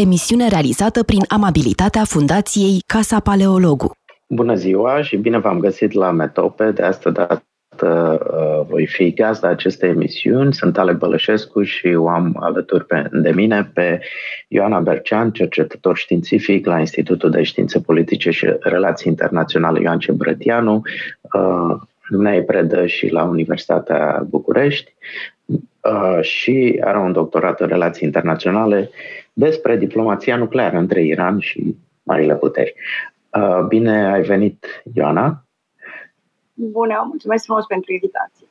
Emisiune 0.00 0.48
realizată 0.48 1.02
prin 1.02 1.22
amabilitatea 1.28 2.04
Fundației 2.04 2.82
Casa 2.86 3.20
Paleologu. 3.20 3.90
Bună 4.28 4.54
ziua 4.54 5.02
și 5.02 5.16
bine 5.16 5.38
v-am 5.38 5.58
găsit 5.58 5.92
la 5.92 6.10
Metope. 6.10 6.70
De 6.70 6.82
asta 6.82 7.10
dată 7.10 7.42
uh, 7.82 8.66
voi 8.68 8.86
fi 8.86 9.12
gazda 9.12 9.48
acestei 9.48 9.88
emisiuni. 9.88 10.54
Sunt 10.54 10.78
Ale 10.78 10.92
Bălășescu 10.92 11.62
și 11.62 11.86
o 11.86 12.08
am 12.08 12.36
alături 12.40 12.86
de 13.12 13.30
mine 13.30 13.70
pe 13.74 14.00
Ioana 14.48 14.80
Bercean, 14.80 15.30
cercetător 15.30 15.96
științific 15.96 16.66
la 16.66 16.78
Institutul 16.78 17.30
de 17.30 17.42
Științe 17.42 17.80
Politice 17.80 18.30
și 18.30 18.56
Relații 18.60 19.10
Internaționale 19.10 19.80
Ioan 19.80 19.98
Cebrătianu. 19.98 20.82
Uh, 21.32 21.76
Dumnezeu 22.10 22.42
predă 22.42 22.86
și 22.86 23.08
la 23.08 23.22
Universitatea 23.22 24.26
București 24.28 24.94
uh, 24.96 25.37
și 26.20 26.80
are 26.84 26.98
un 26.98 27.12
doctorat 27.12 27.60
în 27.60 27.66
relații 27.66 28.06
internaționale 28.06 28.90
despre 29.32 29.76
diplomația 29.76 30.36
nucleară 30.36 30.76
între 30.76 31.04
Iran 31.04 31.38
și 31.38 31.76
marile 32.02 32.36
puteri. 32.36 32.74
Uh, 33.32 33.66
bine 33.68 34.12
ai 34.12 34.22
venit, 34.22 34.82
Ioana! 34.94 35.44
Bună, 36.54 37.04
mulțumesc 37.08 37.44
frumos 37.44 37.66
pentru 37.66 37.92
invitație! 37.92 38.46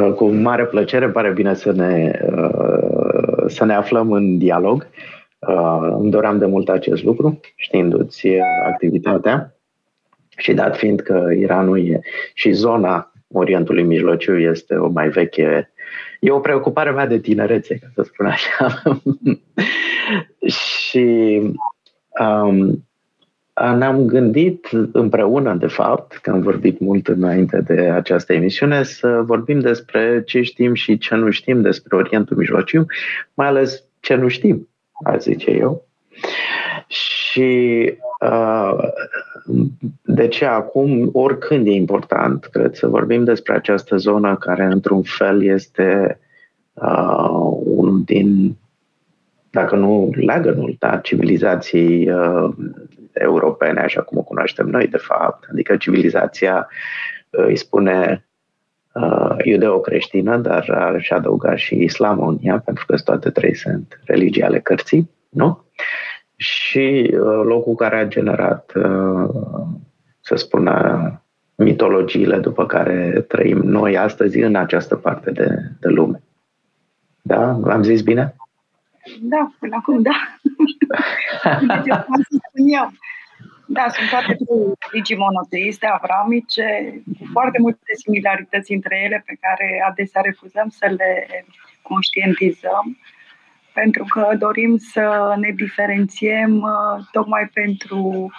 Uh, 0.00 0.14
cu 0.14 0.26
mare 0.26 0.66
plăcere, 0.66 1.08
pare 1.08 1.32
bine 1.32 1.54
să 1.54 1.72
ne, 1.72 2.20
uh, 2.36 3.44
să 3.46 3.64
ne 3.64 3.74
aflăm 3.74 4.12
în 4.12 4.38
dialog. 4.38 4.86
Îmi 5.98 6.10
doream 6.10 6.38
de 6.38 6.46
mult 6.46 6.68
acest 6.68 7.02
lucru, 7.02 7.40
știindu-ți 7.56 8.28
activitatea 8.66 9.54
și 10.36 10.54
dat 10.54 10.76
fiind 10.76 11.00
că 11.00 11.28
Iranul 11.36 11.88
e 11.88 12.00
și 12.34 12.50
zona 12.50 13.12
Orientului 13.32 13.82
Mijlociu 13.82 14.38
este 14.38 14.74
o 14.74 14.88
mai 14.88 15.08
veche 15.08 15.72
E 16.18 16.30
o 16.30 16.40
preocupare 16.40 16.90
mea 16.90 17.06
de 17.06 17.18
tinerețe, 17.18 17.78
ca 17.78 17.86
să 17.94 18.02
spun 18.02 18.26
așa. 18.26 18.82
și 20.58 21.40
um, 22.20 22.88
ne-am 23.76 24.06
gândit 24.06 24.68
împreună, 24.92 25.54
de 25.54 25.66
fapt, 25.66 26.16
că 26.16 26.30
am 26.30 26.40
vorbit 26.40 26.80
mult 26.80 27.08
înainte 27.08 27.60
de 27.60 27.80
această 27.80 28.32
emisiune, 28.32 28.82
să 28.82 29.22
vorbim 29.24 29.60
despre 29.60 30.22
ce 30.26 30.42
știm 30.42 30.74
și 30.74 30.98
ce 30.98 31.14
nu 31.14 31.30
știm 31.30 31.60
despre 31.60 31.96
Orientul 31.96 32.36
Mijlociu, 32.36 32.86
mai 33.34 33.46
ales 33.46 33.84
ce 34.00 34.14
nu 34.14 34.28
știm, 34.28 34.68
aș 35.04 35.18
zice 35.18 35.50
eu. 35.50 35.86
Și 36.86 37.80
uh, 38.20 38.78
de 40.02 40.28
ce 40.28 40.44
acum, 40.44 41.10
oricând 41.12 41.66
e 41.66 41.70
important, 41.70 42.44
cred, 42.44 42.74
să 42.74 42.86
vorbim 42.86 43.24
despre 43.24 43.54
această 43.54 43.96
zonă 43.96 44.36
care, 44.36 44.64
într-un 44.64 45.02
fel, 45.02 45.42
este 45.42 46.18
uh, 46.72 47.50
unul 47.64 48.02
din, 48.04 48.56
dacă 49.50 49.76
nu 49.76 50.10
leagănul, 50.14 50.76
da, 50.78 50.96
civilizației 50.96 52.10
uh, 52.10 52.48
europene, 53.12 53.80
așa 53.80 54.02
cum 54.02 54.18
o 54.18 54.22
cunoaștem 54.22 54.66
noi, 54.66 54.86
de 54.86 54.96
fapt. 54.96 55.48
Adică 55.50 55.76
civilizația 55.76 56.68
uh, 57.30 57.44
îi 57.46 57.56
spune 57.56 58.26
uh, 58.94 59.36
iudeo-creștină, 59.44 60.36
dar 60.36 60.70
aș 60.70 61.10
adăuga 61.10 61.56
și 61.56 61.74
islamul 61.74 62.28
în 62.28 62.38
ea, 62.40 62.58
pentru 62.64 62.86
că 62.86 62.96
toate 62.96 63.30
trei 63.30 63.54
sunt 63.54 64.00
religii 64.04 64.42
ale 64.42 64.60
cărții, 64.60 65.10
nu? 65.28 65.64
Și 66.40 67.10
uh, 67.12 67.40
locul 67.44 67.74
care 67.74 67.98
a 67.98 68.06
generat 68.06 68.72
uh, 68.74 69.28
să 70.20 70.34
spună, 70.34 71.22
mitologiile 71.54 72.38
după 72.38 72.66
care 72.66 73.24
trăim 73.28 73.58
noi 73.58 73.96
astăzi 73.96 74.38
în 74.38 74.54
această 74.54 74.96
parte 74.96 75.30
de, 75.30 75.48
de 75.80 75.88
lume. 75.88 76.22
Da? 77.22 77.60
Am 77.64 77.82
zis 77.82 78.02
bine? 78.02 78.34
Da, 79.20 79.50
până 79.58 79.76
acum, 79.78 80.02
da. 80.02 80.16
deci, 81.60 81.94
spun 82.20 82.66
eu. 82.66 82.90
Da, 83.66 83.86
sunt 83.88 84.08
toate 84.08 84.38
religii 84.90 85.16
monoteiste, 85.16 85.86
avramice, 85.86 86.66
cu 87.18 87.24
foarte 87.32 87.58
multe 87.60 87.92
similarități 88.04 88.72
între 88.72 89.00
ele 89.04 89.22
pe 89.26 89.36
care 89.40 89.84
adesea 89.88 90.20
refuzăm 90.20 90.68
să 90.68 90.86
le 90.96 91.26
conștientizăm, 91.82 92.98
pentru 93.72 94.04
că 94.04 94.34
dorim 94.38 94.76
să 94.76 95.34
ne 95.38 95.50
diferențiem 95.50 96.56
uh, 96.56 97.04
tocmai 97.10 97.50
pentru 97.52 98.30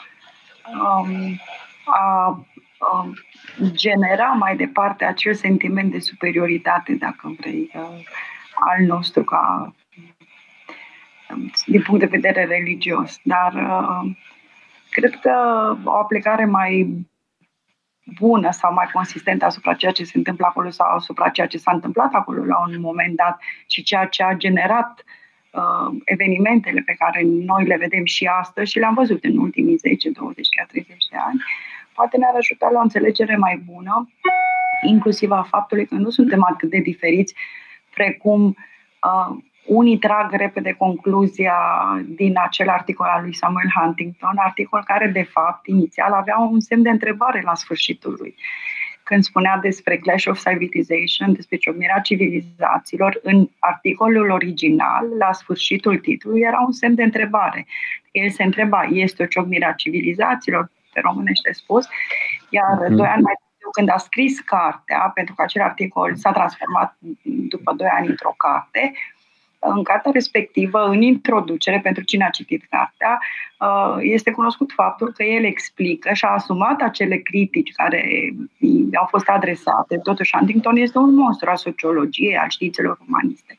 um, 0.73 1.39
a 1.85 2.27
um, 2.91 3.13
genera 3.71 4.25
mai 4.25 4.55
departe 4.55 5.05
acel 5.05 5.33
sentiment 5.33 5.91
de 5.91 5.99
superioritate, 5.99 6.93
dacă 6.93 7.35
vrei, 7.39 7.71
uh, 7.73 8.03
al 8.69 8.85
nostru 8.85 9.23
ca 9.23 9.73
um, 11.29 11.51
din 11.65 11.81
punct 11.81 11.99
de 11.99 12.17
vedere 12.17 12.45
religios. 12.45 13.19
Dar 13.23 13.53
uh, 13.53 14.11
cred 14.89 15.19
că 15.19 15.33
o 15.83 15.91
aplicare 15.91 16.45
mai 16.45 17.05
bună 18.19 18.51
sau 18.51 18.73
mai 18.73 18.89
consistentă 18.93 19.45
asupra 19.45 19.73
ceea 19.73 19.91
ce 19.91 20.03
se 20.03 20.17
întâmplă 20.17 20.45
acolo 20.45 20.69
sau 20.69 20.95
asupra 20.95 21.29
ceea 21.29 21.47
ce 21.47 21.57
s-a 21.57 21.71
întâmplat 21.71 22.13
acolo 22.13 22.45
la 22.45 22.59
un 22.59 22.79
moment 22.79 23.15
dat 23.15 23.39
și 23.67 23.83
ceea 23.83 24.05
ce 24.05 24.23
a 24.23 24.33
generat 24.33 25.03
uh, 25.05 25.18
evenimentele 26.03 26.81
pe 26.85 26.95
care 26.99 27.21
noi 27.23 27.65
le 27.65 27.77
vedem 27.77 28.05
și 28.05 28.25
astăzi 28.25 28.71
și 28.71 28.79
le-am 28.79 28.93
văzut 28.93 29.23
în 29.23 29.37
ultimii 29.37 29.75
10, 29.75 30.09
20, 30.09 30.47
chiar 30.55 30.65
30 30.65 30.95
de 31.11 31.17
ani, 31.27 31.43
poate 31.93 32.17
ne-ar 32.17 32.35
ajuta 32.35 32.69
la 32.71 32.79
o 32.79 32.81
înțelegere 32.81 33.35
mai 33.35 33.61
bună, 33.65 34.09
inclusiv 34.81 35.31
a 35.31 35.47
faptului 35.49 35.85
că 35.85 35.95
nu 35.95 36.09
suntem 36.09 36.43
atât 36.43 36.69
de 36.69 36.77
diferiți 36.77 37.35
precum 37.93 38.45
uh, 38.47 39.37
unii 39.65 39.97
trag 39.97 40.31
repede 40.31 40.71
concluzia 40.71 41.57
din 42.07 42.33
acel 42.43 42.69
articol 42.69 43.07
al 43.07 43.21
lui 43.21 43.35
Samuel 43.35 43.71
Huntington, 43.75 44.35
articol 44.35 44.83
care, 44.85 45.07
de 45.07 45.23
fapt, 45.23 45.67
inițial 45.67 46.11
avea 46.11 46.37
un 46.37 46.59
semn 46.59 46.81
de 46.81 46.89
întrebare 46.89 47.41
la 47.41 47.55
sfârșitul 47.55 48.15
lui. 48.19 48.35
Când 49.09 49.23
spunea 49.23 49.57
despre 49.61 49.97
Clash 49.97 50.25
of 50.27 50.43
Civilization, 50.47 51.33
despre 51.33 51.57
ciocnirea 51.57 51.99
civilizațiilor, 51.99 53.19
în 53.23 53.49
articolul 53.59 54.29
original, 54.29 55.05
la 55.17 55.31
sfârșitul 55.31 55.97
titlului, 55.97 56.41
era 56.41 56.59
un 56.65 56.71
semn 56.71 56.95
de 56.95 57.03
întrebare. 57.03 57.65
El 58.11 58.29
se 58.29 58.43
întreba, 58.43 58.81
este 58.91 59.23
o 59.23 59.25
ciocnire 59.25 59.65
a 59.65 59.73
civilizațiilor, 59.73 60.71
pe 60.93 60.99
românește 60.99 61.51
spus, 61.51 61.87
iar 62.49 62.77
mm-hmm. 62.77 62.95
doi 62.95 63.07
ani 63.07 63.21
mai 63.21 63.33
târziu, 63.41 63.69
când 63.71 63.89
a 63.89 63.97
scris 63.97 64.39
cartea, 64.39 65.11
pentru 65.13 65.33
că 65.35 65.41
acel 65.41 65.61
articol 65.61 66.15
s-a 66.15 66.31
transformat 66.31 66.97
după 67.23 67.73
doi 67.73 67.87
ani 67.87 68.07
într-o 68.07 68.33
carte, 68.37 68.93
în 69.59 69.83
cartea 69.83 70.11
respectivă, 70.11 70.85
în 70.85 71.01
introducere, 71.01 71.79
pentru 71.83 72.03
cine 72.03 72.25
a 72.25 72.29
citit 72.29 72.65
cartea, 72.69 73.19
uh, 73.59 73.97
este 73.99 74.31
cunoscut 74.31 74.71
faptul 74.71 75.11
că 75.11 75.23
el 75.23 75.43
explică 75.43 76.13
și 76.13 76.25
a 76.25 76.29
asumat 76.29 76.81
acele 76.81 77.17
critici 77.17 77.71
care 77.71 78.33
i-au 78.91 79.05
fost 79.09 79.27
adresate. 79.27 79.97
Totuși, 79.97 80.35
Huntington 80.37 80.75
este 80.77 80.97
un 80.97 81.13
monstru 81.13 81.49
al 81.49 81.57
sociologiei, 81.57 82.37
al 82.37 82.49
științelor 82.49 82.99
umaniste, 83.07 83.57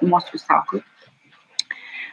un 0.00 0.08
monstru 0.08 0.36
sacru. 0.36 0.82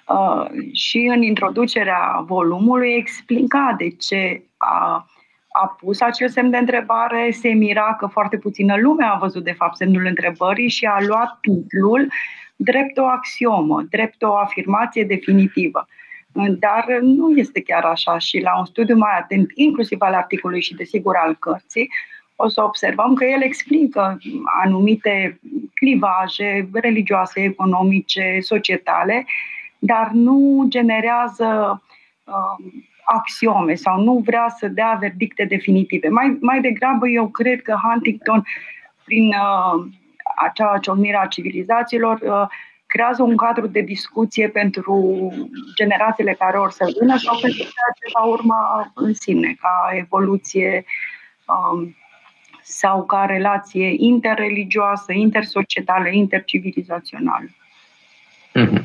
Uh, 0.07 0.45
și 0.73 0.97
în 0.97 1.21
introducerea 1.21 2.23
volumului 2.25 2.93
explica 2.93 3.75
de 3.77 3.89
ce 3.89 4.43
a, 4.57 5.05
a 5.51 5.67
pus 5.79 6.01
acel 6.01 6.29
semn 6.29 6.49
de 6.49 6.57
întrebare, 6.57 7.31
se 7.31 7.49
mira 7.49 7.95
că 7.99 8.07
foarte 8.07 8.37
puțină 8.37 8.75
lume 8.77 9.05
a 9.05 9.17
văzut 9.17 9.43
de 9.43 9.51
fapt 9.51 9.75
semnul 9.75 10.05
întrebării 10.05 10.69
și 10.69 10.85
a 10.85 10.97
luat 11.07 11.37
titlul 11.41 12.07
drept 12.61 12.97
o 12.97 13.05
axiomă, 13.05 13.81
drept 13.89 14.21
o 14.21 14.35
afirmație 14.35 15.03
definitivă. 15.03 15.87
Dar 16.59 16.85
nu 17.01 17.31
este 17.35 17.61
chiar 17.61 17.83
așa 17.83 18.17
și 18.17 18.39
la 18.39 18.59
un 18.59 18.65
studiu 18.65 18.97
mai 18.97 19.17
atent, 19.19 19.51
inclusiv 19.53 20.01
al 20.01 20.13
articolului 20.13 20.61
și 20.61 20.75
desigur 20.75 21.15
al 21.15 21.35
cărții, 21.35 21.89
o 22.35 22.47
să 22.47 22.63
observăm 22.63 23.13
că 23.13 23.25
el 23.25 23.41
explică 23.41 24.17
anumite 24.63 25.39
clivaje 25.73 26.69
religioase, 26.73 27.43
economice, 27.43 28.37
societale, 28.41 29.25
dar 29.79 30.09
nu 30.13 30.65
generează 30.67 31.81
uh, 32.23 32.83
axiome 33.03 33.75
sau 33.75 34.01
nu 34.01 34.21
vrea 34.25 34.55
să 34.57 34.67
dea 34.67 34.97
verdicte 34.99 35.43
definitive. 35.43 36.07
Mai, 36.07 36.37
mai 36.41 36.61
degrabă 36.61 37.07
eu 37.07 37.27
cred 37.27 37.61
că 37.61 37.79
Huntington, 37.83 38.43
prin 39.03 39.27
uh, 39.27 39.85
acea 40.47 40.77
ciocnire 40.81 41.17
a 41.17 41.25
civilizațiilor 41.25 42.19
uh, 42.21 42.47
creează 42.85 43.23
un 43.23 43.35
cadru 43.35 43.67
de 43.67 43.81
discuție 43.81 44.47
pentru 44.47 44.93
generațiile 45.75 46.33
care 46.33 46.57
or 46.57 46.71
să 46.71 46.93
vină 46.99 47.17
sau 47.17 47.37
pentru 47.41 47.57
ceea 47.57 47.91
ce 47.99 48.11
va 48.13 48.25
urma 48.25 48.91
în 48.95 49.13
sine, 49.13 49.55
ca 49.61 49.97
evoluție 49.97 50.85
um, 51.45 51.95
sau 52.61 53.05
ca 53.05 53.25
relație 53.25 53.93
interreligioasă, 53.97 55.11
intersocietală, 55.11 56.07
intercivilizațională. 56.09 57.47
Mm-hmm. 58.55 58.83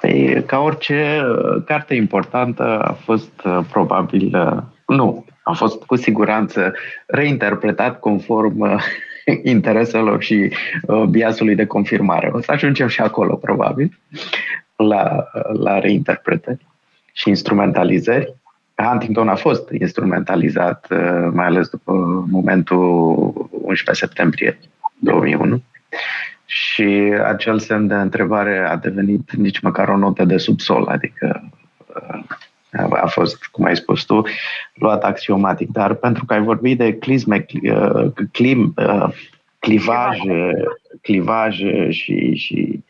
Păi, 0.00 0.44
ca 0.44 0.58
orice 0.58 1.22
uh, 1.24 1.62
carte 1.64 1.94
importantă 1.94 2.80
a 2.80 2.92
fost 2.92 3.42
uh, 3.44 3.58
probabil, 3.70 4.36
nu, 4.86 5.24
a 5.42 5.52
fost 5.52 5.84
cu 5.84 5.96
siguranță 5.96 6.74
reinterpretat 7.06 8.00
conform 8.00 8.80
intereselor 9.54 10.22
și 10.22 10.52
uh, 10.82 11.02
biasului 11.02 11.54
de 11.54 11.66
confirmare. 11.66 12.30
O 12.32 12.40
să 12.40 12.52
ajungem 12.52 12.88
și 12.88 13.00
acolo, 13.00 13.34
probabil, 13.34 13.98
la, 14.76 15.28
la 15.52 15.78
reinterpretări 15.78 16.66
și 17.12 17.28
instrumentalizări. 17.28 18.34
Huntington 18.74 19.28
a 19.28 19.34
fost 19.34 19.70
instrumentalizat, 19.70 20.86
uh, 20.90 21.28
mai 21.32 21.46
ales 21.46 21.68
după 21.68 21.92
momentul 22.30 23.48
11 23.50 24.04
septembrie 24.04 24.58
2001 24.98 25.62
și 26.46 27.12
acel 27.24 27.58
semn 27.58 27.86
de 27.86 27.94
întrebare 27.94 28.58
a 28.58 28.76
devenit 28.76 29.32
nici 29.32 29.60
măcar 29.60 29.88
o 29.88 29.96
notă 29.96 30.24
de 30.24 30.36
subsol, 30.36 30.86
adică 30.86 31.50
uh, 31.86 32.24
a 32.90 33.06
fost, 33.06 33.46
cum 33.46 33.64
ai 33.64 33.76
spus 33.76 34.04
tu, 34.04 34.22
luat 34.74 35.04
axiomatic. 35.04 35.70
Dar 35.70 35.94
pentru 35.94 36.24
că 36.24 36.32
ai 36.32 36.42
vorbit 36.42 36.78
de 36.78 36.94
clisme, 36.94 37.46
uh, 37.62 38.12
clim, 38.32 38.74
uh, 38.76 39.08
clivaje, 39.58 40.52
clivaje 41.02 41.90
și, 41.90 42.34
și 42.34 42.84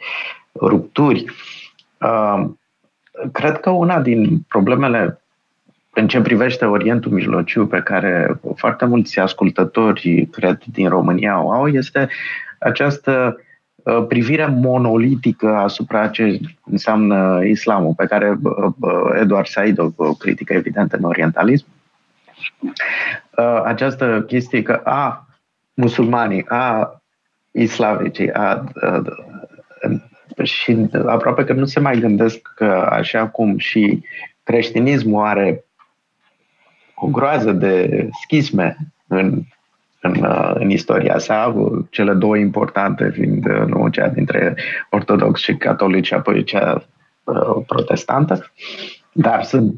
rupturi, 0.55 1.25
uh, 2.01 2.45
cred 3.33 3.61
că 3.61 3.71
una 3.71 4.01
din 4.01 4.39
problemele 4.49 5.21
în 5.93 6.09
ce 6.09 6.21
privește 6.21 6.65
Orientul 6.65 7.13
Mijlociu, 7.13 7.67
pe 7.67 7.81
care 7.81 8.41
foarte 8.57 8.85
mulți 8.85 9.19
ascultători, 9.19 10.29
cred, 10.33 10.63
din 10.65 10.89
România 10.89 11.43
o 11.43 11.51
au, 11.51 11.69
este 11.69 12.09
această 12.59 13.37
Uh, 13.39 13.46
privirea 14.09 14.49
monolitică 14.49 15.57
asupra 15.57 16.09
ce 16.09 16.41
înseamnă 16.65 17.45
islamul, 17.45 17.95
pe 17.95 18.07
care 18.07 18.39
uh, 18.43 18.73
uh, 18.81 19.21
Eduard 19.21 19.47
Said 19.47 19.79
o 19.97 20.15
critică 20.15 20.53
evident 20.53 20.93
în 20.93 21.05
orientalism. 21.05 21.67
Această 23.65 24.25
chestie 24.27 24.63
că 24.63 24.81
a 24.85 25.27
musulmanii, 25.75 26.45
a 26.49 27.01
islavicii, 27.51 28.33
a, 28.33 28.43
a, 28.43 28.65
a, 28.81 30.43
și 30.43 30.89
aproape 31.07 31.45
că 31.45 31.53
nu 31.53 31.65
se 31.65 31.81
mai 31.81 31.99
gândesc 31.99 32.53
că 32.55 32.89
așa 32.91 33.27
cum 33.27 33.59
și 33.59 34.03
creștinismul 34.43 35.25
are 35.25 35.65
o 36.95 37.07
groază 37.07 37.53
de 37.53 38.09
schisme 38.23 38.77
în 39.07 39.43
în, 40.07 40.25
uh, 40.25 40.51
în 40.55 40.71
istoria 40.71 41.19
sa, 41.19 41.55
cele 41.91 42.13
două 42.13 42.37
importante 42.37 43.11
fiind 43.11 43.47
uh, 43.47 43.67
nu, 43.67 43.89
cea 43.89 44.09
dintre 44.09 44.57
ortodox 44.91 45.41
și 45.41 45.57
catolici, 45.57 46.13
apoi 46.13 46.45
cea 46.45 46.85
uh, 47.25 47.65
protestantă, 47.67 48.53
dar 49.13 49.43
sunt 49.43 49.75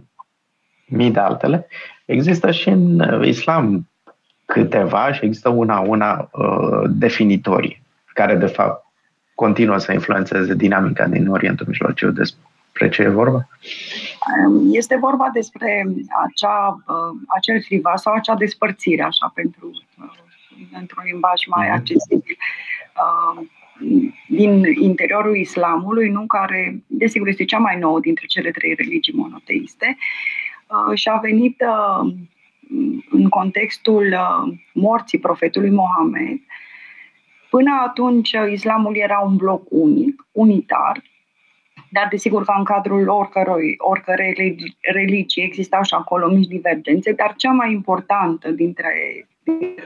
mii 0.86 1.10
de 1.10 1.20
altele. 1.20 1.66
Există 2.04 2.50
și 2.50 2.68
în 2.68 3.20
islam 3.24 3.88
câteva 4.44 5.12
și 5.12 5.24
există 5.24 5.48
una 5.48 5.78
una 5.80 6.28
uh, 6.32 6.90
definitorii, 6.90 7.82
care 8.12 8.34
de 8.34 8.46
fapt 8.46 8.84
continuă 9.34 9.78
să 9.78 9.92
influențeze 9.92 10.54
dinamica 10.54 11.06
din 11.06 11.28
Orientul 11.28 11.66
Mijlociu 11.68 12.10
despre 12.10 12.47
ce 12.86 13.02
e 13.02 13.08
vorba? 13.08 13.48
Este 14.70 14.96
vorba 14.96 15.30
despre 15.32 15.84
acea, 16.26 16.84
acel 17.26 17.62
friva 17.62 17.96
sau 17.96 18.12
acea 18.12 18.34
despărțire, 18.34 19.02
așa, 19.02 19.30
pentru 19.34 19.70
într-un 20.72 21.04
limbaj 21.04 21.46
mai 21.46 21.66
mhm. 21.66 21.76
accesibil 21.76 22.36
uh, 22.94 23.46
din 24.28 24.64
interiorul 24.80 25.36
islamului, 25.36 26.08
nu 26.08 26.26
care, 26.26 26.82
desigur, 26.86 27.28
este 27.28 27.44
cea 27.44 27.58
mai 27.58 27.78
nouă 27.78 28.00
dintre 28.00 28.26
cele 28.26 28.50
trei 28.50 28.74
religii 28.74 29.14
monoteiste, 29.16 29.96
uh, 30.66 30.98
și 30.98 31.08
a 31.08 31.16
venit 31.16 31.60
uh, 31.60 32.12
în 33.10 33.28
contextul 33.28 34.06
uh, 34.12 34.54
morții 34.72 35.18
profetului 35.18 35.70
Mohamed, 35.70 36.38
până 37.50 37.82
atunci 37.86 38.30
islamul 38.52 38.96
era 38.96 39.18
un 39.18 39.36
bloc 39.36 39.62
unic, 39.68 40.26
unitar, 40.32 41.02
dar 41.90 42.06
desigur 42.10 42.44
că 42.44 42.54
în 42.56 42.64
cadrul 42.64 43.08
oricărui, 43.08 43.74
oricărei 43.78 44.56
religii 44.80 45.42
existau 45.42 45.82
și 45.82 45.94
acolo 45.94 46.28
mici 46.28 46.46
divergențe, 46.46 47.12
dar 47.12 47.34
cea 47.36 47.52
mai 47.52 47.72
importantă 47.72 48.50
dintre 48.50 48.92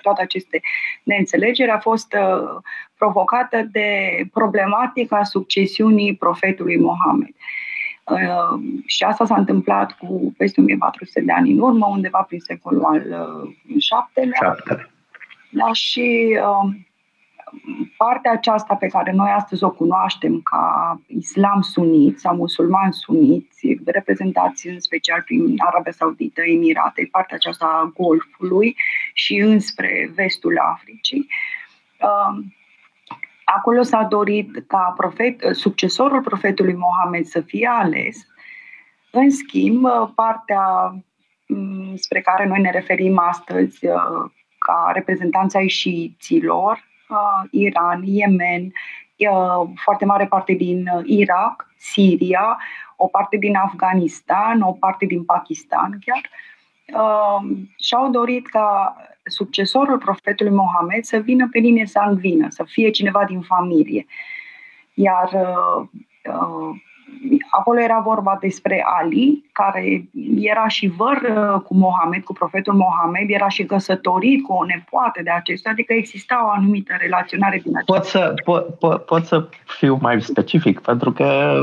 toate 0.03 0.23
aceste 0.23 0.61
neînțelegeri 1.03 1.71
a 1.71 1.79
fost 1.79 2.15
uh, 2.15 2.61
provocată 2.99 3.69
de 3.73 3.89
problematica 4.33 5.23
succesiunii 5.23 6.17
profetului 6.17 6.79
Mohamed. 6.79 7.35
Uh, 8.05 8.61
și 8.87 9.05
asta 9.05 9.25
s-a 9.25 9.37
întâmplat 9.37 9.93
cu 9.93 10.35
peste 10.37 10.61
1400 10.61 11.21
de 11.21 11.33
ani 11.33 11.51
în 11.51 11.59
urmă, 11.59 11.87
undeva 11.87 12.23
prin 12.29 12.41
secolul 12.41 12.85
al 12.85 13.01
VII-lea. 13.65 14.57
Uh, 14.71 14.91
da, 15.51 15.73
și 15.73 16.39
uh, 16.41 16.75
partea 17.97 18.33
aceasta 18.33 18.75
pe 18.75 18.87
care 18.87 19.13
noi 19.13 19.31
astăzi 19.31 19.65
o 19.65 19.71
cunoaștem 19.71 20.41
ca 20.41 20.97
islam 21.07 21.61
sunit 21.61 22.19
sau 22.19 22.35
musulman 22.35 22.93
suniți, 22.93 23.79
reprezentați 23.85 24.69
în 24.69 24.81
special 24.81 25.23
prin 25.23 25.55
Arabia 25.59 25.93
Saudită, 25.93 26.43
Emirate, 26.43 27.09
partea 27.11 27.37
aceasta 27.37 27.65
a 27.67 27.93
Golfului 27.97 28.77
și 29.13 29.37
înspre 29.37 30.11
vestul 30.15 30.59
Africii, 30.73 31.27
uh, 32.01 32.45
acolo 33.45 33.83
s-a 33.83 34.03
dorit 34.03 34.65
ca 34.67 34.95
profet, 34.97 35.55
succesorul 35.55 36.23
profetului 36.23 36.75
Mohamed 36.75 37.25
să 37.25 37.41
fie 37.41 37.69
ales. 37.73 38.27
În 39.11 39.31
schimb, 39.31 39.87
partea 40.15 40.95
mm, 41.47 41.97
spre 41.97 42.21
care 42.21 42.47
noi 42.47 42.61
ne 42.61 42.71
referim 42.71 43.19
astăzi 43.19 43.87
uh, 43.87 44.31
ca 44.59 44.91
reprezentanța 44.95 45.59
ai 45.59 45.69
șiiților, 47.13 47.43
uh, 47.43 47.49
Iran, 47.51 48.03
Yemen, 48.05 48.73
uh, 49.17 49.71
foarte 49.85 50.05
mare 50.05 50.27
parte 50.27 50.53
din 50.53 50.85
Irak, 51.05 51.67
Siria, 51.77 52.59
o 52.97 53.07
parte 53.07 53.37
din 53.37 53.57
Afganistan, 53.57 54.61
o 54.61 54.73
parte 54.73 55.07
din 55.07 55.25
Pakistan 55.25 55.99
chiar, 56.05 56.31
și-au 57.79 58.11
dorit 58.11 58.49
ca 58.49 58.97
succesorul 59.25 59.99
profetului 59.99 60.53
Mohamed 60.53 61.05
să 61.05 61.17
vină 61.17 61.49
pe 61.51 61.59
linie 61.59 61.87
sanguină, 61.87 62.47
să 62.51 62.65
fie 62.65 62.91
cineva 62.91 63.25
din 63.25 63.41
familie. 63.41 64.07
Iar 64.95 65.31
uh, 65.33 65.89
uh, 66.25 66.77
acolo 67.51 67.81
era 67.81 68.01
vorba 68.05 68.39
despre 68.41 68.85
Ali, 69.01 69.51
care 69.53 70.05
era 70.41 70.69
și 70.69 70.93
văr 70.97 71.17
uh, 71.17 71.61
cu 71.61 71.75
Mohamed, 71.75 72.23
cu 72.23 72.33
profetul 72.33 72.75
Mohamed, 72.75 73.31
era 73.31 73.49
și 73.49 73.65
căsătorit 73.65 74.45
cu 74.45 74.53
o 74.53 74.65
nepoată 74.65 75.21
de 75.23 75.31
acesta, 75.31 75.71
adică 75.71 75.93
exista 75.93 76.45
o 76.47 76.51
anumită 76.51 76.95
relaționare 76.99 77.61
din 77.65 77.77
acesta. 77.77 77.93
Pot 77.93 78.05
să, 78.05 78.35
pot, 78.45 78.79
pot, 78.79 79.05
pot 79.05 79.25
să 79.25 79.49
fiu 79.65 79.99
mai 80.01 80.23
specific, 80.23 80.81
pentru 80.81 81.13
că 81.13 81.55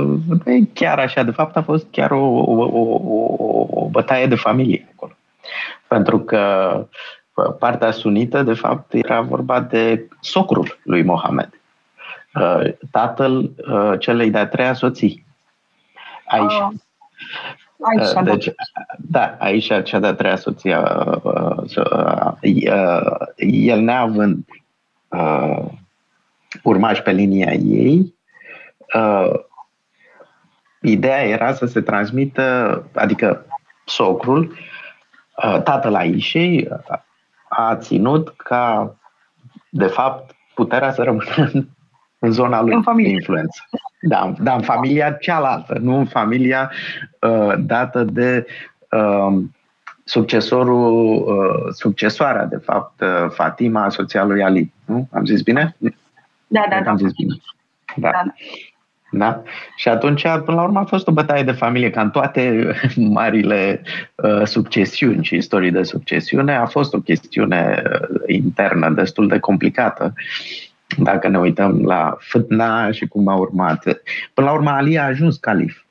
nu 0.45 0.51
e 0.51 0.69
chiar 0.73 0.99
așa. 0.99 1.23
De 1.23 1.31
fapt, 1.31 1.55
a 1.55 1.61
fost 1.61 1.87
chiar 1.91 2.11
o, 2.11 2.25
o, 2.25 2.63
o, 2.63 3.67
o 3.69 3.87
bătaie 3.89 4.25
de 4.25 4.35
familie 4.35 4.87
acolo. 4.93 5.11
Pentru 5.87 6.19
că 6.19 6.41
partea 7.59 7.91
sunită, 7.91 8.43
de 8.43 8.53
fapt, 8.53 8.93
era 8.93 9.21
vorba 9.21 9.59
de 9.61 10.07
socrul 10.19 10.79
lui 10.83 11.03
Mohamed, 11.03 11.49
uh, 12.33 12.73
tatăl 12.91 13.51
uh, 13.67 13.93
celei 13.99 14.29
de-a 14.29 14.47
treia 14.47 14.73
soții, 14.73 15.27
Aisha. 16.29 16.65
Uh, 16.65 16.79
Aisha 17.81 18.21
deci, 18.21 18.45
da. 18.45 18.53
da, 18.97 19.35
Aisha, 19.39 19.81
cea 19.81 19.99
de-a 19.99 20.13
treia 20.13 20.35
soție, 20.35 20.77
el 23.39 23.79
neavând 23.79 24.45
urmași 26.63 27.01
pe 27.01 27.11
linia 27.11 27.51
ei, 27.53 28.15
ideea 30.81 31.23
era 31.23 31.53
să 31.53 31.65
se 31.65 31.81
transmită, 31.81 32.83
adică 32.93 33.45
socrul, 33.85 34.55
tatăl 35.63 35.95
Aishei, 35.95 36.67
a 37.49 37.75
ținut 37.75 38.29
ca, 38.37 38.95
de 39.69 39.87
fapt, 39.87 40.35
puterea 40.53 40.91
să 40.91 41.03
rămână 41.03 41.49
în 41.53 41.67
zona 42.27 42.61
lui 42.61 42.73
în 42.73 42.81
familie. 42.81 43.09
de 43.09 43.15
influență. 43.15 43.69
Da, 44.01 44.33
da, 44.39 44.53
în 44.53 44.61
familia 44.61 45.11
cealaltă, 45.11 45.77
nu 45.81 45.97
în 45.97 46.05
familia 46.05 46.71
uh, 47.21 47.53
dată 47.57 48.03
de 48.03 48.45
uh, 48.91 49.37
succesorul, 50.03 51.15
uh, 51.15 51.73
succesoarea, 51.73 52.45
de 52.45 52.57
fapt, 52.57 53.01
uh, 53.01 53.29
Fatima, 53.29 53.89
soția 53.89 54.23
lui 54.23 54.43
Ali. 54.43 54.73
Nu? 54.85 55.07
Am 55.11 55.25
zis 55.25 55.41
bine? 55.41 55.75
Da, 56.47 56.65
da, 56.69 56.81
da. 56.83 56.89
Am 56.89 56.97
zis 56.97 57.11
bine. 57.11 57.35
Da. 57.95 58.09
da, 58.09 58.21
da. 58.25 58.33
Da? 59.11 59.41
Și 59.75 59.89
atunci, 59.89 60.21
până 60.21 60.57
la 60.57 60.63
urmă, 60.63 60.79
a 60.79 60.83
fost 60.83 61.07
o 61.07 61.11
bătaie 61.11 61.43
de 61.43 61.51
familie, 61.51 61.89
ca 61.89 62.01
în 62.01 62.09
toate 62.09 62.73
marile 62.95 63.81
uh, 64.15 64.41
succesiuni 64.43 65.23
și 65.23 65.35
istorii 65.35 65.71
de 65.71 65.83
succesiune, 65.83 66.55
a 66.55 66.65
fost 66.65 66.93
o 66.93 66.99
chestiune 66.99 67.83
uh, 67.85 68.19
internă 68.27 68.89
destul 68.89 69.27
de 69.27 69.39
complicată. 69.39 70.13
Dacă 70.97 71.27
ne 71.27 71.39
uităm 71.39 71.85
la 71.85 72.17
fâtna 72.19 72.91
și 72.91 73.07
cum 73.07 73.27
a 73.27 73.35
urmat. 73.35 73.83
Până 74.33 74.47
la 74.47 74.53
urmă, 74.53 74.69
Ali 74.69 74.97
a 74.97 75.05
ajuns 75.05 75.37
calif. 75.37 75.83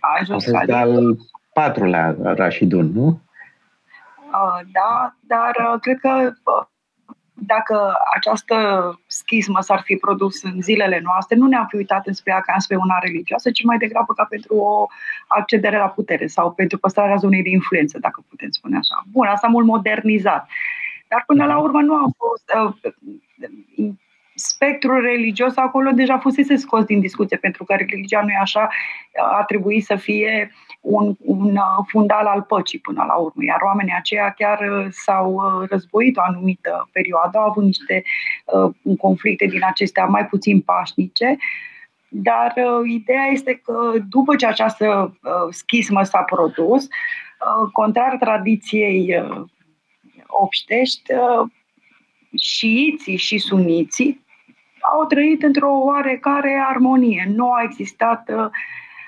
A 0.00 0.16
ajuns 0.20 0.46
a 0.46 0.58
calif. 0.58 0.74
al 0.74 1.16
patrulea 1.52 2.16
Rashidun, 2.22 2.90
nu? 2.92 3.20
Uh, 4.32 4.60
da, 4.72 5.14
dar 5.20 5.72
uh, 5.72 5.80
cred 5.80 5.98
că 5.98 6.32
uh, 6.44 6.66
dacă 7.46 7.96
această 8.14 8.56
schismă 9.06 9.60
s-ar 9.60 9.80
fi 9.84 9.96
produs 9.96 10.42
în 10.42 10.62
zilele 10.62 11.00
noastre, 11.02 11.36
nu 11.36 11.46
ne-am 11.46 11.66
fi 11.68 11.76
uitat 11.76 12.06
înspre 12.06 12.32
ea 12.32 12.40
ca 12.40 12.52
înspre 12.52 12.76
una 12.76 12.98
religioasă, 12.98 13.50
ci 13.50 13.64
mai 13.64 13.78
degrabă 13.78 14.12
ca 14.12 14.26
pentru 14.28 14.54
o 14.54 14.86
accedere 15.26 15.78
la 15.78 15.88
putere 15.88 16.26
sau 16.26 16.52
pentru 16.52 16.78
păstrarea 16.78 17.16
zonei 17.16 17.42
de 17.42 17.48
influență, 17.48 17.98
dacă 17.98 18.24
putem 18.28 18.50
spune 18.50 18.76
așa. 18.76 19.02
Bun, 19.10 19.26
asta 19.26 19.46
mult 19.46 19.66
modernizat. 19.66 20.48
Dar 21.08 21.22
până 21.26 21.44
la 21.44 21.58
urmă 21.58 21.80
nu 21.80 21.94
a 21.94 22.06
fost 22.16 22.52
uh, 22.56 22.92
spectrul 24.34 25.00
religios 25.00 25.56
acolo 25.56 25.90
deja 25.90 26.18
fusese 26.18 26.56
scos 26.56 26.84
din 26.84 27.00
discuție, 27.00 27.36
pentru 27.36 27.64
că 27.64 27.74
religia 27.74 28.20
nu 28.22 28.28
e 28.28 28.38
așa, 28.40 28.68
a 29.38 29.44
trebuit 29.44 29.84
să 29.84 29.96
fie 29.96 30.50
un, 30.80 31.14
un 31.18 31.56
uh, 31.56 31.84
fundal 31.86 32.26
al 32.26 32.42
păcii 32.42 32.78
până 32.78 33.04
la 33.06 33.14
urmă. 33.14 33.44
Iar 33.44 33.60
oamenii 33.60 33.94
aceia 33.96 34.30
chiar 34.30 34.58
uh, 34.60 34.86
s-au 34.90 35.32
uh, 35.32 35.68
războit 35.68 36.16
o 36.16 36.20
anumită 36.22 36.88
perioadă, 36.92 37.38
au 37.38 37.48
avut 37.48 37.64
niște 37.64 38.02
uh, 38.44 38.96
conflicte 38.98 39.46
din 39.46 39.64
acestea 39.64 40.04
mai 40.04 40.26
puțin 40.26 40.60
pașnice, 40.60 41.36
dar 42.08 42.54
uh, 42.56 42.90
ideea 42.90 43.26
este 43.32 43.60
că 43.64 43.92
după 44.08 44.36
ce 44.36 44.46
această 44.46 45.18
uh, 45.22 45.30
schismă 45.50 46.02
s-a 46.02 46.22
produs, 46.22 46.84
uh, 46.84 47.68
contrar 47.72 48.16
tradiției 48.16 49.16
uh, 49.18 49.42
obștești, 50.26 51.12
uh, 51.12 51.50
șiiții 52.38 53.16
și 53.16 53.38
suniții 53.38 54.24
au 54.92 55.04
trăit 55.04 55.42
într-o 55.42 55.70
oarecare 55.70 56.62
armonie. 56.68 57.30
Nu 57.34 57.52
a 57.52 57.62
existat 57.62 58.30
uh, 58.36 58.50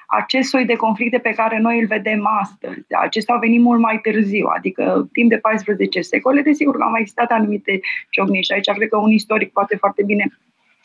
acest 0.07 0.49
soi 0.49 0.65
de 0.65 0.75
conflicte 0.75 1.19
pe 1.19 1.31
care 1.31 1.59
noi 1.59 1.81
îl 1.81 1.87
vedem 1.87 2.27
astăzi. 2.41 2.81
Acestea 3.01 3.35
au 3.35 3.41
venit 3.41 3.61
mult 3.61 3.81
mai 3.81 3.99
târziu, 4.03 4.47
adică 4.57 5.09
timp 5.13 5.29
de 5.29 5.39
14 5.39 6.01
secole, 6.01 6.43
desigur 6.43 6.77
că 6.77 6.83
au 6.83 6.91
mai 6.91 7.01
existat 7.01 7.31
anumite 7.31 7.81
ciocniri 8.11 8.45
și 8.45 8.53
aici 8.53 8.71
cred 8.71 8.89
că 8.89 8.97
un 8.97 9.11
istoric 9.11 9.53
poate 9.53 9.77
foarte 9.77 10.03
bine 10.03 10.27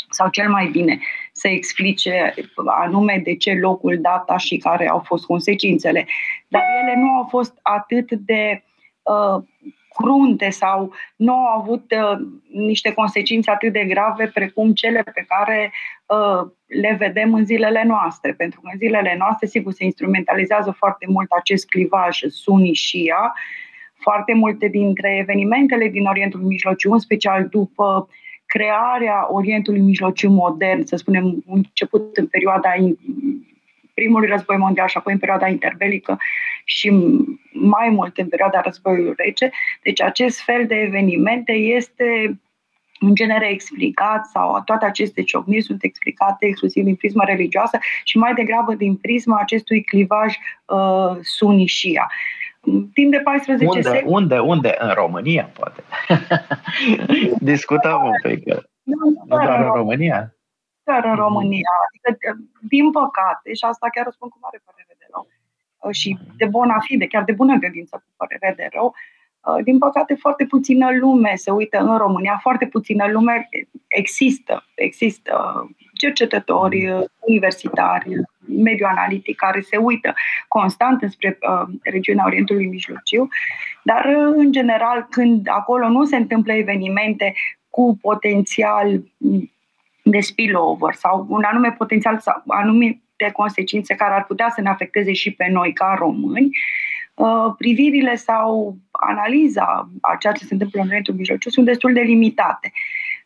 sau 0.09 0.29
cel 0.29 0.49
mai 0.49 0.67
bine 0.67 0.99
să 1.31 1.47
explice 1.47 2.33
anume 2.65 3.21
de 3.23 3.35
ce 3.35 3.53
locul, 3.53 3.97
data 4.01 4.37
și 4.37 4.57
care 4.57 4.89
au 4.89 4.99
fost 4.99 5.25
consecințele. 5.25 6.07
Dar 6.47 6.61
ele 6.81 6.99
nu 6.99 7.09
au 7.09 7.27
fost 7.29 7.59
atât 7.61 8.11
de 8.11 8.63
uh, 9.01 9.43
crunte 9.97 10.49
sau 10.49 10.93
nu 11.15 11.33
au 11.33 11.59
avut 11.59 11.91
uh, 11.91 12.27
niște 12.51 12.93
consecințe 12.93 13.51
atât 13.51 13.73
de 13.73 13.83
grave 13.83 14.31
precum 14.33 14.73
cele 14.73 15.01
pe 15.13 15.25
care 15.27 15.71
uh, 16.05 16.49
le 16.65 16.95
vedem 16.99 17.33
în 17.33 17.45
zilele 17.45 17.83
noastre. 17.83 18.33
Pentru 18.33 18.61
că 18.61 18.69
în 18.71 18.77
zilele 18.77 19.15
noastre, 19.17 19.47
sigur, 19.47 19.71
se 19.71 19.83
instrumentalizează 19.83 20.71
foarte 20.71 21.05
mult 21.09 21.31
acest 21.31 21.69
clivaj 21.69 22.19
sunni-shia. 22.27 23.33
Foarte 23.99 24.33
multe 24.33 24.67
dintre 24.67 25.17
evenimentele 25.17 25.87
din 25.87 26.05
Orientul 26.05 26.39
Mijlociu, 26.39 26.91
în 26.91 26.99
special 26.99 27.47
după 27.47 28.07
crearea 28.45 29.27
Orientului 29.31 29.81
Mijlociu 29.81 30.29
modern, 30.29 30.85
să 30.85 30.95
spunem, 30.95 31.43
început 31.45 32.17
în 32.17 32.27
perioada 32.27 32.69
primului 33.99 34.27
război 34.27 34.57
mondial 34.57 34.87
și 34.87 34.97
apoi 34.97 35.13
în 35.13 35.19
perioada 35.19 35.47
interbelică 35.47 36.17
și 36.63 36.89
mai 37.51 37.89
mult 37.89 38.17
în 38.17 38.27
perioada 38.27 38.61
războiului 38.61 39.13
rece. 39.17 39.51
Deci 39.83 40.01
acest 40.01 40.41
fel 40.41 40.65
de 40.67 40.75
evenimente 40.75 41.51
este 41.51 42.39
în 42.99 43.15
genere 43.15 43.49
explicat 43.49 44.25
sau 44.25 44.61
toate 44.65 44.85
aceste 44.85 45.23
ciocniri 45.23 45.63
sunt 45.63 45.83
explicate 45.83 46.45
exclusiv 46.45 46.83
din 46.83 46.95
prisma 46.95 47.23
religioasă 47.23 47.77
și 48.03 48.17
mai 48.17 48.33
degrabă 48.33 48.73
din 48.73 48.95
prisma 48.95 49.37
acestui 49.39 49.83
clivaj 49.83 50.35
uh, 50.65 51.17
sunni-shia. 51.21 52.11
timp 52.93 53.11
de 53.11 53.19
14 53.23 53.65
unde, 53.65 53.81
secole. 53.81 54.03
Unde, 54.05 54.39
unde? 54.39 54.75
În 54.79 54.91
România, 54.93 55.49
poate. 55.53 55.83
Discutăm 57.53 58.03
un 58.03 58.31
pic. 58.31 58.43
Nu 58.83 59.25
doar 59.27 59.59
în 59.59 59.71
România? 59.71 60.36
Doar 60.87 61.03
în 61.05 61.15
România. 61.25 61.73
Adică, 61.87 62.29
din 62.73 62.91
păcate, 62.91 63.47
și 63.53 63.65
asta 63.71 63.87
chiar 63.95 64.07
spun 64.11 64.29
cu 64.29 64.37
mare 64.41 64.59
părere 64.67 64.93
de 65.01 65.05
rău, 65.13 65.25
și 65.99 66.09
de 66.37 66.45
bona 66.45 66.79
fide, 66.79 67.07
chiar 67.07 67.23
de 67.23 67.39
bună 67.41 67.55
gândință 67.63 67.95
cu 68.03 68.09
părere 68.17 68.53
de 68.57 68.67
rău, 68.71 68.95
Uh, 69.47 69.63
din 69.63 69.77
păcate, 69.77 70.13
foarte 70.13 70.45
puțină 70.45 70.87
lume 70.99 71.33
se 71.35 71.51
uită 71.51 71.77
în 71.77 71.97
România, 71.97 72.39
foarte 72.41 72.65
puțină 72.65 73.07
lume 73.07 73.49
există. 73.87 74.65
Există 74.75 75.33
cercetători 75.93 76.89
uh, 76.89 77.03
universitari, 77.19 78.09
mediu 78.39 78.85
analitic 78.89 79.35
care 79.35 79.61
se 79.61 79.77
uită 79.77 80.13
constant 80.47 81.01
înspre 81.01 81.37
uh, 81.41 81.67
regiunea 81.83 82.25
Orientului 82.25 82.67
Mijlociu, 82.67 83.27
dar 83.83 84.05
uh, 84.05 84.33
în 84.35 84.51
general 84.51 85.07
când 85.09 85.47
acolo 85.49 85.89
nu 85.89 86.05
se 86.05 86.15
întâmplă 86.15 86.53
evenimente 86.53 87.33
cu 87.69 87.97
potențial 88.01 89.03
de 90.09 90.19
spillover 90.19 90.93
sau 90.93 91.25
un 91.29 91.43
anume 91.43 91.71
potențial 91.77 92.19
sau 92.19 92.43
anumite 92.47 93.29
consecințe 93.33 93.95
care 93.95 94.13
ar 94.13 94.25
putea 94.25 94.49
să 94.55 94.61
ne 94.61 94.69
afecteze 94.69 95.13
și 95.13 95.31
pe 95.31 95.47
noi 95.51 95.73
ca 95.73 95.95
români, 95.99 96.45
uh, 96.45 96.97
Uh, 97.17 97.53
privirile 97.57 98.15
sau 98.15 98.77
analiza 98.91 99.89
a 100.01 100.15
ceea 100.19 100.33
ce 100.33 100.43
se 100.43 100.53
întâmplă 100.53 100.81
în 100.81 100.87
Orientul 100.87 101.13
Mijlociu 101.13 101.49
sunt 101.49 101.65
destul 101.65 101.93
de 101.93 101.99
limitate. 101.99 102.71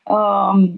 Uh, 0.03 0.69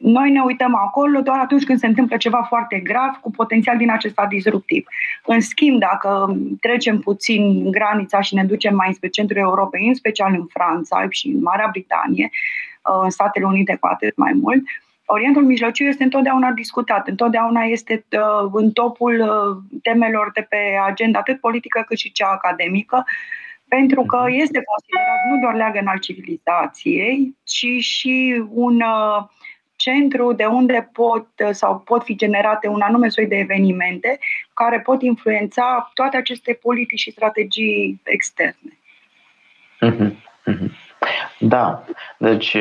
noi 0.00 0.30
ne 0.30 0.40
uităm 0.40 0.74
acolo 0.74 1.20
doar 1.20 1.38
atunci 1.38 1.64
când 1.64 1.78
se 1.78 1.86
întâmplă 1.86 2.16
ceva 2.16 2.42
foarte 2.42 2.78
grav 2.78 3.14
cu 3.20 3.30
potențial 3.30 3.76
din 3.76 3.90
acesta 3.90 4.26
disruptiv. 4.26 4.86
În 5.24 5.40
schimb, 5.40 5.78
dacă 5.78 6.36
trecem 6.60 6.98
puțin 6.98 7.70
granița 7.70 8.20
și 8.20 8.34
ne 8.34 8.44
ducem 8.44 8.74
mai 8.74 8.92
spre 8.92 9.08
centrul 9.08 9.40
Europei, 9.40 9.88
în 9.88 9.94
special 9.94 10.32
în 10.32 10.46
Franța 10.46 11.06
și 11.08 11.28
în 11.28 11.40
Marea 11.40 11.68
Britanie, 11.70 12.30
uh, 12.30 13.00
în 13.02 13.10
Statele 13.10 13.44
Unite 13.44 13.76
cu 13.80 13.86
atât 13.86 14.16
mai 14.16 14.32
mult, 14.32 14.62
Orientul 15.06 15.44
Mijlociu 15.44 15.86
este 15.86 16.02
întotdeauna 16.02 16.50
discutat, 16.50 17.08
întotdeauna 17.08 17.62
este 17.62 18.04
uh, 18.10 18.50
în 18.52 18.70
topul 18.70 19.20
uh, 19.20 19.78
temelor 19.82 20.30
de 20.34 20.40
pe 20.40 20.78
agenda 20.86 21.18
atât 21.18 21.40
politică 21.40 21.84
cât 21.86 21.98
și 21.98 22.12
cea 22.12 22.26
academică, 22.28 23.04
pentru 23.68 24.02
că 24.02 24.16
mhm. 24.16 24.40
este 24.40 24.62
considerat 24.62 25.18
nu 25.30 25.40
doar 25.40 25.54
leagăn 25.54 25.86
al 25.86 25.98
civilizației, 25.98 27.36
ci 27.44 27.66
și 27.84 28.44
un 28.50 28.80
uh, 28.80 29.24
centru 29.76 30.32
de 30.32 30.44
unde 30.44 30.90
pot 30.92 31.28
sau 31.50 31.78
pot 31.78 32.04
fi 32.04 32.16
generate 32.16 32.68
un 32.68 32.80
anume 32.80 33.08
soi 33.08 33.26
de 33.26 33.36
evenimente 33.36 34.18
care 34.54 34.80
pot 34.80 35.02
influența 35.02 35.90
toate 35.94 36.16
aceste 36.16 36.58
politici 36.62 37.00
și 37.00 37.10
strategii 37.10 38.00
externe. 38.04 38.78
Mm-hmm. 39.80 40.10
Mm-hmm. 40.46 40.83
Da, 41.38 41.84
deci 42.18 42.56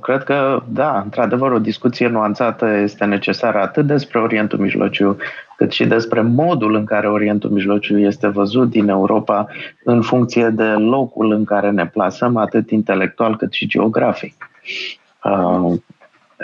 cred 0.00 0.22
că, 0.24 0.62
da, 0.68 1.00
într-adevăr, 1.04 1.52
o 1.52 1.58
discuție 1.58 2.08
nuanțată 2.08 2.66
este 2.66 3.04
necesară 3.04 3.60
atât 3.60 3.86
despre 3.86 4.18
Orientul 4.18 4.58
Mijlociu, 4.58 5.16
cât 5.56 5.72
și 5.72 5.86
despre 5.86 6.20
modul 6.20 6.74
în 6.74 6.84
care 6.84 7.08
Orientul 7.08 7.50
Mijlociu 7.50 7.98
este 7.98 8.28
văzut 8.28 8.70
din 8.70 8.88
Europa 8.88 9.46
în 9.84 10.02
funcție 10.02 10.48
de 10.48 10.64
locul 10.64 11.32
în 11.32 11.44
care 11.44 11.70
ne 11.70 11.86
plasăm, 11.86 12.36
atât 12.36 12.70
intelectual 12.70 13.36
cât 13.36 13.52
și 13.52 13.66
geografic. 13.66 14.50
Uh, 15.24 15.72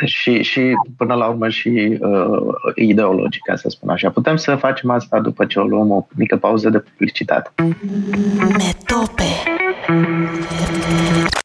și, 0.05 0.43
și 0.43 0.73
până 0.97 1.15
la 1.15 1.27
urmă 1.27 1.49
și 1.49 1.99
uh, 2.01 2.55
ideologic, 2.75 3.43
ca 3.43 3.57
să 3.57 3.69
spun 3.69 3.89
așa. 3.89 4.11
Putem 4.11 4.37
să 4.37 4.55
facem 4.55 4.91
asta 4.91 5.21
după 5.21 5.45
ce 5.45 5.59
o 5.59 5.65
luăm 5.65 5.91
o 5.91 6.07
mică 6.17 6.37
pauză 6.37 6.71
de 6.71 6.79
publicitate. 6.79 7.51
Metope 8.37 9.56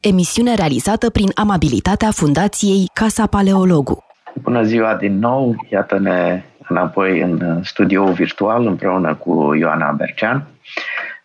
Emisiune 0.00 0.54
realizată 0.54 1.10
prin 1.10 1.30
amabilitatea 1.34 2.10
Fundației 2.10 2.90
Casa 2.92 3.26
Paleologu. 3.26 4.04
Bună 4.42 4.62
ziua 4.62 4.94
din 4.94 5.18
nou! 5.18 5.66
Iată-ne 5.70 6.44
înapoi 6.68 7.20
în 7.20 7.60
studio 7.62 8.04
virtual 8.04 8.66
împreună 8.66 9.14
cu 9.14 9.54
Ioana 9.54 9.90
Bercean. 9.90 10.46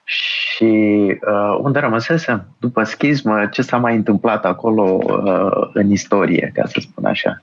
Și 0.03 0.65
uh, 1.09 1.57
unde 1.61 1.79
rămăsesem? 1.79 2.45
După 2.59 2.83
schismă, 2.83 3.47
ce 3.51 3.61
s-a 3.61 3.77
mai 3.77 3.95
întâmplat 3.95 4.45
acolo 4.45 4.99
uh, 5.03 5.69
în 5.73 5.91
istorie, 5.91 6.51
ca 6.53 6.65
să 6.65 6.79
spun 6.79 7.05
așa? 7.05 7.41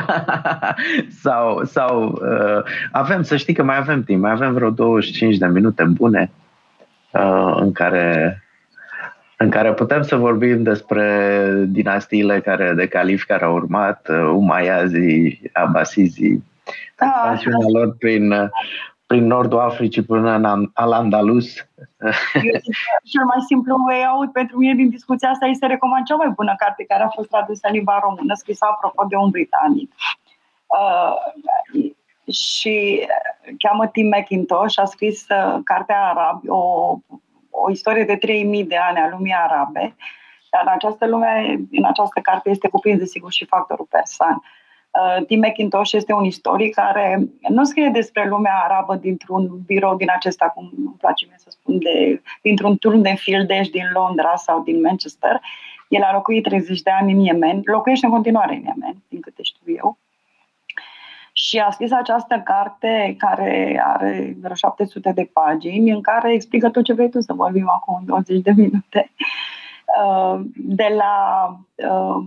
sau 1.22 1.64
sau 1.64 2.06
uh, 2.06 2.62
avem, 2.92 3.22
să 3.22 3.36
știi 3.36 3.54
că 3.54 3.62
mai 3.62 3.76
avem 3.76 4.02
timp, 4.02 4.20
mai 4.22 4.30
avem 4.30 4.52
vreo 4.52 4.70
25 4.70 5.36
de 5.36 5.46
minute 5.46 5.84
bune 5.84 6.30
uh, 6.32 6.45
în 7.56 7.72
care 7.72 8.40
în 9.38 9.50
care 9.50 9.72
putem 9.72 10.02
să 10.02 10.16
vorbim 10.16 10.62
despre 10.62 11.64
dinastiile 11.68 12.40
care, 12.40 12.72
de 12.72 12.88
califi 12.88 13.26
care 13.26 13.44
au 13.44 13.54
urmat, 13.54 14.08
uh, 14.08 14.16
Umayazii, 14.16 15.50
Abasizii, 15.52 16.44
da. 16.96 17.06
expansiunea 17.06 17.66
lor 17.72 17.96
prin, 17.98 18.50
prin 19.06 19.26
nordul 19.26 19.58
Africii 19.58 20.02
până 20.02 20.34
în 20.34 20.70
Al-Andalus. 20.74 21.54
Cel 23.12 23.24
mai 23.24 23.40
simplu 23.46 23.84
way 23.88 24.04
out 24.14 24.32
pentru 24.32 24.58
mine 24.58 24.74
din 24.74 24.88
discuția 24.88 25.28
asta 25.28 25.46
este 25.46 25.66
recomand 25.66 26.06
cea 26.06 26.14
mai 26.14 26.28
bună 26.28 26.54
carte 26.58 26.84
care 26.84 27.02
a 27.02 27.08
fost 27.08 27.28
tradusă 27.28 27.66
în 27.66 27.74
limba 27.74 27.98
română, 28.02 28.34
scrisă 28.34 28.66
apropo 28.70 29.04
de 29.08 29.16
un 29.16 29.30
britanic. 29.30 29.92
Uh, 30.66 31.85
și 32.32 33.06
cheamă 33.58 33.86
Tim 33.86 34.06
McIntosh, 34.06 34.78
a 34.78 34.84
scris 34.84 35.26
uh, 35.28 35.60
cartea 35.64 36.02
Arab, 36.02 36.40
o 36.46 36.96
o 37.62 37.70
istorie 37.70 38.04
de 38.04 38.16
3000 38.16 38.64
de 38.64 38.76
ani 38.76 38.98
a 38.98 39.08
lumii 39.08 39.34
arabe, 39.34 39.96
dar 40.50 40.62
în 40.66 40.72
această 40.72 41.06
lume, 41.06 41.60
în 41.70 41.84
această 41.84 42.20
carte 42.20 42.50
este 42.50 42.68
cuprins, 42.68 42.98
desigur, 42.98 43.32
și 43.32 43.44
factorul 43.44 43.86
persan. 43.90 44.42
Uh, 44.90 45.24
Tim 45.26 45.40
McIntosh 45.40 45.92
este 45.92 46.12
un 46.12 46.24
istoric 46.24 46.74
care 46.74 47.28
nu 47.48 47.64
scrie 47.64 47.88
despre 47.88 48.28
lumea 48.28 48.62
arabă 48.64 48.94
dintr-un 48.94 49.48
birou 49.66 49.96
din 49.96 50.10
acesta, 50.10 50.46
cum 50.46 50.70
îmi 50.76 50.94
place 50.98 51.26
mie 51.26 51.36
să 51.38 51.50
spun, 51.50 51.78
de, 51.78 52.22
dintr-un 52.42 52.76
turn 52.76 53.02
de 53.02 53.14
fildeș 53.16 53.68
din 53.68 53.84
Londra 53.92 54.36
sau 54.36 54.62
din 54.62 54.80
Manchester. 54.80 55.40
El 55.88 56.02
a 56.02 56.12
locuit 56.12 56.42
30 56.42 56.82
de 56.82 56.90
ani 56.90 57.12
în 57.12 57.18
Yemen, 57.18 57.60
locuiește 57.64 58.06
în 58.06 58.12
continuare 58.12 58.54
în 58.54 58.62
Yemen, 58.62 59.02
din 59.08 59.20
câte 59.20 59.42
știu 59.42 59.74
eu 59.76 59.98
și 61.38 61.58
a 61.58 61.70
scris 61.70 61.92
această 61.92 62.40
carte 62.44 63.14
care 63.18 63.82
are 63.84 64.36
vreo 64.40 64.54
700 64.54 65.12
de 65.12 65.30
pagini 65.32 65.90
în 65.90 66.00
care 66.00 66.32
explică 66.32 66.70
tot 66.70 66.84
ce 66.84 66.92
vrei 66.92 67.10
tu 67.10 67.20
să 67.20 67.32
vorbim 67.32 67.68
acum 67.68 67.96
în 67.98 68.04
20 68.04 68.40
de 68.40 68.52
minute. 68.56 69.10
Uh, 70.04 70.40
de 70.54 70.94
la 70.96 71.46
uh, 71.74 72.24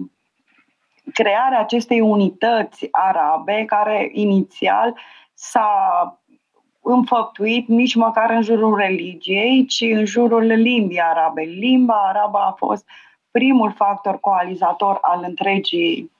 crearea 1.14 1.60
acestei 1.60 2.02
unități 2.02 2.88
arabe 2.92 3.64
care 3.66 4.10
inițial 4.14 4.96
s-a 5.34 5.72
înfăptuit 6.82 7.68
nici 7.68 7.96
măcar 7.96 8.30
în 8.30 8.42
jurul 8.42 8.78
religiei, 8.78 9.66
ci 9.66 9.82
în 9.82 10.06
jurul 10.06 10.44
limbii 10.44 11.02
arabe. 11.02 11.42
Limba 11.42 12.02
arabă 12.08 12.38
a 12.38 12.54
fost 12.58 12.86
primul 13.32 13.72
factor 13.72 14.20
coalizator 14.20 14.98
al 15.02 15.24
întregii 15.28 16.12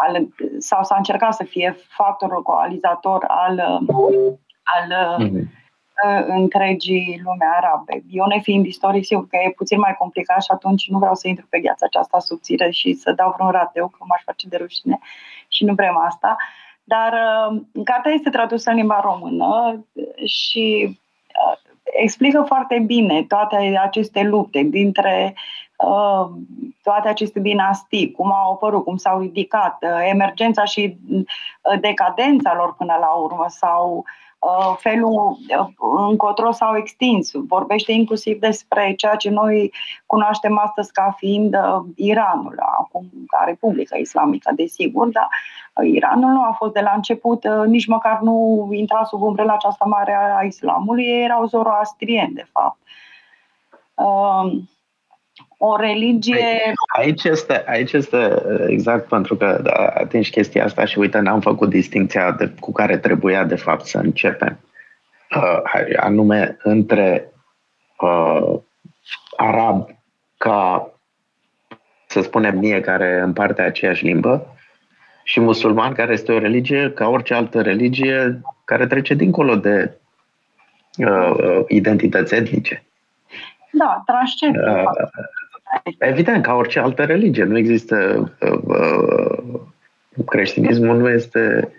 al, 0.00 0.28
sau 0.58 0.82
s-a 0.82 0.96
încercat 0.96 1.34
să 1.34 1.44
fie 1.44 1.76
factorul 1.88 2.42
coalizator 2.42 3.24
al, 3.28 3.58
al 4.62 5.18
mm-hmm. 5.18 5.46
întregii 6.26 7.20
lume 7.24 7.44
arabe. 7.56 8.02
Eu 8.10 8.26
ne 8.26 8.38
fiind 8.38 8.66
istoric, 8.66 9.04
sigur 9.04 9.26
că 9.26 9.36
e 9.36 9.52
puțin 9.56 9.78
mai 9.78 9.96
complicat 9.98 10.42
și 10.42 10.50
atunci 10.50 10.88
nu 10.88 10.98
vreau 10.98 11.14
să 11.14 11.28
intru 11.28 11.46
pe 11.50 11.60
gheața 11.60 11.86
aceasta 11.86 12.18
subțire 12.18 12.70
și 12.70 12.92
să 12.92 13.12
dau 13.12 13.32
vreun 13.36 13.50
rateu, 13.50 13.88
că 13.88 13.98
m-aș 14.06 14.22
face 14.24 14.48
de 14.48 14.56
rușine 14.56 14.98
și 15.48 15.64
nu 15.64 15.74
vrem 15.74 15.96
asta. 15.96 16.36
Dar 16.84 17.12
uh, 17.12 17.60
cartea 17.84 18.12
este 18.12 18.30
tradusă 18.30 18.70
în 18.70 18.76
limba 18.76 19.00
română 19.00 19.84
și 20.24 20.86
uh, 20.88 21.58
explică 21.82 22.42
foarte 22.46 22.78
bine 22.78 23.22
toate 23.22 23.78
aceste 23.82 24.22
lupte 24.22 24.62
dintre 24.62 25.34
Uh, 25.34 25.69
toate 26.82 27.08
aceste 27.08 27.40
dinastii, 27.40 28.12
cum 28.12 28.32
au 28.32 28.52
apărut, 28.52 28.84
cum 28.84 28.96
s-au 28.96 29.20
ridicat, 29.20 29.78
uh, 29.80 30.08
emergența 30.10 30.64
și 30.64 30.98
uh, 31.10 31.80
decadența 31.80 32.54
lor 32.54 32.74
până 32.74 32.96
la 33.00 33.08
urmă 33.08 33.44
sau 33.48 34.04
felul 34.76 35.36
încotro 36.08 36.50
s-au 36.50 36.76
extins. 36.76 37.30
Vorbește 37.34 37.92
inclusiv 37.92 38.38
despre 38.38 38.94
ceea 38.96 39.14
ce 39.14 39.30
noi 39.30 39.72
cunoaștem 40.06 40.58
astăzi 40.58 40.92
ca 40.92 41.14
fiind 41.16 41.56
Iranul, 41.94 42.54
acum 42.78 43.10
ca 43.26 43.44
Republica 43.46 43.96
Islamică, 43.96 44.50
desigur, 44.54 45.08
dar 45.08 45.28
Iranul 45.82 46.30
nu 46.30 46.42
a 46.42 46.54
fost 46.56 46.72
de 46.72 46.80
la 46.80 46.92
început, 46.94 47.46
nici 47.66 47.86
măcar 47.86 48.20
nu 48.20 48.68
intra 48.72 49.04
sub 49.04 49.22
umbrela 49.22 49.52
aceasta 49.52 49.84
mare 49.84 50.16
a 50.38 50.42
islamului, 50.42 51.04
ei 51.04 51.24
erau 51.24 51.46
zoroastrieni, 51.46 52.34
de 52.34 52.46
fapt 52.52 52.78
o 55.62 55.76
religie... 55.76 56.72
Aici 56.96 57.24
este, 57.24 57.64
aici 57.66 57.92
este 57.92 58.42
exact 58.66 59.08
pentru 59.08 59.36
că 59.36 59.60
da, 59.62 59.72
atingi 59.72 60.30
chestia 60.30 60.64
asta 60.64 60.84
și 60.84 60.98
uite, 60.98 61.18
n-am 61.18 61.40
făcut 61.40 61.68
distinția 61.68 62.32
de, 62.32 62.52
cu 62.60 62.72
care 62.72 62.98
trebuia 62.98 63.44
de 63.44 63.56
fapt 63.56 63.84
să 63.84 63.98
începem. 63.98 64.58
Uh, 65.36 65.94
anume 65.96 66.56
între 66.62 67.32
uh, 68.00 68.58
arab 69.36 69.88
ca, 70.36 70.90
să 72.06 72.20
spunem 72.20 72.58
mie, 72.58 72.80
care 72.80 73.20
împarte 73.20 73.62
aceeași 73.62 74.04
limbă, 74.04 74.56
și 75.22 75.40
musulman, 75.40 75.92
care 75.92 76.12
este 76.12 76.32
o 76.32 76.38
religie 76.38 76.90
ca 76.90 77.08
orice 77.08 77.34
altă 77.34 77.62
religie 77.62 78.40
care 78.64 78.86
trece 78.86 79.14
dincolo 79.14 79.54
de 79.56 79.98
uh, 80.96 81.64
identități 81.68 82.34
etnice. 82.34 82.82
Da, 83.72 84.02
transcend. 84.06 84.56
Uh, 84.56 84.82
evident, 85.98 86.42
ca 86.42 86.54
orice 86.54 86.78
altă 86.78 87.04
religie. 87.04 87.44
Nu 87.44 87.58
există. 87.58 88.28
Uh, 88.40 88.58
uh, 88.64 89.60
creștinismul 90.26 90.96
nu 90.96 91.08
este 91.08 91.72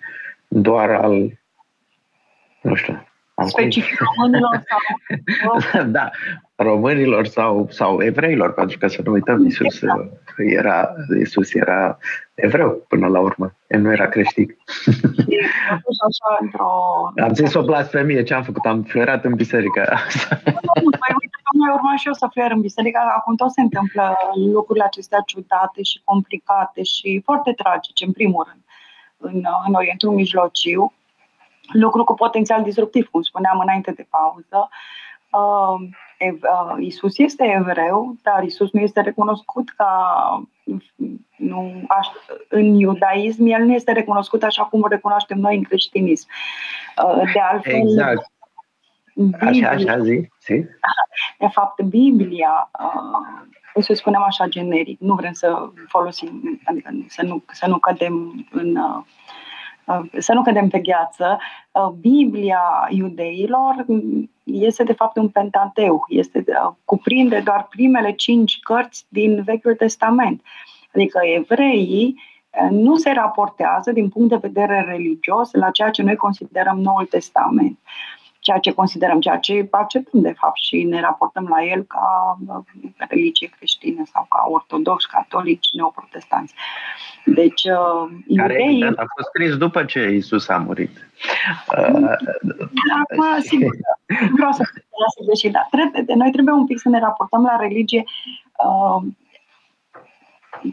doar 0.47 0.89
al. 0.89 1.39
Nu 2.61 2.75
știu. 2.75 3.05
Specific 3.45 3.99
românilor 3.99 4.63
sau. 4.67 5.83
da, 5.97 6.09
românilor 6.55 7.25
sau, 7.25 7.67
sau 7.69 8.03
evreilor, 8.03 8.53
pentru 8.53 8.77
că 8.77 8.87
să 8.87 9.01
nu 9.03 9.11
uităm, 9.11 9.45
Isus 9.45 9.81
era, 10.37 10.93
Isus 11.19 11.53
era 11.53 11.97
evreu 12.33 12.85
până 12.87 13.07
la 13.07 13.19
urmă. 13.19 13.55
El 13.67 13.79
nu 13.81 13.91
era 13.91 14.07
creștin. 14.07 14.57
așa 15.87 16.37
într-o... 16.41 16.69
Am 17.23 17.33
zis 17.33 17.53
o 17.53 17.63
blasfemie, 17.63 18.23
ce 18.23 18.33
am 18.33 18.43
făcut? 18.43 18.65
Am 18.65 18.81
fluierat 18.81 19.25
în 19.25 19.33
biserică. 19.33 19.97
nu, 20.45 20.89
mai 20.99 21.15
uite 21.51 21.57
că 21.57 21.57
mai 21.57 21.73
urma 21.73 21.95
și 21.95 22.07
eu 22.07 22.13
să 22.13 22.27
fluier 22.31 22.51
în 22.51 22.61
biserică. 22.61 22.99
Acum 23.17 23.35
tot 23.35 23.51
se 23.51 23.61
întâmplă 23.61 24.15
lucrurile 24.33 24.85
acestea 24.85 25.23
ciudate 25.25 25.81
și 25.83 26.01
complicate 26.03 26.83
și 26.83 27.21
foarte 27.23 27.51
tragice, 27.53 28.05
în 28.05 28.11
primul 28.11 28.47
rând, 28.49 28.63
în, 29.17 29.43
în 29.67 29.73
Orientul 29.73 30.11
Mijlociu. 30.11 30.93
Lucru 31.71 32.03
cu 32.03 32.13
potențial 32.13 32.63
disruptiv, 32.63 33.07
cum 33.07 33.21
spuneam 33.21 33.59
înainte 33.59 33.91
de 33.91 34.07
pauză. 34.09 34.69
Uh, 35.31 35.89
Uh, 36.21 36.75
Isus 36.79 37.17
este 37.17 37.55
evreu, 37.59 38.15
dar 38.21 38.43
Isus 38.43 38.71
nu 38.71 38.79
este 38.79 39.01
recunoscut 39.01 39.69
ca 39.69 40.43
nu, 41.35 41.83
aș, 41.87 42.07
în 42.47 42.73
iudaism, 42.73 43.45
el 43.45 43.63
nu 43.63 43.73
este 43.73 43.91
recunoscut 43.91 44.43
așa 44.43 44.63
cum 44.63 44.81
o 44.81 44.87
recunoaștem 44.87 45.37
noi 45.37 45.55
în 45.55 45.63
creștinism. 45.63 46.27
Uh, 47.05 47.31
de 47.33 47.39
altfel, 47.39 47.73
exact. 47.73 48.31
Biblia, 49.25 49.69
așa, 49.69 49.91
așa 49.91 50.03
zi, 50.03 50.29
zi. 50.41 50.65
De 51.37 51.47
fapt, 51.51 51.81
Biblia, 51.81 52.69
uh, 53.75 53.83
să 53.83 53.93
spunem 53.93 54.21
așa 54.21 54.47
generic, 54.47 54.99
nu 54.99 55.15
vrem 55.15 55.33
să 55.33 55.69
folosim, 55.87 56.61
adică 56.63 56.89
să 57.07 57.21
nu, 57.23 57.43
să 57.51 57.67
nu 57.67 57.77
cădem 57.77 58.45
în 58.51 58.75
uh, 58.75 59.03
Uh, 59.85 60.01
să 60.17 60.33
nu 60.33 60.41
cădem 60.41 60.67
pe 60.67 60.79
gheață, 60.79 61.37
uh, 61.71 61.87
Biblia 61.99 62.87
iudeilor 62.89 63.85
este 64.43 64.83
de 64.83 64.93
fapt 64.93 65.17
un 65.17 65.29
pentateu, 65.29 66.05
este, 66.07 66.43
uh, 66.47 66.73
cuprinde 66.85 67.39
doar 67.39 67.67
primele 67.69 68.11
cinci 68.11 68.59
cărți 68.59 69.05
din 69.09 69.43
Vechiul 69.43 69.75
Testament. 69.75 70.41
Adică 70.93 71.19
evreii 71.35 72.15
nu 72.69 72.95
se 72.95 73.11
raportează 73.11 73.91
din 73.91 74.09
punct 74.09 74.29
de 74.29 74.47
vedere 74.47 74.85
religios 74.87 75.51
la 75.51 75.71
ceea 75.71 75.89
ce 75.89 76.03
noi 76.03 76.15
considerăm 76.15 76.79
Noul 76.79 77.05
Testament 77.05 77.79
ceea 78.41 78.57
ce 78.57 78.73
considerăm, 78.73 79.19
ceea 79.19 79.37
ce 79.37 79.67
acceptăm 79.71 80.21
de 80.21 80.35
fapt 80.39 80.57
și 80.57 80.83
ne 80.83 81.01
raportăm 81.01 81.47
la 81.49 81.63
el 81.63 81.83
ca 81.83 82.37
religie 82.97 83.49
creștină 83.57 84.03
sau 84.13 84.25
ca 84.29 84.45
ortodox, 84.49 85.05
catolici, 85.05 85.73
neoprotestanți. 85.73 86.53
Deci, 87.25 87.63
uh, 87.63 88.09
Care 88.35 88.53
iudei... 88.53 88.69
evident 88.69 88.97
a 88.97 89.05
fost 89.15 89.27
scris 89.27 89.57
după 89.57 89.83
ce 89.83 90.09
Isus 90.09 90.47
a 90.47 90.57
murit. 90.57 91.09
Uh, 91.77 92.15
Acum, 93.01 93.41
sigur, 93.41 93.75
vreau 94.37 94.51
să 94.51 94.63
las 95.03 95.25
greșit, 95.25 95.51
dar 95.51 95.67
trebuie, 95.71 96.15
noi 96.15 96.31
trebuie 96.31 96.53
un 96.53 96.65
pic 96.65 96.79
să 96.79 96.89
ne 96.89 96.99
raportăm 96.99 97.43
la 97.43 97.55
religie 97.55 98.03
uh, 98.65 99.03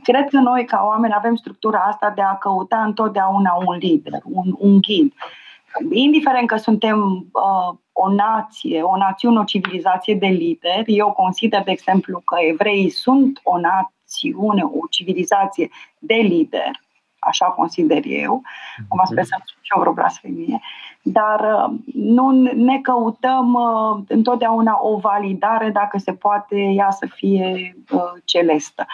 cred 0.02 0.28
că 0.28 0.37
noi, 0.37 0.64
ca 0.64 0.83
oameni, 0.85 1.14
avem 1.16 1.35
structura 1.35 1.78
asta 1.78 2.12
de 2.14 2.22
a 2.22 2.35
căuta 2.35 2.83
întotdeauna 2.83 3.52
un 3.66 3.76
lider, 3.76 4.20
un, 4.24 4.54
un 4.59 4.81
ghid. 4.81 5.12
Uh, 5.12 5.46
indiferent 5.90 6.48
că 6.48 6.57
suntem 6.57 7.26
uh, 7.33 7.78
o 7.92 8.12
nație, 8.12 8.83
o 8.83 8.96
națiune, 8.96 9.38
o 9.38 9.44
civilizație 9.44 10.14
de 10.14 10.26
lideri, 10.26 10.96
eu 10.96 11.12
consider, 11.12 11.62
de 11.62 11.70
exemplu, 11.70 12.22
că 12.24 12.37
evreii 12.40 12.90
sunt 12.90 13.40
o 13.42 13.59
națiune, 13.59 14.62
o 14.62 14.87
civilizație 14.90 15.68
de 15.98 16.14
lideri, 16.14 16.81
așa 17.18 17.46
consider 17.46 18.02
eu, 18.04 18.42
cum 18.88 19.00
sper 19.04 19.24
să 19.24 19.35
nu 19.38 19.44
spun 19.44 19.62
și 19.62 19.72
o 19.76 19.81
vreo 19.81 19.92
blasfemie, 19.92 20.61
dar 21.02 21.40
uh, 21.40 21.78
nu 21.94 22.31
ne 22.54 22.78
căutăm 22.78 23.54
uh, 23.54 24.04
întotdeauna 24.09 24.78
o 24.83 24.96
validare 24.96 25.70
dacă 25.70 25.98
se 25.98 26.12
poate 26.12 26.57
ea 26.57 26.90
să 26.90 27.07
fie 27.07 27.76
uh, 27.90 28.12
celestă. 28.24 28.87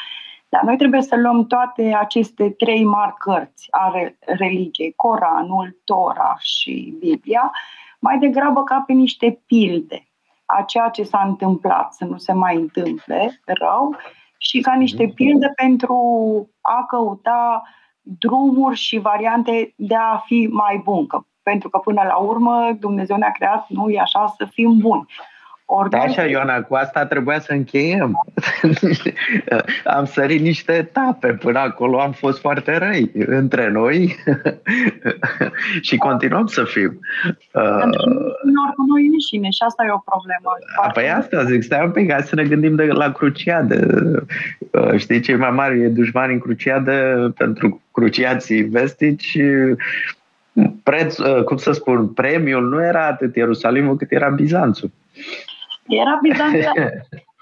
Dar 0.55 0.63
noi 0.63 0.77
trebuie 0.77 1.03
să 1.03 1.17
luăm 1.17 1.47
toate 1.47 1.95
aceste 2.01 2.51
trei 2.51 2.85
mari 2.85 3.15
cărți 3.19 3.67
ale 3.71 4.19
religiei, 4.21 4.93
Coranul, 4.97 5.81
Tora 5.85 6.37
și 6.39 6.95
Biblia, 6.99 7.51
mai 7.99 8.19
degrabă 8.19 8.63
ca 8.63 8.83
pe 8.87 8.93
niște 8.93 9.43
pilde 9.47 10.07
a 10.47 10.63
ceea 10.63 10.89
ce 10.89 11.03
s-a 11.03 11.25
întâmplat, 11.27 11.93
să 11.93 12.05
nu 12.05 12.17
se 12.17 12.33
mai 12.33 12.57
întâmple 12.57 13.41
rău, 13.45 13.97
și 14.39 14.61
ca 14.61 14.75
niște 14.75 15.05
mhm. 15.05 15.15
pilde 15.15 15.53
pentru 15.57 15.97
a 16.61 16.85
căuta 16.89 17.63
drumuri 18.01 18.77
și 18.77 18.99
variante 18.99 19.75
de 19.77 19.95
a 19.95 20.17
fi 20.17 20.49
mai 20.51 20.81
bun. 20.85 21.07
Că, 21.07 21.21
pentru 21.43 21.69
că 21.69 21.79
până 21.79 22.03
la 22.03 22.17
urmă 22.17 22.73
Dumnezeu 22.81 23.17
ne-a 23.17 23.31
creat, 23.31 23.69
nu 23.69 23.89
e 23.89 24.01
așa, 24.01 24.35
să 24.37 24.45
fim 24.45 24.79
buni. 24.79 25.07
Ori 25.67 25.91
da, 25.91 25.99
așa, 25.99 26.25
Ioana, 26.25 26.63
cu 26.63 26.75
asta 26.75 27.07
trebuia 27.07 27.39
să 27.41 27.53
încheiem. 27.53 28.27
am 29.99 30.05
sărit 30.05 30.41
niște 30.41 30.73
etape 30.73 31.33
până 31.33 31.59
acolo, 31.59 32.01
am 32.01 32.13
fost 32.13 32.41
foarte 32.41 32.77
răi 32.77 33.11
între 33.15 33.71
noi 33.71 34.17
și 35.87 35.97
continuăm 35.97 36.47
să 36.47 36.65
fim. 36.65 36.99
Pentru 37.53 38.11
uh, 38.11 38.89
noi 38.89 39.07
înșine 39.13 39.51
și 39.51 39.63
asta 39.67 39.85
e 39.85 39.91
o 39.91 40.05
problemă. 40.05 40.51
Păi 40.93 41.11
asta 41.11 41.45
zic, 41.45 41.63
stai 41.63 41.85
un 41.85 41.91
pic, 41.91 42.11
hai 42.11 42.23
să 42.23 42.35
ne 42.35 42.45
gândim 42.45 42.75
de 42.75 42.85
la 42.85 43.13
cruciadă. 43.13 43.79
Uh, 44.71 44.97
știi, 44.97 45.21
cei 45.21 45.37
mai 45.37 45.51
mari 45.51 45.91
dușmani 45.91 46.33
în 46.33 46.39
cruciadă 46.39 47.33
pentru 47.37 47.83
cruciații 47.91 48.63
vestici 48.63 49.39
preț, 50.83 51.19
uh, 51.19 51.43
cum 51.45 51.57
să 51.57 51.73
spun, 51.73 52.09
premiul 52.09 52.69
nu 52.69 52.83
era 52.83 53.07
atât 53.07 53.37
Ierusalimul 53.37 53.97
cât 53.97 54.13
era 54.13 54.29
Bizanțul. 54.29 54.91
Era 55.87 56.19
bizantin. 56.23 56.61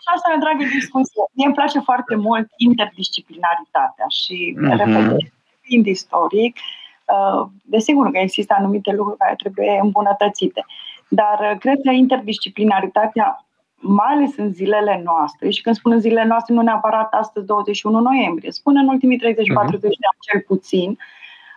și 0.03 0.09
asta 0.15 0.31
e 0.31 0.37
o 0.37 0.45
dragă 0.45 0.65
discuție. 0.79 1.23
Mie 1.33 1.47
îmi 1.47 1.55
place 1.55 1.79
foarte 1.79 2.15
mult 2.15 2.47
interdisciplinaritatea 2.57 4.07
și, 4.21 4.57
uh-huh. 4.59 5.17
fiind 5.61 5.87
istoric, 5.87 6.57
uh, 7.15 7.49
desigur 7.63 8.11
că 8.11 8.19
există 8.19 8.55
anumite 8.59 8.93
lucruri 8.93 9.19
care 9.19 9.35
trebuie 9.35 9.79
îmbunătățite, 9.83 10.65
dar 11.09 11.39
uh, 11.41 11.59
cred 11.59 11.79
că 11.85 11.91
interdisciplinaritatea 11.91 13.45
mai 13.75 14.13
ales 14.13 14.37
în 14.37 14.53
zilele 14.53 15.01
noastre, 15.05 15.51
și 15.51 15.63
când 15.63 15.77
spun 15.77 15.93
în 15.93 16.01
zilele 16.01 16.25
noastre, 16.25 16.55
nu 16.55 16.63
neapărat 16.63 17.13
astăzi 17.13 17.47
21 17.47 18.01
noiembrie, 18.01 18.51
spun 18.51 18.77
în 18.77 18.89
ultimii 18.89 19.19
30-40 19.19 19.23
uh-huh. 19.23 19.35
Mhm. 19.65 19.81
de 19.81 19.87
ani 19.87 20.21
cel 20.21 20.41
puțin, 20.47 20.99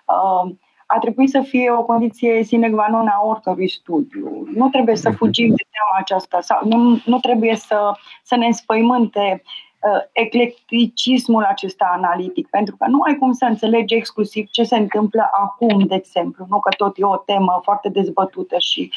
uh, 0.06 0.52
a 0.86 1.00
trebuit 1.00 1.30
să 1.30 1.41
fie 1.41 1.71
o 1.71 1.84
condiție 1.84 2.43
sine 2.43 2.69
qua 2.69 2.88
non 2.89 3.08
a 3.08 3.21
oricărui 3.24 3.69
studiu. 3.69 4.48
Nu 4.54 4.69
trebuie 4.69 4.95
să 4.95 5.10
mhm. 5.10 5.17
fugim 5.17 5.48
de 5.48 5.63
teama 5.71 6.00
aceasta 6.00 6.41
sau 6.41 6.67
nu, 6.67 7.02
nu 7.06 7.19
trebuie 7.19 7.56
să, 7.56 7.91
să 8.24 8.36
ne 8.36 8.45
înspăimânte 8.45 9.41
uh, 9.80 10.02
eclecticismul 10.12 11.43
acesta 11.43 11.91
analitic, 11.95 12.48
pentru 12.50 12.76
că 12.76 12.86
nu 12.88 13.02
ai 13.02 13.15
cum 13.15 13.32
să 13.32 13.45
înțelegi 13.45 13.95
exclusiv 13.95 14.48
ce 14.50 14.63
se 14.63 14.78
întâmplă 14.78 15.30
acum, 15.32 15.80
de 15.88 15.95
exemplu, 15.95 16.45
nu 16.50 16.60
că 16.60 16.69
tot 16.78 16.98
e 16.98 17.04
o 17.04 17.15
temă 17.15 17.60
foarte 17.63 17.89
dezbătută 17.89 18.56
și 18.60 18.91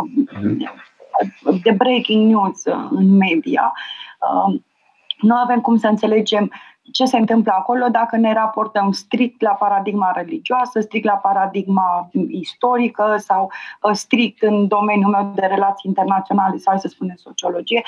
uh, 0.00 0.56
de 1.62 1.70
breaking 1.70 2.30
news 2.30 2.64
uh, 2.64 2.86
în 2.90 3.16
media. 3.16 3.72
Uh, 4.20 4.60
nu 5.20 5.34
avem 5.34 5.60
cum 5.60 5.76
să 5.76 5.86
înțelegem 5.86 6.52
ce 6.92 7.04
se 7.04 7.16
întâmplă 7.16 7.52
acolo 7.56 7.88
dacă 7.88 8.16
ne 8.16 8.32
raportăm 8.32 8.92
strict 8.92 9.40
la 9.40 9.50
paradigma 9.50 10.10
religioasă, 10.10 10.80
strict 10.80 11.04
la 11.04 11.12
paradigma 11.12 12.10
istorică 12.28 13.16
sau 13.18 13.50
uh, 13.82 13.90
strict 13.92 14.42
în 14.42 14.66
domeniul 14.66 15.10
meu 15.10 15.32
de 15.34 15.46
relații 15.46 15.88
internaționale 15.88 16.56
sau, 16.56 16.78
să 16.78 16.88
spunem, 16.88 17.14
sociologie. 17.16 17.82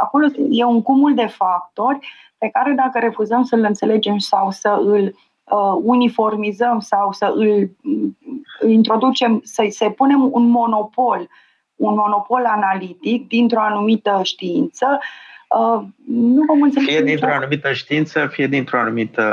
Acolo 0.00 0.26
e 0.50 0.64
un 0.64 0.82
cumul 0.82 1.14
de 1.14 1.26
factori 1.26 1.98
pe 2.38 2.48
care 2.48 2.72
dacă 2.72 2.98
refuzăm 2.98 3.42
să-l 3.42 3.64
înțelegem 3.64 4.18
sau 4.18 4.50
să 4.50 4.80
îl 4.84 5.02
uh, 5.44 5.80
uniformizăm 5.82 6.80
sau 6.80 7.12
să 7.12 7.32
îl 7.34 7.70
uh, 7.82 8.70
introducem, 8.70 9.40
să 9.44 9.66
se 9.68 9.90
punem 9.90 10.28
un 10.32 10.48
monopol, 10.48 11.28
un 11.76 11.94
monopol 11.94 12.44
analitic 12.46 13.28
dintr-o 13.28 13.60
anumită 13.60 14.20
știință, 14.22 14.86
uh, 14.90 15.30
Uh, 15.58 15.84
nu 16.06 16.44
vom 16.44 16.62
înțelege. 16.62 16.90
Fie 16.90 17.02
dintr-o 17.02 17.32
anumită 17.32 17.72
știință, 17.72 18.26
fie 18.26 18.46
dintr-o 18.46 18.78
anumită 18.78 19.24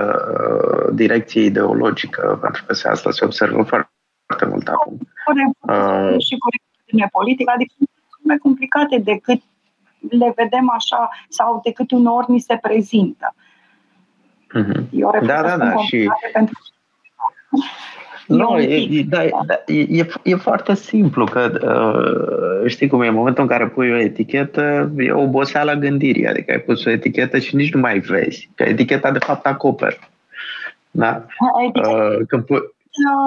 uh, 0.87 0.95
direcție 0.95 1.41
ideologică, 1.41 2.39
pentru 2.41 2.63
că 2.65 2.89
asta 2.89 3.11
se 3.11 3.25
observă 3.25 3.63
foarte, 3.63 3.91
foarte 4.25 4.45
mult 4.45 4.67
acum. 4.67 4.97
Uh, 5.59 6.15
și 6.25 6.37
corectitudine 6.37 7.07
politică, 7.11 7.51
adică 7.55 7.73
sunt 7.77 7.89
mai 8.21 8.37
complicate 8.37 8.97
decât 8.97 9.41
le 10.09 10.33
vedem 10.35 10.69
așa 10.69 11.09
sau 11.29 11.61
de 11.63 11.71
câte 11.71 11.95
ori 11.95 12.31
ni 12.31 12.39
se 12.39 12.57
prezintă. 12.61 13.35
Mm-hmm. 14.57 14.83
Eu 14.91 15.11
da, 15.25 15.41
da, 15.41 15.57
da. 15.57 15.75
Și... 15.75 16.09
Pentru... 16.33 16.53
Nu, 18.29 18.59
e, 18.59 19.05
da, 19.09 19.23
e, 19.65 20.05
e 20.23 20.35
foarte 20.35 20.75
simplu, 20.75 21.25
că 21.25 21.51
uh, 22.63 22.69
știi 22.69 22.87
cum 22.87 23.01
e, 23.01 23.07
în 23.07 23.13
momentul 23.13 23.43
în 23.43 23.49
care 23.49 23.67
pui 23.67 23.91
o 23.91 23.95
etichetă, 23.95 24.91
e 24.97 25.11
o 25.11 25.21
oboseală 25.21 25.73
gândirii, 25.73 26.27
adică 26.27 26.51
ai 26.51 26.59
pus 26.59 26.85
o 26.85 26.89
etichetă 26.89 27.39
și 27.39 27.55
nici 27.55 27.73
nu 27.73 27.79
mai 27.79 27.99
vezi, 27.99 28.49
că 28.55 28.63
eticheta 28.63 29.11
de 29.11 29.19
fapt 29.19 29.45
acoperă. 29.45 29.95
Da? 30.91 31.25
Uh, 31.73 32.25
când 32.27 32.45
pui... 32.45 32.59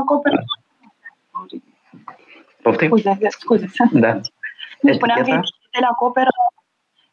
Acoperă. 0.01 0.45
Poftim? 2.63 2.89
Scuze, 2.89 3.19
scuze. 3.29 3.71
Da. 3.93 4.21
Deci 4.81 4.95
spuneam 4.95 5.23
că 5.23 5.31
etichetele 5.31 5.87
acoperă, 5.91 6.31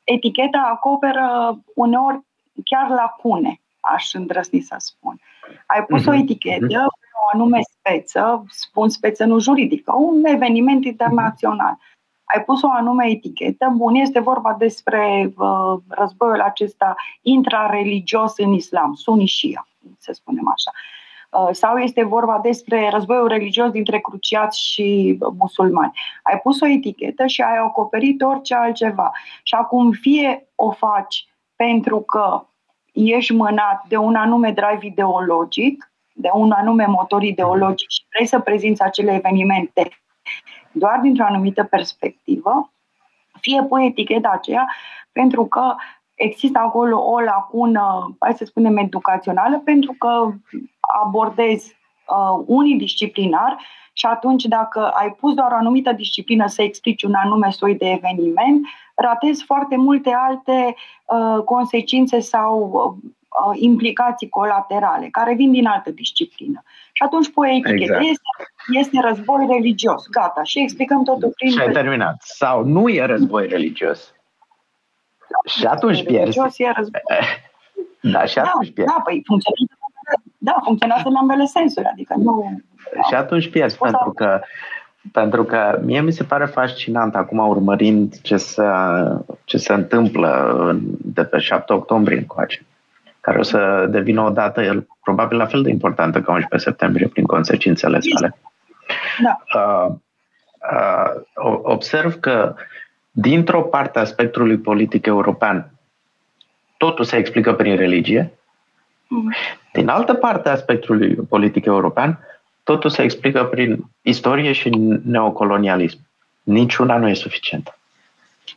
eticheta 0.04 0.69
acoperă 0.73 1.58
uneori 1.75 2.19
chiar 2.63 2.89
lacune, 2.89 3.60
aș 3.80 4.13
îndrăzni 4.13 4.62
să 4.62 4.75
spun. 4.78 5.19
Ai 5.65 5.85
pus 5.85 6.01
uh-huh. 6.01 6.07
o 6.07 6.12
mhm. 6.12 6.21
etichetă, 6.21 6.65
uh-huh. 6.65 7.23
o 7.23 7.29
anume 7.33 7.59
speță, 7.62 8.43
spun 8.47 8.89
speță 8.89 9.25
nu 9.25 9.39
juridică, 9.39 9.93
un 9.95 10.25
eveniment 10.25 10.85
internațional. 10.85 11.77
Ai 12.23 12.43
pus 12.43 12.62
o 12.62 12.69
anume 12.71 13.05
etichetă, 13.09 13.73
bun, 13.75 13.95
este 13.95 14.19
vorba 14.19 14.53
despre 14.53 15.33
uh, 15.38 15.79
războiul 15.88 16.41
acesta 16.41 16.95
intrareligios 17.21 18.38
în 18.38 18.53
islam, 18.53 18.93
suni 18.93 19.27
shia, 19.27 19.67
să 19.97 20.12
spunem 20.13 20.47
așa. 20.47 20.71
Uh, 21.31 21.49
sau 21.51 21.77
este 21.77 22.03
vorba 22.03 22.39
despre 22.43 22.89
războiul 22.89 23.27
religios 23.27 23.71
dintre 23.71 23.99
cruciați 23.99 24.62
și 24.62 25.17
musulmani. 25.38 25.91
Ai 26.23 26.39
pus 26.39 26.62
o 26.62 26.67
etichetă 26.67 27.25
și 27.25 27.41
ai 27.41 27.57
acoperit 27.57 28.21
orice 28.21 28.55
altceva. 28.55 29.12
Și 29.43 29.55
acum 29.55 29.91
fie 29.91 30.47
o 30.55 30.71
faci 30.71 31.27
pentru 31.55 31.99
că 31.99 32.43
ești 32.93 33.34
mânat 33.34 33.86
de 33.88 33.97
un 33.97 34.15
anume 34.15 34.52
drive 34.52 34.86
ideologic, 34.86 35.91
de 36.13 36.30
un 36.34 36.52
anume 36.52 36.86
motor 36.86 37.23
ideologic 37.23 37.89
și 37.89 38.04
vrei 38.10 38.25
să 38.25 38.39
prezinți 38.39 38.82
acele 38.82 39.13
evenimente 39.13 39.89
doar 40.71 40.99
dintr-o 40.99 41.23
anumită 41.23 41.63
perspectivă, 41.63 42.71
fie 43.39 43.63
pui 43.63 43.86
eticheta 43.86 44.30
aceea 44.30 44.67
pentru 45.12 45.45
că 45.45 45.75
există 46.13 46.60
acolo 46.60 46.99
o 47.04 47.19
lacună, 47.19 48.15
hai 48.19 48.34
să 48.34 48.45
spunem, 48.45 48.78
educațională, 48.78 49.60
pentru 49.60 49.95
că 49.97 50.32
abordezi 50.80 51.75
uh, 52.08 52.43
unidisciplinar 52.45 53.58
și 53.99 54.05
atunci 54.05 54.43
dacă 54.43 54.79
ai 54.79 55.15
pus 55.19 55.33
doar 55.33 55.51
o 55.51 55.55
anumită 55.55 55.91
disciplină 55.91 56.47
să 56.47 56.62
explici 56.62 57.03
un 57.03 57.13
anume 57.13 57.49
soi 57.49 57.75
de 57.75 57.89
eveniment, 57.89 58.65
ratezi 58.95 59.43
foarte 59.43 59.75
multe 59.75 60.12
alte 60.15 60.75
uh, 61.05 61.43
consecințe 61.43 62.19
sau 62.19 62.71
uh, 63.01 63.59
implicații 63.59 64.29
colaterale 64.29 65.07
care 65.12 65.33
vin 65.33 65.51
din 65.51 65.65
altă 65.65 65.91
disciplină. 65.91 66.63
Și 66.91 67.03
atunci 67.03 67.31
pui 67.31 67.49
etichetă. 67.49 67.93
Exact. 67.93 68.09
Este, 68.09 68.79
este 68.79 68.99
război 69.07 69.45
religios. 69.49 70.07
Gata. 70.07 70.43
Și 70.43 70.59
explicăm 70.59 71.03
totul 71.03 71.31
prin... 71.35 71.51
Și 71.51 71.59
ai 71.59 71.71
terminat. 71.71 72.15
Sau 72.19 72.63
nu 72.63 72.89
e 72.89 73.05
război 73.05 73.47
religios. 73.47 74.13
Da, 75.29 75.51
și 75.51 75.65
atunci 75.65 76.03
pierzi. 76.03 76.39
E 76.57 76.71
război. 76.75 77.01
Da, 78.01 78.25
și 78.25 78.39
atunci 78.39 78.67
da, 78.67 78.73
pierzi. 78.73 78.93
Da, 78.93 79.01
păi 79.01 79.23
funcționează, 79.25 80.23
da, 80.38 80.55
funcționează 80.63 81.07
în 81.07 81.15
ambele 81.15 81.45
sensuri. 81.45 81.85
Adică 81.85 82.13
nu... 82.17 82.62
Și 83.07 83.15
atunci 83.15 83.49
pierzi, 83.49 83.77
pentru 83.77 84.11
că 84.11 84.41
pentru 85.11 85.43
că 85.43 85.79
mie 85.83 86.01
mi 86.01 86.11
se 86.11 86.23
pare 86.23 86.45
fascinant 86.45 87.15
acum 87.15 87.47
urmărind 87.47 88.21
ce 88.21 88.37
se, 88.37 88.63
ce 89.43 89.57
se 89.57 89.73
întâmplă 89.73 90.79
de 90.97 91.23
pe 91.23 91.39
7 91.39 91.73
octombrie 91.73 92.17
încoace, 92.17 92.65
care 93.19 93.37
o 93.37 93.43
să 93.43 93.87
devină 93.89 94.21
o 94.21 94.29
dată 94.29 94.85
probabil 95.03 95.37
la 95.37 95.45
fel 95.45 95.61
de 95.61 95.69
importantă 95.69 96.21
ca 96.21 96.31
11 96.31 96.69
septembrie 96.69 97.07
prin 97.07 97.25
consecințele 97.25 97.99
sale. 97.99 98.37
Da. 99.23 99.59
Uh, 99.59 99.93
uh, 100.71 101.59
observ 101.61 102.13
că 102.19 102.55
dintr-o 103.11 103.61
parte 103.61 103.99
a 103.99 104.03
spectrului 104.03 104.57
politic 104.57 105.05
european 105.05 105.71
totul 106.77 107.05
se 107.05 107.17
explică 107.17 107.53
prin 107.53 107.75
religie, 107.75 108.31
mm. 109.07 109.33
din 109.73 109.87
altă 109.87 110.13
parte 110.13 110.49
a 110.49 110.55
spectrului 110.55 111.15
politic 111.15 111.65
european 111.65 112.19
totul 112.69 112.89
se 112.89 113.01
explică 113.01 113.45
prin 113.45 113.91
istorie 114.01 114.51
și 114.51 114.69
neocolonialism. 115.03 115.99
Niciuna 116.43 116.97
nu 116.97 117.08
e 117.08 117.13
suficientă. 117.13 117.77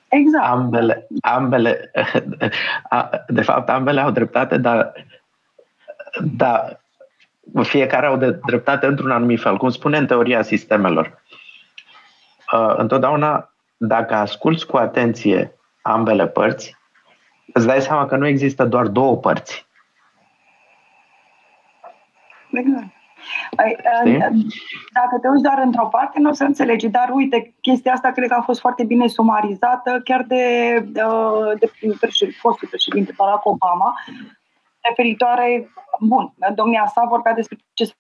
Exact. 0.09 0.45
Ambele, 0.47 1.07
ambele, 1.21 1.91
de 3.39 3.43
fapt, 3.43 3.69
ambele 3.69 4.01
au 4.01 4.11
dreptate, 4.11 4.57
dar, 4.57 4.93
dar 6.21 6.81
fiecare 7.63 8.07
au 8.07 8.17
de 8.17 8.31
dreptate 8.31 8.87
într-un 8.87 9.11
anumit 9.11 9.41
fel. 9.41 9.57
Cum 9.57 9.71
spune 9.71 9.99
în 9.99 10.07
teoria 10.07 10.43
sistemelor, 10.43 11.23
uh, 12.53 12.75
întotdeauna, 12.77 13.53
dacă 13.77 14.15
asculți 14.15 14.67
cu 14.67 14.77
atenție 14.77 15.53
ambele 15.83 16.27
părți, 16.27 16.77
îți 17.53 17.67
dai 17.67 17.81
seama 17.81 18.07
că 18.07 18.17
nu 18.17 18.27
există 18.27 18.65
doar 18.65 18.87
două 18.87 19.17
părți. 19.17 19.67
Exact. 22.51 23.01
Dacă 24.93 25.19
te 25.21 25.29
uiți 25.29 25.43
doar 25.43 25.59
într-o 25.65 25.87
parte, 25.87 26.21
nu 26.21 26.29
o 26.31 26.33
să 26.33 26.45
înțelegi. 26.45 26.89
Dar 26.89 27.11
uite, 27.13 27.55
chestia 27.61 27.93
asta 27.93 28.11
cred 28.11 28.29
că 28.29 28.35
a 28.35 28.43
fost 28.43 28.61
foarte 28.61 28.85
bine 28.85 29.07
sumarizată 29.07 30.01
chiar 30.05 30.23
de, 30.23 30.45
uh, 30.85 31.59
de 31.59 31.71
președinte, 32.01 32.09
fostul 32.41 32.69
președinte 32.69 33.13
Barack 33.17 33.47
Obama, 33.47 33.95
referitoare, 34.81 35.71
bun, 36.01 36.33
domnia 36.55 36.87
sa 36.95 37.07
vorbea 37.09 37.33
despre 37.33 37.57
ce 37.73 37.85
se 37.85 37.95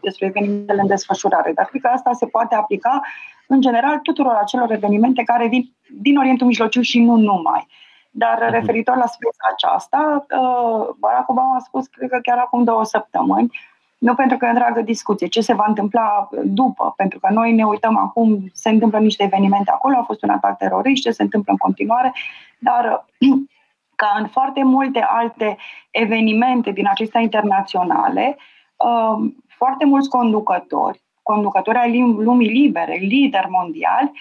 despre 0.00 0.26
evenimentele 0.26 0.80
în 0.80 0.86
desfășurare, 0.86 1.52
dar 1.52 1.64
cred 1.64 1.80
că 1.80 1.88
asta 1.88 2.12
se 2.12 2.26
poate 2.26 2.54
aplica 2.54 3.00
în 3.46 3.60
general 3.60 3.98
tuturor 3.98 4.34
acelor 4.34 4.70
evenimente 4.72 5.22
care 5.22 5.46
vin 5.46 5.74
din 5.90 6.16
Orientul 6.16 6.46
Mijlociu 6.46 6.80
și 6.80 7.00
nu 7.00 7.16
numai. 7.16 7.66
Dar 8.10 8.38
mhm. 8.42 8.50
referitor 8.50 8.96
la 8.96 9.06
speța 9.06 9.48
aceasta, 9.52 10.26
uh, 10.40 10.88
Barack 10.98 11.28
Obama 11.28 11.56
a 11.56 11.58
spus, 11.58 11.86
cred 11.86 12.08
că 12.08 12.18
chiar 12.22 12.38
acum 12.38 12.64
două 12.64 12.84
săptămâni, 12.84 13.58
nu 13.98 14.14
pentru 14.14 14.36
că 14.36 14.46
e 14.46 14.48
întreagă 14.48 14.80
discuție, 14.80 15.26
ce 15.26 15.40
se 15.40 15.54
va 15.54 15.64
întâmpla 15.66 16.28
după, 16.44 16.92
pentru 16.96 17.18
că 17.18 17.32
noi 17.32 17.52
ne 17.52 17.64
uităm 17.64 17.96
acum, 17.96 18.50
se 18.52 18.68
întâmplă 18.68 18.98
niște 18.98 19.22
evenimente 19.22 19.70
acolo, 19.70 19.96
a 19.96 20.02
fost 20.02 20.22
un 20.22 20.30
atac 20.30 20.56
terorist, 20.56 21.02
ce 21.02 21.10
se 21.10 21.22
întâmplă 21.22 21.52
în 21.52 21.58
continuare, 21.58 22.12
dar 22.58 23.06
ca 24.02 24.16
în 24.18 24.26
foarte 24.26 24.62
multe 24.62 25.00
alte 25.08 25.56
evenimente 25.90 26.70
din 26.70 26.88
acestea 26.88 27.20
internaționale, 27.20 28.36
um, 28.76 29.44
foarte 29.46 29.84
mulți 29.84 30.08
conducători, 30.08 31.02
conducători 31.22 31.78
ai 31.78 32.00
lumii 32.00 32.48
libere, 32.48 32.94
lideri 32.94 33.50
mondiali, 33.50 34.12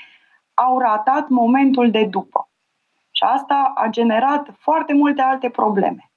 au 0.54 0.80
ratat 0.80 1.30
momentul 1.30 1.92
de 1.92 2.04
după. 2.04 2.50
Și 3.12 3.24
asta 3.24 3.72
a 3.76 3.88
generat 3.88 4.54
foarte 4.58 4.94
multe 4.94 5.22
alte 5.22 5.50
probleme 5.50 6.10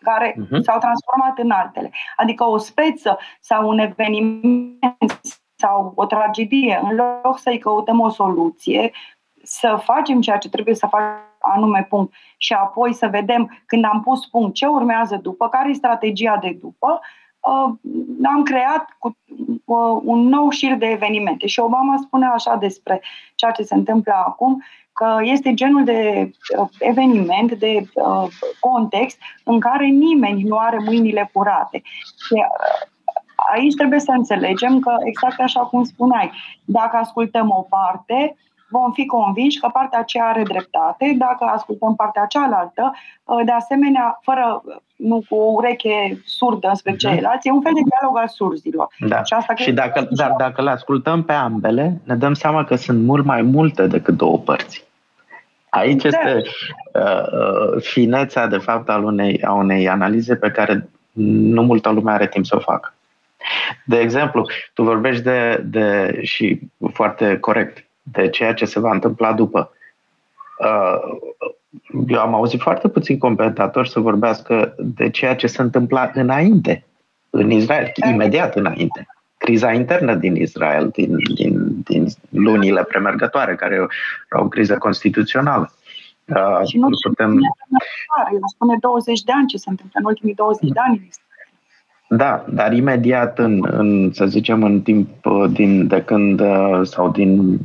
care 0.00 0.32
uh-huh. 0.32 0.60
s-au 0.60 0.78
transformat 0.78 1.38
în 1.38 1.50
altele. 1.50 1.90
Adică 2.16 2.44
o 2.44 2.56
speță 2.56 3.18
sau 3.40 3.68
un 3.68 3.78
eveniment 3.78 5.20
sau 5.54 5.92
o 5.94 6.06
tragedie, 6.06 6.80
în 6.82 6.96
loc 6.96 7.38
să-i 7.38 7.58
căutăm 7.58 8.00
o 8.00 8.08
soluție, 8.08 8.90
să 9.42 9.80
facem 9.82 10.20
ceea 10.20 10.38
ce 10.38 10.48
trebuie 10.48 10.74
să 10.74 10.86
facem 10.86 11.26
anume 11.40 11.86
punct 11.88 12.12
și 12.36 12.52
apoi 12.52 12.92
să 12.92 13.06
vedem 13.06 13.62
când 13.66 13.84
am 13.84 14.02
pus 14.02 14.26
punct 14.26 14.54
ce 14.54 14.66
urmează 14.66 15.16
după, 15.16 15.48
care 15.48 15.70
e 15.70 15.72
strategia 15.72 16.36
de 16.36 16.56
după, 16.60 17.00
uh, 17.40 17.74
am 18.24 18.42
creat 18.42 18.96
cu, 18.98 19.16
uh, 19.64 20.00
un 20.04 20.18
nou 20.18 20.50
șir 20.50 20.74
de 20.74 20.86
evenimente. 20.86 21.46
Și 21.46 21.60
Obama 21.60 21.96
spune 21.96 22.26
așa 22.26 22.56
despre 22.56 23.02
ceea 23.34 23.50
ce 23.50 23.62
se 23.62 23.74
întâmplă 23.74 24.12
acum, 24.26 24.62
că 24.98 25.16
este 25.22 25.54
genul 25.54 25.84
de 25.84 26.30
uh, 26.58 26.68
eveniment, 26.78 27.52
de 27.52 27.72
uh, 27.94 28.28
context 28.60 29.18
în 29.44 29.60
care 29.60 29.86
nimeni 29.86 30.42
nu 30.42 30.56
are 30.56 30.78
mâinile 30.84 31.30
curate. 31.32 31.82
Și 32.26 32.32
uh, 32.32 32.88
aici 33.54 33.74
trebuie 33.74 34.00
să 34.00 34.10
înțelegem 34.10 34.78
că, 34.78 34.92
exact 35.04 35.40
așa 35.40 35.60
cum 35.60 35.84
spuneai, 35.84 36.30
dacă 36.64 36.96
ascultăm 36.96 37.50
o 37.50 37.66
parte, 37.68 38.36
vom 38.70 38.92
fi 38.92 39.06
convinși 39.06 39.60
că 39.60 39.68
partea 39.72 39.98
aceea 39.98 40.24
are 40.24 40.42
dreptate, 40.42 41.14
dacă 41.18 41.44
ascultăm 41.44 41.94
partea 41.94 42.24
cealaltă, 42.24 42.94
de 43.44 43.52
asemenea, 43.52 44.18
fără, 44.22 44.62
nu 44.96 45.22
cu 45.28 45.34
o 45.34 45.52
ureche 45.52 46.22
surdă 46.24 46.70
spre 46.74 46.90
mhm. 46.90 47.00
ceilalți, 47.00 47.48
e 47.48 47.52
un 47.52 47.60
fel 47.60 47.72
de 47.74 47.80
dialog 47.90 48.18
al 48.18 48.28
surzilor. 48.28 48.88
Da. 48.98 49.22
Și, 49.22 49.32
asta 49.32 49.54
și 49.54 49.72
dacă, 49.72 50.08
dar 50.10 50.34
dacă 50.38 50.62
le 50.62 50.70
ascultăm 50.70 51.22
pe 51.22 51.32
ambele, 51.32 52.00
ne 52.04 52.14
dăm 52.14 52.34
seama 52.34 52.64
că 52.64 52.74
sunt 52.74 53.04
mult 53.04 53.24
mai 53.24 53.42
multe 53.42 53.86
decât 53.86 54.16
două 54.16 54.38
părți. 54.38 54.87
Aici 55.70 56.02
da. 56.02 56.08
este 56.08 56.50
uh, 56.92 57.02
uh, 57.02 57.82
finețea, 57.82 58.46
de 58.46 58.58
fapt, 58.58 58.88
al 58.88 59.04
unei, 59.04 59.42
a 59.42 59.52
unei 59.52 59.88
analize 59.88 60.36
pe 60.36 60.50
care 60.50 60.88
nu 61.12 61.62
multă 61.62 61.90
lume 61.90 62.10
are 62.10 62.28
timp 62.28 62.46
să 62.46 62.56
o 62.56 62.60
facă. 62.60 62.94
De 63.84 63.98
exemplu, 63.98 64.46
tu 64.74 64.82
vorbești 64.82 65.22
de, 65.22 65.62
de 65.64 66.18
și 66.22 66.60
foarte 66.92 67.38
corect, 67.38 67.84
de 68.02 68.28
ceea 68.28 68.54
ce 68.54 68.64
se 68.64 68.80
va 68.80 68.90
întâmpla 68.90 69.32
după. 69.32 69.72
eu 72.08 72.20
am 72.20 72.34
auzit 72.34 72.60
foarte 72.60 72.88
puțin 72.88 73.18
comentatori 73.18 73.90
să 73.90 74.00
vorbească 74.00 74.74
de 74.78 75.10
ceea 75.10 75.36
ce 75.36 75.46
se 75.46 75.62
întâmpla 75.62 76.10
înainte 76.14 76.84
în 77.30 77.50
Israel, 77.50 77.92
imediat 78.10 78.56
înainte. 78.56 79.06
Criza 79.48 79.72
internă 79.72 80.14
din 80.14 80.34
Israel, 80.34 80.88
din, 80.92 81.16
din, 81.34 81.82
din 81.84 82.06
lunile 82.30 82.84
premergătoare, 82.84 83.54
care 83.54 83.74
erau 83.74 84.44
o 84.44 84.48
criză 84.48 84.78
constituțională. 84.78 85.72
Uh, 86.26 86.66
și 86.66 86.78
nu 86.78 86.88
putem... 87.08 87.30
El 88.32 88.40
spune 88.54 88.76
20 88.80 89.20
de 89.20 89.32
ani 89.32 89.46
ce 89.46 89.56
se 89.56 89.70
întâmplă 89.70 89.98
în 90.00 90.06
ultimii 90.06 90.34
20 90.34 90.70
de 90.70 90.80
ani. 90.86 91.08
Da, 92.08 92.44
dar 92.48 92.72
imediat 92.72 93.38
în, 93.38 93.68
în 93.70 94.12
să 94.12 94.26
zicem, 94.26 94.62
în 94.62 94.80
timp 94.80 95.26
uh, 95.26 95.50
din, 95.50 95.86
de 95.86 96.02
când 96.02 96.40
uh, 96.40 96.80
sau 96.82 97.10
din 97.10 97.58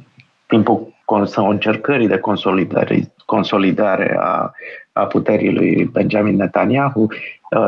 timpul 0.47 0.93
sau 1.25 1.49
încercării 1.49 2.07
de 2.07 2.17
consolidare, 2.17 3.13
consolidare 3.25 4.17
a, 4.19 4.51
a 4.91 5.05
puterii 5.05 5.53
lui 5.53 5.89
Benjamin 5.91 6.35
Netanyahu, 6.35 7.01
uh, 7.01 7.17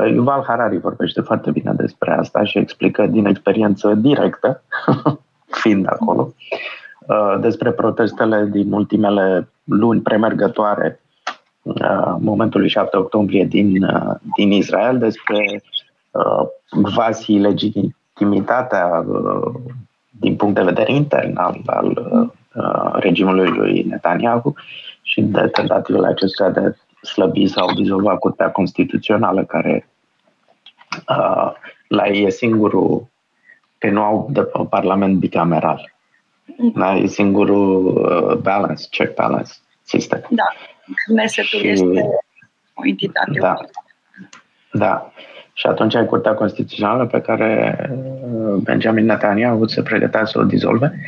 Yuval 0.07 0.43
Harari 0.47 0.77
vorbește 0.77 1.21
foarte 1.21 1.51
bine 1.51 1.73
despre 1.73 2.11
asta 2.11 2.43
și 2.43 2.57
explică 2.57 3.05
din 3.05 3.25
experiență 3.25 3.93
directă, 3.93 4.63
fiind 5.61 5.85
acolo, 5.89 6.33
despre 7.39 7.71
protestele 7.71 8.47
din 8.51 8.71
ultimele 8.71 9.47
luni 9.63 10.01
premergătoare 10.01 10.99
momentului 12.19 12.69
7 12.69 12.97
octombrie 12.97 13.45
din, 13.45 13.87
din 14.35 14.51
Israel, 14.51 14.97
despre 14.97 15.63
quasi 16.95 17.31
legitimitatea 17.31 19.05
din 20.19 20.35
punct 20.35 20.55
de 20.55 20.63
vedere 20.63 20.93
intern 20.93 21.37
al, 21.37 21.61
al 21.65 22.09
regimului 22.93 23.47
lui 23.47 23.83
Netanyahu 23.83 24.53
și 25.01 25.21
de 25.21 25.47
tentativele 25.47 26.07
acestea 26.07 26.49
de 26.49 26.75
slăbi 27.05 27.47
sau 27.47 27.73
dizolva 27.73 28.17
Curtea 28.17 28.51
Constituțională, 28.51 29.43
care 29.43 29.89
la 31.87 32.07
ei 32.07 32.25
e 32.25 32.29
singurul, 32.29 33.07
că 33.77 33.89
nu 33.89 34.01
au 34.01 34.27
de 34.31 34.41
parlament 34.69 35.17
bicameral. 35.17 35.93
Da, 36.73 36.95
e 36.95 37.05
singurul 37.05 37.85
uh, 37.85 38.37
balance, 38.37 38.87
check 38.89 39.15
balance 39.15 39.53
system. 39.83 40.21
Da, 40.29 40.43
Knessetul 41.05 41.59
și, 41.59 41.67
este 41.67 42.01
o 42.73 42.85
entitate. 42.87 43.39
Da, 43.39 43.55
da. 44.71 45.11
Și 45.53 45.67
atunci 45.67 45.95
ai 45.95 46.05
Curtea 46.05 46.33
Constituțională 46.33 47.05
pe 47.05 47.21
care 47.21 47.79
uh, 47.91 48.61
Benjamin 48.63 49.05
Netanyahu 49.05 49.65
se 49.65 49.81
pregătea 49.81 50.25
să 50.25 50.39
o 50.39 50.43
dizolve 50.43 50.99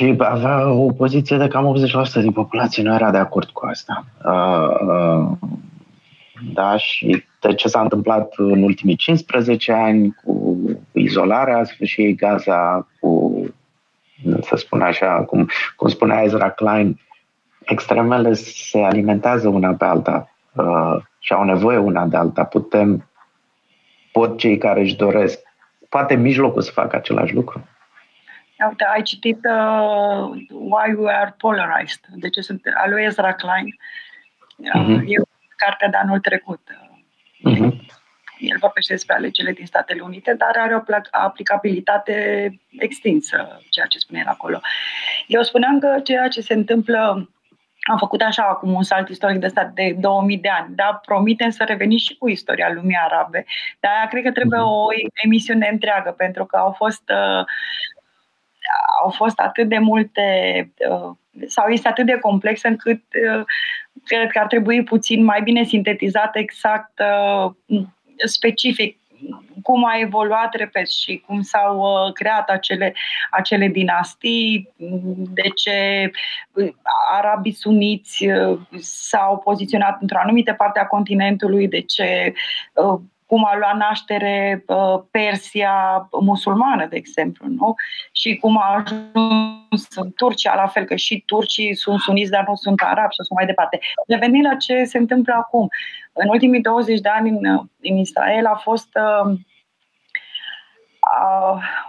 și 0.00 0.14
avea 0.18 0.70
o 0.70 0.92
poziție 0.92 1.36
de 1.36 1.48
cam 1.48 1.76
80% 2.18 2.20
din 2.20 2.32
populație 2.32 2.82
nu 2.82 2.94
era 2.94 3.10
de 3.10 3.18
acord 3.18 3.48
cu 3.50 3.66
asta. 3.66 4.04
Uh, 4.24 4.88
uh, 4.88 5.48
da, 6.52 6.76
și 6.76 7.24
de 7.40 7.54
ce 7.54 7.68
s-a 7.68 7.80
întâmplat 7.80 8.34
în 8.36 8.62
ultimii 8.62 8.96
15 8.96 9.72
ani 9.72 10.16
cu 10.24 10.58
izolarea 10.92 11.64
sfârșiei 11.64 12.14
Gaza, 12.14 12.88
cu, 13.00 13.34
să 14.42 14.56
spun 14.56 14.80
așa, 14.80 15.22
cum, 15.22 15.48
cum 15.76 15.88
spunea 15.88 16.22
Ezra 16.22 16.50
Klein, 16.50 17.00
extremele 17.64 18.32
se 18.32 18.78
alimentează 18.78 19.48
una 19.48 19.72
pe 19.72 19.84
alta 19.84 20.30
uh, 20.54 20.96
și 21.18 21.32
au 21.32 21.44
nevoie 21.44 21.78
una 21.78 22.06
de 22.06 22.16
alta. 22.16 22.44
Putem, 22.44 23.08
pot 24.12 24.38
cei 24.38 24.58
care 24.58 24.80
își 24.80 24.96
doresc, 24.96 25.38
poate 25.88 26.14
mijlocul 26.14 26.62
să 26.62 26.70
facă 26.70 26.96
același 26.96 27.34
lucru. 27.34 27.64
Uite, 28.68 28.84
ai 28.84 29.02
citit 29.02 29.38
uh, 29.44 30.30
Why 30.48 30.94
We 30.96 31.12
Are 31.12 31.34
Polarized, 31.38 32.00
de 32.14 32.28
ce 32.28 32.40
sunt, 32.40 32.62
a 32.74 32.88
lui 32.88 33.04
Ezra 33.04 33.34
Klein. 33.34 33.78
Uh-huh. 34.74 35.02
E 35.06 35.22
cartea 35.56 35.88
de 35.88 35.96
anul 35.96 36.20
trecut. 36.20 36.60
Uh-huh. 37.48 37.88
El 38.38 38.56
vorbește 38.58 38.92
despre 38.92 39.14
alegerile 39.14 39.52
din 39.52 39.66
Statele 39.66 40.00
Unite, 40.00 40.34
dar 40.34 40.56
are 40.56 40.74
o 40.74 40.82
aplicabilitate 41.10 42.14
extinsă, 42.78 43.60
ceea 43.70 43.86
ce 43.86 43.98
spune 43.98 44.20
el 44.20 44.26
acolo. 44.26 44.60
Eu 45.26 45.42
spuneam 45.42 45.78
că 45.78 46.00
ceea 46.04 46.28
ce 46.28 46.40
se 46.40 46.54
întâmplă 46.54 47.28
am 47.82 47.98
făcut 47.98 48.20
așa 48.20 48.42
acum 48.42 48.72
un 48.72 48.82
salt 48.82 49.08
istoric 49.08 49.40
de 49.40 49.48
stat 49.48 49.70
de 49.72 49.96
2000 49.98 50.38
de 50.38 50.48
ani, 50.48 50.74
dar 50.74 51.00
promitem 51.06 51.50
să 51.50 51.64
revenim 51.64 51.98
și 51.98 52.16
cu 52.18 52.28
istoria 52.28 52.72
lumii 52.72 52.98
arabe. 53.04 53.44
Dar 53.80 54.06
cred 54.08 54.22
că 54.22 54.30
trebuie 54.30 54.60
mhm. 54.60 54.68
o 54.68 54.86
emisiune 55.24 55.68
întreagă, 55.72 56.10
pentru 56.10 56.44
că 56.44 56.56
au 56.56 56.72
fost 56.72 57.02
uh, 57.10 57.44
au 59.02 59.10
fost 59.10 59.38
atât 59.38 59.68
de 59.68 59.78
multe 59.78 60.22
uh, 60.90 61.10
sau 61.46 61.68
este 61.68 61.88
atât 61.88 62.06
de 62.06 62.18
complex 62.18 62.62
încât 62.62 63.02
uh, 63.36 63.44
cred 64.04 64.30
că 64.30 64.38
ar 64.38 64.46
trebui 64.46 64.82
puțin 64.82 65.24
mai 65.24 65.42
bine 65.42 65.64
sintetizat 65.64 66.36
exact 66.36 67.00
uh, 67.00 67.50
specific 68.24 68.98
cum 69.62 69.84
a 69.84 69.98
evoluat, 69.98 70.54
repet, 70.54 70.88
și 70.88 71.22
cum 71.26 71.40
s-au 71.40 71.78
uh, 71.78 72.12
creat 72.12 72.48
acele, 72.48 72.94
acele 73.30 73.68
dinastii, 73.68 74.72
de 75.32 75.48
ce 75.54 76.10
arabii 77.12 77.52
suniți 77.52 78.26
uh, 78.26 78.58
s-au 78.80 79.38
poziționat 79.38 80.00
într-o 80.00 80.18
anumită 80.18 80.52
parte 80.52 80.78
a 80.78 80.86
continentului, 80.86 81.68
de 81.68 81.80
ce 81.80 82.32
uh, 82.74 83.00
cum 83.30 83.44
a 83.44 83.56
luat 83.56 83.76
naștere 83.76 84.64
Persia 85.10 86.08
musulmană, 86.20 86.86
de 86.86 86.96
exemplu, 86.96 87.46
nu? 87.48 87.74
și 88.12 88.36
cum 88.36 88.58
a 88.58 88.74
ajuns 88.74 89.86
în 89.94 90.12
Turcia, 90.16 90.54
la 90.54 90.66
fel 90.66 90.84
că 90.84 90.96
și 90.96 91.22
turcii 91.26 91.74
sunt 91.74 92.00
suniți, 92.00 92.30
dar 92.30 92.44
nu 92.48 92.54
sunt 92.54 92.80
arabi 92.80 93.14
și 93.14 93.20
așa 93.20 93.34
mai 93.34 93.46
departe. 93.46 93.78
Revenind 94.06 94.44
la 94.44 94.54
ce 94.54 94.84
se 94.84 94.98
întâmplă 94.98 95.34
acum. 95.36 95.68
În 96.12 96.28
ultimii 96.28 96.60
20 96.60 97.00
de 97.00 97.08
ani 97.08 97.28
în, 97.30 97.44
în 97.80 97.96
Israel 97.96 98.46
a 98.46 98.54
fost 98.54 98.88
uh, 98.94 99.32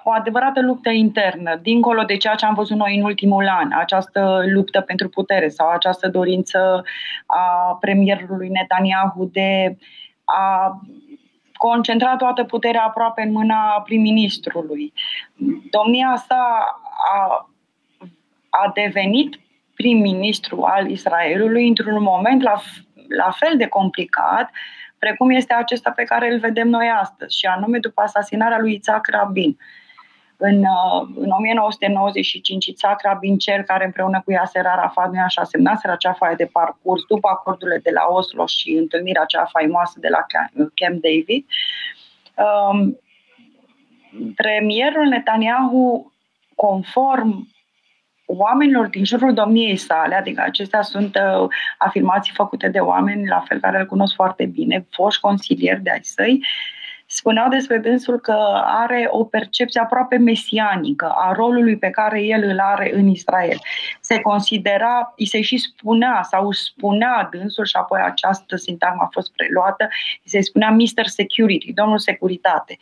o 0.04 0.12
adevărată 0.12 0.62
luptă 0.62 0.89
internă, 0.89 1.60
dincolo 1.62 2.04
de 2.04 2.17
ceea 2.17 2.36
ce 2.36 2.45
am 2.45 2.54
văzut 2.54 2.77
noi 2.77 2.97
în 2.97 3.04
ultimul 3.04 3.47
an, 3.47 3.71
această 3.71 4.43
luptă 4.45 4.82
pentru 4.82 5.10
putere 5.10 5.47
sau 5.47 5.69
această 5.69 6.08
dorință 6.08 6.84
a 7.25 7.77
premierului 7.80 8.49
Netanyahu 8.49 9.30
de 9.32 9.77
a 10.23 10.80
concentra 11.67 12.15
toată 12.15 12.43
puterea 12.43 12.84
aproape 12.84 13.21
în 13.21 13.32
mâna 13.32 13.82
prim-ministrului. 13.86 14.93
Domnia 15.69 16.24
sa 16.28 16.65
a, 17.13 17.50
a 18.50 18.71
devenit 18.74 19.39
prim-ministru 19.76 20.63
al 20.63 20.89
Israelului 20.89 21.67
într-un 21.67 22.02
moment 22.02 22.41
la, 22.41 22.62
la 23.08 23.32
fel 23.32 23.58
de 23.58 23.67
complicat 23.67 24.52
precum 25.00 25.30
este 25.30 25.54
acesta 25.54 25.91
pe 25.91 26.04
care 26.04 26.34
îl 26.34 26.39
vedem 26.39 26.67
noi 26.67 26.89
astăzi, 27.02 27.38
și 27.38 27.45
anume 27.45 27.78
după 27.80 28.02
asasinarea 28.02 28.60
lui 28.60 28.74
Isaac 28.74 29.08
Rabin. 29.08 29.45
În, 29.47 29.56
uh, 29.56 29.81
în 30.43 30.65
1995, 31.30 32.65
Isaac 32.65 33.01
Rabin, 33.01 33.38
cel 33.38 33.62
care 33.62 33.86
împreună 33.86 34.21
cu 34.25 34.32
Yasser 34.32 34.65
Arafat, 34.65 35.12
nu 35.12 35.21
așa, 35.21 35.43
semnaseră 35.43 35.93
acea 35.93 36.13
foaie 36.13 36.36
de 36.36 36.45
parcurs 36.45 37.01
după 37.08 37.27
acordurile 37.27 37.80
de 37.84 37.89
la 37.93 38.06
Oslo 38.10 38.45
și 38.45 38.71
întâlnirea 38.71 39.21
acea 39.21 39.45
faimoasă 39.45 39.97
de 39.99 40.08
la 40.08 40.25
Camp 40.73 41.01
David, 41.01 41.45
um, 42.36 42.99
premierul 44.36 45.06
Netanyahu, 45.08 46.13
conform 46.56 47.47
oamenilor 48.25 48.88
din 48.88 49.06
jurul 49.06 49.34
domniei 49.34 49.75
sale, 49.75 50.15
adică 50.15 50.41
acestea 50.41 50.82
sunt 50.82 51.15
uh, 51.15 51.47
afirmații 51.77 52.34
făcute 52.34 52.67
de 52.67 52.80
oameni 52.80 53.27
la 53.27 53.39
fel 53.39 53.60
care 53.60 53.80
îl 53.80 53.86
cunosc 53.86 54.15
foarte 54.15 54.45
bine, 54.45 54.86
foști 54.89 55.21
consilieri 55.21 55.82
de 55.82 55.91
ai 55.91 56.04
săi, 56.04 56.45
spuneau 57.13 57.50
despre 57.50 57.78
dânsul 57.78 58.19
că 58.19 58.62
are 58.65 59.08
o 59.10 59.24
percepție 59.24 59.82
aproape 59.82 60.17
mesianică 60.17 61.13
a 61.15 61.32
rolului 61.32 61.77
pe 61.77 61.90
care 61.90 62.21
el 62.21 62.44
îl 62.44 62.60
are 62.60 62.92
în 62.94 63.08
Israel. 63.08 63.60
Se 64.00 64.19
considera, 64.19 65.13
îi 65.17 65.25
se 65.25 65.42
și 65.42 65.58
spunea 65.58 66.21
sau 66.29 66.52
spunea 66.52 67.29
dânsul 67.31 67.65
și 67.65 67.75
apoi 67.75 68.02
această 68.04 68.56
sintagmă 68.56 69.02
a 69.02 69.10
fost 69.12 69.31
preluată, 69.31 69.88
îi 70.23 70.29
se 70.29 70.42
spunea 70.42 70.69
Mr. 70.69 71.06
Security, 71.06 71.73
domnul 71.73 72.00
securitate. 72.00 72.77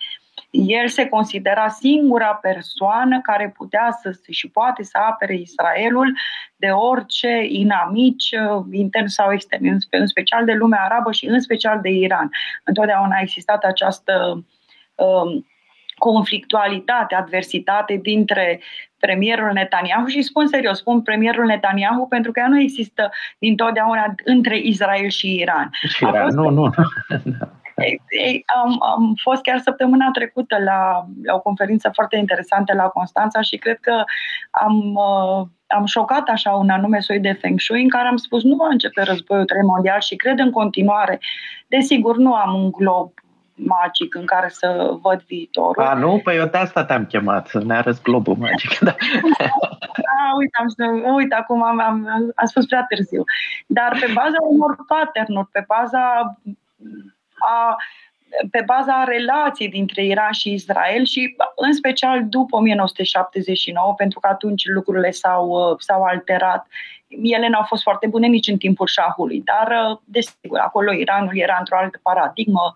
El 0.51 0.87
se 0.87 1.07
considera 1.07 1.67
singura 1.67 2.33
persoană 2.33 3.21
care 3.21 3.53
putea 3.57 3.97
să 4.01 4.17
și 4.29 4.49
poate 4.49 4.83
să 4.83 4.97
apere 5.09 5.35
Israelul 5.35 6.17
de 6.55 6.67
orice 6.67 7.45
inamici 7.47 8.31
uh, 8.31 8.65
intern 8.71 9.05
sau 9.05 9.31
extern, 9.31 9.77
în 9.89 10.07
special 10.07 10.45
de 10.45 10.53
lumea 10.53 10.83
arabă 10.83 11.11
și 11.11 11.25
în 11.25 11.39
special 11.39 11.79
de 11.81 11.89
Iran. 11.89 12.29
Întotdeauna 12.63 13.15
a 13.15 13.21
existat 13.21 13.63
această 13.63 14.45
um, 14.95 15.45
conflictualitate, 15.97 17.15
adversitate 17.15 17.99
dintre 18.01 18.61
premierul 18.99 19.51
Netanyahu 19.53 20.05
și 20.05 20.21
spun 20.21 20.47
serios, 20.47 20.77
spun 20.77 21.01
premierul 21.01 21.45
Netanyahu 21.45 22.07
pentru 22.07 22.31
că 22.31 22.39
ea 22.39 22.47
nu 22.47 22.59
există 22.59 23.11
dintotdeauna 23.39 24.15
între 24.23 24.59
Israel 24.59 25.09
și 25.09 25.35
Iran. 25.35 25.69
Și 25.87 26.03
Iran, 26.03 26.23
fost... 26.23 26.35
nu, 26.35 26.49
nu. 26.49 26.69
Ei, 28.09 28.45
am, 28.63 28.77
am 28.95 29.15
fost 29.21 29.41
chiar 29.41 29.59
săptămâna 29.59 30.09
trecută 30.13 30.57
la, 30.63 31.05
la 31.23 31.33
o 31.33 31.39
conferință 31.39 31.89
foarte 31.93 32.17
interesantă 32.17 32.73
la 32.73 32.83
Constanța 32.83 33.41
și 33.41 33.57
cred 33.57 33.77
că 33.81 34.03
am, 34.51 34.93
uh, 34.93 35.47
am 35.67 35.85
șocat 35.85 36.27
așa 36.27 36.51
un 36.51 36.69
anume 36.69 36.99
soi 36.99 37.19
de 37.19 37.31
Feng 37.31 37.59
Shui 37.59 37.81
în 37.81 37.89
care 37.89 38.07
am 38.07 38.17
spus 38.17 38.43
nu 38.43 38.55
va 38.55 38.67
începe 38.67 39.03
războiul 39.03 39.45
3 39.45 39.61
mondial 39.61 39.99
și 39.99 40.15
cred 40.15 40.39
în 40.39 40.51
continuare. 40.51 41.19
Desigur, 41.67 42.17
nu 42.17 42.33
am 42.33 42.53
un 42.53 42.71
glob 42.71 43.11
magic 43.53 44.15
în 44.15 44.25
care 44.25 44.49
să 44.49 44.97
văd 45.01 45.21
viitorul. 45.21 45.83
A, 45.83 45.93
nu? 45.93 46.19
Păi 46.23 46.35
eu 46.35 46.45
de 46.45 46.57
asta 46.57 46.85
te-am 46.85 47.05
chemat, 47.05 47.47
să 47.47 47.63
ne 47.63 47.75
arăți 47.75 48.01
globul 48.01 48.35
magic. 48.35 48.79
Da. 48.79 48.95
A, 50.19 50.35
uite, 50.37 50.57
am, 50.59 51.13
uite, 51.13 51.35
acum 51.35 51.63
am, 51.63 51.79
am, 51.79 52.07
am 52.35 52.45
spus 52.45 52.65
prea 52.65 52.85
târziu. 52.89 53.23
Dar 53.67 53.97
pe 53.99 54.11
baza 54.13 54.37
unor 54.49 54.75
pattern 54.87 55.47
pe 55.51 55.63
baza 55.67 56.37
a 57.39 57.75
pe 58.51 58.63
baza 58.65 59.03
relației 59.03 59.69
dintre 59.69 60.05
Iran 60.05 60.31
și 60.31 60.53
Israel 60.53 61.05
și 61.05 61.35
în 61.55 61.73
special 61.73 62.27
după 62.29 62.55
1979, 62.55 63.93
pentru 63.93 64.19
că 64.19 64.27
atunci 64.27 64.67
lucrurile 64.67 65.11
s-au, 65.11 65.75
s-au 65.79 66.03
alterat. 66.03 66.67
Ele 67.07 67.47
n-au 67.47 67.63
fost 67.63 67.81
foarte 67.81 68.07
bune 68.07 68.27
nici 68.27 68.47
în 68.47 68.57
timpul 68.57 68.87
șahului, 68.87 69.41
dar 69.45 69.99
desigur, 70.03 70.59
acolo 70.59 70.91
Iranul 70.91 71.37
era 71.37 71.55
într-o 71.59 71.77
altă 71.77 71.99
paradigmă, 72.03 72.73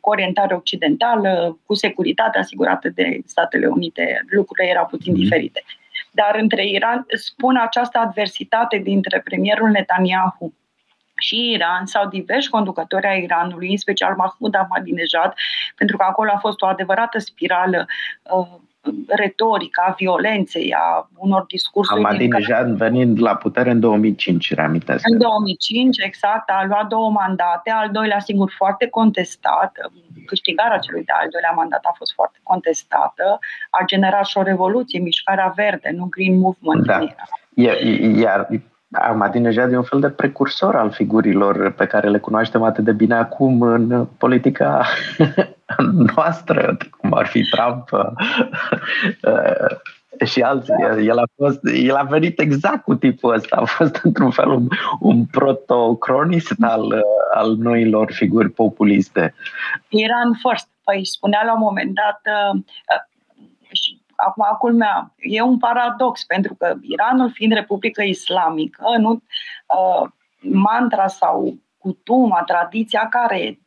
cu 0.00 0.10
orientare 0.10 0.54
occidentală, 0.54 1.58
cu 1.66 1.74
securitate 1.74 2.38
asigurată 2.38 2.88
de 2.88 3.20
Statele 3.26 3.66
Unite, 3.66 4.24
lucrurile 4.28 4.68
erau 4.68 4.86
puțin 4.86 5.12
mm-hmm. 5.12 5.16
diferite. 5.16 5.64
Dar 6.10 6.36
între 6.40 6.66
Iran, 6.66 7.06
spun 7.08 7.56
această 7.56 7.98
adversitate 7.98 8.76
dintre 8.76 9.20
premierul 9.20 9.70
Netanyahu 9.70 10.52
și 11.16 11.50
Iran 11.50 11.86
sau 11.86 12.08
diversi 12.08 12.48
conducători 12.48 13.06
ai 13.06 13.22
Iranului, 13.22 13.70
în 13.70 13.76
special 13.76 14.14
Mahmoud 14.16 14.54
Ahmadinejad, 14.54 15.34
pentru 15.76 15.96
că 15.96 16.04
acolo 16.08 16.30
a 16.34 16.38
fost 16.38 16.62
o 16.62 16.66
adevărată 16.66 17.18
spirală 17.18 17.86
uh, 18.22 18.46
retorică 19.08 19.82
a 19.86 19.94
violenței, 19.98 20.74
a 20.74 21.08
unor 21.16 21.44
discursuri. 21.48 22.02
Ahmadinejad 22.02 22.64
care... 22.64 22.90
venind 22.90 23.20
la 23.20 23.36
putere 23.36 23.70
în 23.70 23.80
2005, 23.80 24.54
reamintesc. 24.54 25.08
În 25.08 25.18
2005, 25.18 25.98
exact, 25.98 26.50
a 26.50 26.64
luat 26.68 26.86
două 26.86 27.10
mandate, 27.10 27.70
al 27.70 27.90
doilea, 27.90 28.18
sigur, 28.18 28.52
foarte 28.56 28.86
contestat. 28.88 29.72
Câștigarea 30.26 30.78
celui 30.78 31.04
de-al 31.04 31.28
doilea 31.30 31.50
mandat 31.50 31.84
a 31.84 31.94
fost 31.96 32.12
foarte 32.12 32.38
contestată. 32.42 33.38
A 33.70 33.84
generat 33.86 34.26
și 34.26 34.38
o 34.38 34.42
revoluție, 34.42 34.98
mișcarea 34.98 35.52
verde, 35.56 35.90
nu 35.96 36.06
Green 36.10 36.38
Movement. 36.38 36.86
Da. 36.86 36.98
Iar 38.20 38.48
Ahmadinejad 38.94 39.72
e 39.72 39.76
un 39.76 39.82
fel 39.82 40.00
de 40.00 40.10
precursor 40.10 40.76
al 40.76 40.90
figurilor 40.90 41.70
pe 41.70 41.86
care 41.86 42.08
le 42.08 42.18
cunoaștem 42.18 42.62
atât 42.62 42.84
de 42.84 42.92
bine 42.92 43.14
acum 43.14 43.62
în 43.62 44.06
politica 44.18 44.86
noastră, 46.14 46.76
cum 47.00 47.12
ar 47.12 47.26
fi 47.26 47.42
Trump 47.42 47.88
uh, 47.92 48.12
și 50.30 50.40
alții. 50.40 50.74
El 51.06 51.18
a, 51.18 51.24
fost, 51.36 51.60
el 51.64 51.94
a 51.94 52.02
venit 52.02 52.40
exact 52.40 52.82
cu 52.82 52.94
tipul 52.94 53.34
ăsta, 53.34 53.56
a 53.56 53.64
fost 53.64 54.00
într-un 54.02 54.30
fel 54.30 54.48
un, 54.48 54.68
un 55.00 55.24
protocronist 55.24 56.54
al, 56.60 57.04
al 57.34 57.56
noilor 57.56 58.12
figuri 58.12 58.50
populiste. 58.50 59.34
Iran 59.88 60.38
first. 60.48 60.68
Păi 60.84 61.06
spunea 61.06 61.42
la 61.44 61.52
un 61.52 61.60
moment 61.60 61.94
dat, 61.94 62.20
uh, 62.24 62.60
și 63.10 63.13
Acum, 64.26 64.56
culmea, 64.58 65.14
e 65.16 65.40
un 65.40 65.58
paradox, 65.58 66.24
pentru 66.24 66.54
că 66.54 66.74
Iranul, 66.80 67.30
fiind 67.30 67.52
Republică 67.52 68.02
Islamică, 68.02 68.84
nu, 68.98 69.10
uh, 69.12 70.08
mantra 70.40 71.06
sau 71.06 71.58
cutuma, 71.78 72.42
tradiția 72.42 73.08
care 73.08 73.58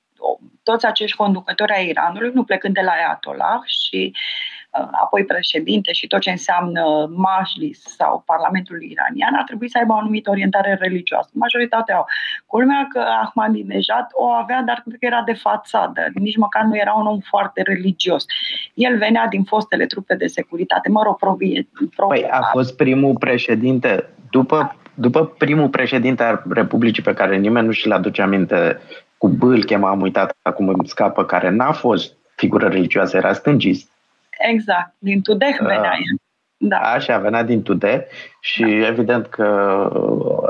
toți 0.63 0.85
acești 0.85 1.17
conducători 1.17 1.71
ai 1.73 1.87
Iranului, 1.87 2.31
nu 2.33 2.43
plecând 2.43 2.73
de 2.73 2.81
la 2.81 2.91
Ayatollah 2.91 3.61
și 3.65 4.13
uh, 4.13 4.56
apoi 4.91 5.25
președinte 5.25 5.91
și 5.93 6.07
tot 6.07 6.19
ce 6.19 6.29
înseamnă 6.29 7.09
majlis 7.15 7.81
sau 7.81 8.23
Parlamentul 8.25 8.81
iranian, 8.81 9.33
ar 9.35 9.43
trebui 9.43 9.69
să 9.69 9.77
aibă 9.77 9.93
o 9.93 9.97
anumită 9.97 10.29
orientare 10.29 10.77
religioasă. 10.81 11.29
Majoritatea 11.33 11.95
au. 11.95 12.05
Culmea 12.45 12.87
că 12.89 12.99
Ahmadinejad 12.99 14.07
o 14.11 14.25
avea, 14.25 14.61
dar 14.61 14.81
cred 14.85 14.99
că 14.99 15.05
era 15.05 15.21
de 15.25 15.33
fațadă. 15.33 16.01
Nici 16.13 16.37
măcar 16.37 16.63
nu 16.63 16.77
era 16.77 16.93
un 16.93 17.05
om 17.05 17.19
foarte 17.19 17.61
religios. 17.61 18.25
El 18.73 18.97
venea 18.97 19.27
din 19.27 19.43
fostele 19.43 19.85
trupe 19.85 20.15
de 20.15 20.27
securitate, 20.27 20.89
mă 20.89 21.03
rog, 21.03 21.17
provie. 21.17 21.67
provie 21.95 22.21
păi 22.21 22.29
a 22.29 22.49
fost 22.51 22.75
primul 22.75 23.15
președinte 23.17 24.09
după 24.29 24.75
după 24.99 25.25
primul 25.25 25.69
președinte 25.69 26.23
al 26.23 26.43
Republicii 26.49 27.03
pe 27.03 27.13
care 27.13 27.37
nimeni 27.37 27.65
nu 27.65 27.71
și-l 27.71 27.91
aduce 27.91 28.21
aminte 28.21 28.79
cu 29.17 29.27
B 29.27 29.43
îl 29.43 29.63
chema, 29.63 29.89
am 29.89 30.01
uitat 30.01 30.37
acum 30.41 30.67
îmi 30.67 30.87
scapă, 30.87 31.25
care 31.25 31.49
n-a 31.49 31.71
fost 31.71 32.15
figură 32.35 32.67
religioasă, 32.67 33.17
era 33.17 33.33
stângist. 33.33 33.91
Exact, 34.37 34.93
din 34.97 35.21
Tudeh 35.21 35.57
uh, 35.59 35.67
venea 35.67 35.91
uh, 35.91 36.19
da. 36.59 36.77
Așa, 36.77 37.17
venea 37.17 37.43
din 37.43 37.61
Tudeh 37.61 38.01
și 38.39 38.61
da. 38.61 38.87
evident 38.87 39.25
că 39.25 39.89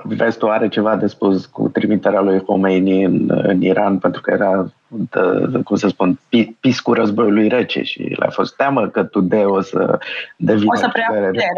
vestul 0.03 0.49
are 0.49 0.67
ceva 0.67 0.95
de 0.95 1.07
spus 1.07 1.45
cu 1.45 1.69
trimiterea 1.69 2.21
lui 2.21 2.41
Khomeini 2.41 3.03
în, 3.03 3.31
în 3.43 3.61
Iran, 3.61 3.97
pentru 3.97 4.21
că 4.21 4.31
era, 4.31 4.71
de, 4.87 5.59
cum 5.63 5.75
să 5.75 5.87
spun, 5.87 6.19
piscul 6.59 6.93
războiului 6.93 7.47
rece 7.47 7.83
și 7.83 8.15
le-a 8.19 8.29
fost 8.29 8.55
teamă 8.55 8.87
că 8.87 9.03
Tudeh 9.03 9.45
o 9.45 9.61
să 9.61 9.99
devină... 10.37 10.71
O 10.73 10.75
să 10.75 10.89
preia 10.91 11.07
puterea. 11.07 11.51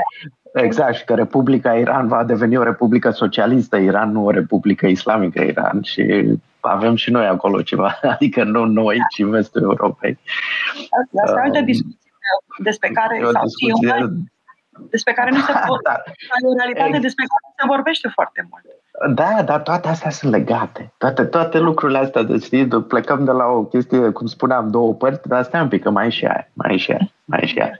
Exact, 0.53 0.95
și 0.95 1.03
că 1.03 1.13
Republica 1.13 1.73
Iran 1.73 2.07
va 2.07 2.23
deveni 2.23 2.57
o 2.57 2.63
republică 2.63 3.09
socialistă 3.09 3.77
Iran, 3.77 4.11
nu 4.11 4.25
o 4.25 4.31
republică 4.31 4.87
islamică 4.87 5.43
Iran 5.43 5.81
și 5.81 6.25
avem 6.59 6.95
și 6.95 7.11
noi 7.11 7.25
acolo 7.25 7.61
ceva, 7.61 7.99
adică 8.13 8.43
nu 8.43 8.65
noi, 8.65 8.97
ci 9.09 9.23
vestul 9.23 9.61
Europei. 9.61 10.17
Asta 11.23 11.39
e 11.39 11.41
altă 11.41 11.61
discuție 11.61 12.08
despre 12.57 12.89
care, 12.89 13.19
sau 13.33 13.43
discuție... 13.43 13.95
despre 14.89 15.13
care 15.13 15.29
nu 15.29 15.39
se 15.39 15.53
pot, 15.67 15.83
da. 15.89 15.95
e 16.43 16.47
o 16.47 16.57
realitate 16.57 16.89
Ex- 16.89 17.01
despre 17.01 17.25
care 17.31 17.53
se 17.57 17.65
vorbește 17.67 18.07
foarte 18.07 18.47
mult. 18.49 18.63
Da, 19.15 19.43
dar 19.43 19.61
toate 19.61 19.87
astea 19.87 20.09
sunt 20.09 20.31
legate. 20.31 20.93
Toate, 20.97 21.23
toate 21.23 21.57
lucrurile 21.59 21.97
astea, 21.97 22.23
de 22.23 22.37
știi, 22.37 22.67
plecăm 22.67 23.25
de 23.25 23.31
la 23.31 23.45
o 23.45 23.63
chestie, 23.63 24.09
cum 24.09 24.27
spuneam, 24.27 24.69
două 24.69 24.93
părți, 24.93 25.27
dar 25.27 25.43
stai 25.43 25.61
un 25.61 25.67
pic, 25.67 25.83
că 25.83 25.89
mai 25.89 26.05
e 26.05 26.09
și 26.09 26.25
aia, 26.25 26.47
mai 26.53 26.73
e 26.73 26.77
și 26.77 26.91
aia, 26.91 27.11
mai 27.25 27.39
e 27.43 27.45
și 27.45 27.59
aia. 27.59 27.77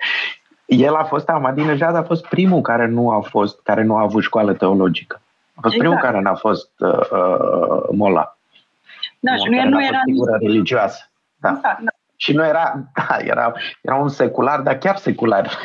El 0.65 0.95
a 0.95 1.03
fost, 1.03 1.29
Ahmadinejad 1.29 1.95
a 1.95 2.03
fost 2.03 2.25
primul 2.27 2.61
care 2.61 2.87
nu 2.87 3.11
a 3.11 3.19
fost, 3.19 3.59
care 3.63 3.83
nu 3.83 3.95
a 3.95 4.01
avut 4.01 4.23
școală 4.23 4.53
teologică. 4.53 5.21
A 5.55 5.59
fost 5.61 5.75
exact. 5.75 5.79
primul 5.79 5.97
care 5.97 6.19
n-a 6.23 6.35
fost 6.35 6.71
uh, 6.77 7.09
uh, 7.11 7.83
mola. 7.91 8.37
Da, 9.19 9.35
și 9.35 9.49
nu, 9.49 9.69
nu 9.69 9.85
era 9.85 9.99
figură 10.05 10.37
nici... 10.39 10.47
religioasă. 10.49 11.09
Da. 11.37 11.49
Exact, 11.49 11.79
da. 11.79 11.91
Și 12.21 12.33
nu 12.33 12.45
era, 12.45 12.73
da, 12.95 13.17
era, 13.19 13.53
era 13.81 13.95
un 13.95 14.09
secular, 14.09 14.61
dar 14.61 14.77
chiar 14.77 14.95
secular. 14.95 15.49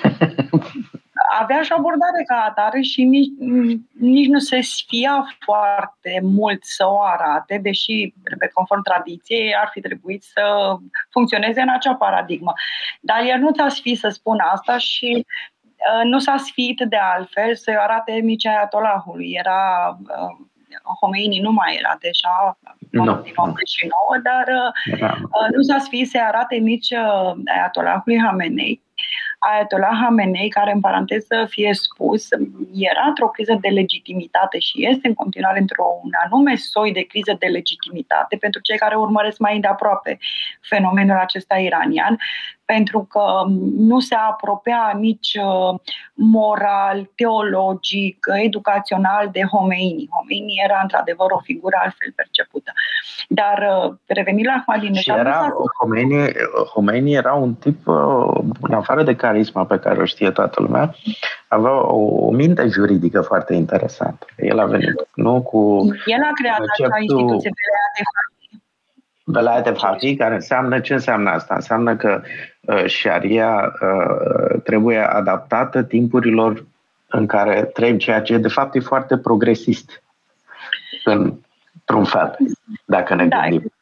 Avea 1.41 1.63
și 1.63 1.73
abordare 1.73 2.23
ca 2.27 2.45
atare 2.49 2.81
și 2.81 3.05
nici, 3.05 3.31
nici 3.99 4.29
nu 4.29 4.39
se 4.39 4.61
sfia 4.61 5.37
foarte 5.45 6.21
mult 6.23 6.65
să 6.65 6.85
o 6.87 7.03
arate, 7.03 7.59
deși, 7.63 8.15
repet, 8.23 8.53
conform 8.53 8.83
tradiției, 8.83 9.55
ar 9.55 9.69
fi 9.73 9.81
trebuit 9.81 10.23
să 10.23 10.75
funcționeze 11.11 11.61
în 11.61 11.69
acea 11.69 11.95
paradigmă. 11.95 12.53
Dar 13.01 13.21
el 13.25 13.39
nu 13.39 13.51
ți-a 13.51 13.69
sfi 13.69 13.95
să 13.95 14.09
spun 14.09 14.39
asta 14.53 14.79
și 14.79 15.27
uh, 15.27 16.05
nu 16.05 16.19
s-a 16.19 16.37
sfiit 16.37 16.81
de 16.89 16.97
altfel 16.97 17.55
să-i 17.55 17.77
arate 17.77 18.21
mici 18.23 18.47
Ayatollahului. 18.47 19.31
Era 19.33 19.99
uh, 20.01 20.47
Homeini 21.01 21.39
nu 21.39 21.53
mai 21.53 21.77
era 21.79 21.97
deja 22.01 22.59
no. 22.91 23.03
din 23.03 23.33
89, 23.37 23.95
dar 24.23 24.73
da. 25.01 25.15
Uh, 25.23 25.49
nu 25.55 25.63
s-a 25.63 25.79
sfit 25.79 26.09
să 26.09 26.19
arate 26.27 26.57
nici 26.57 26.91
uh, 26.91 27.33
Ayatollahului 27.55 28.21
Hamenei, 28.21 28.83
Ayatollah 29.39 29.99
Hamenei, 30.03 30.49
care 30.49 30.73
în 30.73 30.81
paranteză 30.81 31.47
fie 31.49 31.75
spus, 31.75 32.29
era 32.73 33.05
într-o 33.07 33.29
criză 33.29 33.59
de 33.61 33.69
legitimitate 33.69 34.59
și 34.59 34.87
este 34.87 35.09
în 35.09 35.15
continuare 35.15 35.59
într-un 35.59 36.11
anume 36.25 36.55
soi 36.55 36.93
de 36.93 37.01
criză 37.01 37.37
de 37.39 37.47
legitimitate 37.47 38.37
pentru 38.37 38.61
cei 38.61 38.79
care 38.79 38.95
urmăresc 38.95 39.39
mai 39.39 39.55
îndeaproape 39.55 40.19
fenomenul 40.61 41.17
acesta 41.17 41.57
iranian, 41.57 42.19
pentru 42.65 43.07
că 43.11 43.25
nu 43.77 44.01
se 44.01 44.15
apropia 44.15 44.93
nici 44.99 45.39
uh, 45.43 45.81
moral, 46.15 47.11
teologic, 47.15 48.27
educațional 48.43 49.29
de 49.33 49.43
Homeini. 49.43 50.09
Homeini 50.11 50.61
era 50.65 50.79
într-adevăr 50.83 51.31
o 51.31 51.41
figură 51.43 51.77
altfel 51.83 52.13
percepută. 52.17 52.73
Dar 53.29 53.59
uh, 53.59 53.95
revenind 54.07 54.47
la 54.47 54.53
Ahmadinejad... 54.53 55.19
Era, 55.19 55.53
Homeini, 55.81 56.33
Homeini 56.73 57.15
era 57.15 57.33
un 57.35 57.55
tip, 57.55 57.87
uh, 57.87 58.39
în 58.61 58.75
afară 58.75 59.03
de 59.03 59.17
carisma 59.17 59.65
pe 59.65 59.79
care 59.79 60.01
o 60.01 60.05
știe 60.05 60.31
toată 60.31 60.63
lumea, 60.63 60.95
avea 61.49 61.93
o, 61.93 62.27
o 62.27 62.31
minte 62.31 62.67
juridică 62.67 63.21
foarte 63.21 63.55
interesantă. 63.55 64.27
El 64.37 64.59
a 64.59 64.65
venit, 64.65 65.09
nu 65.15 65.43
cu... 65.43 65.79
El 66.07 66.23
a 66.23 66.33
creat 66.35 66.59
conceptul... 66.59 66.85
acea 66.85 67.01
instituție 67.01 67.51
de 67.51 68.03
Velayat 69.25 69.79
Faqih, 69.79 70.17
care 70.19 70.35
înseamnă 70.35 70.81
ce 70.81 70.93
înseamnă 70.93 71.31
asta? 71.31 71.55
Înseamnă 71.55 71.97
că 71.97 72.23
uh, 72.61 72.85
șaria 72.87 73.73
uh, 73.81 74.61
trebuie 74.65 74.99
adaptată 74.99 75.83
timpurilor 75.83 76.65
în 77.09 77.27
care 77.27 77.63
trăim, 77.63 77.99
ceea 77.99 78.23
ce 78.23 78.39
de 78.39 78.49
fapt 78.49 78.75
e 78.75 78.81
foarte 78.81 79.19
progresist 79.19 80.03
într-un 81.05 82.05
fel, 82.05 82.37
dacă 82.85 83.15
ne 83.15 83.27
da, 83.27 83.41
gândim. 83.41 83.73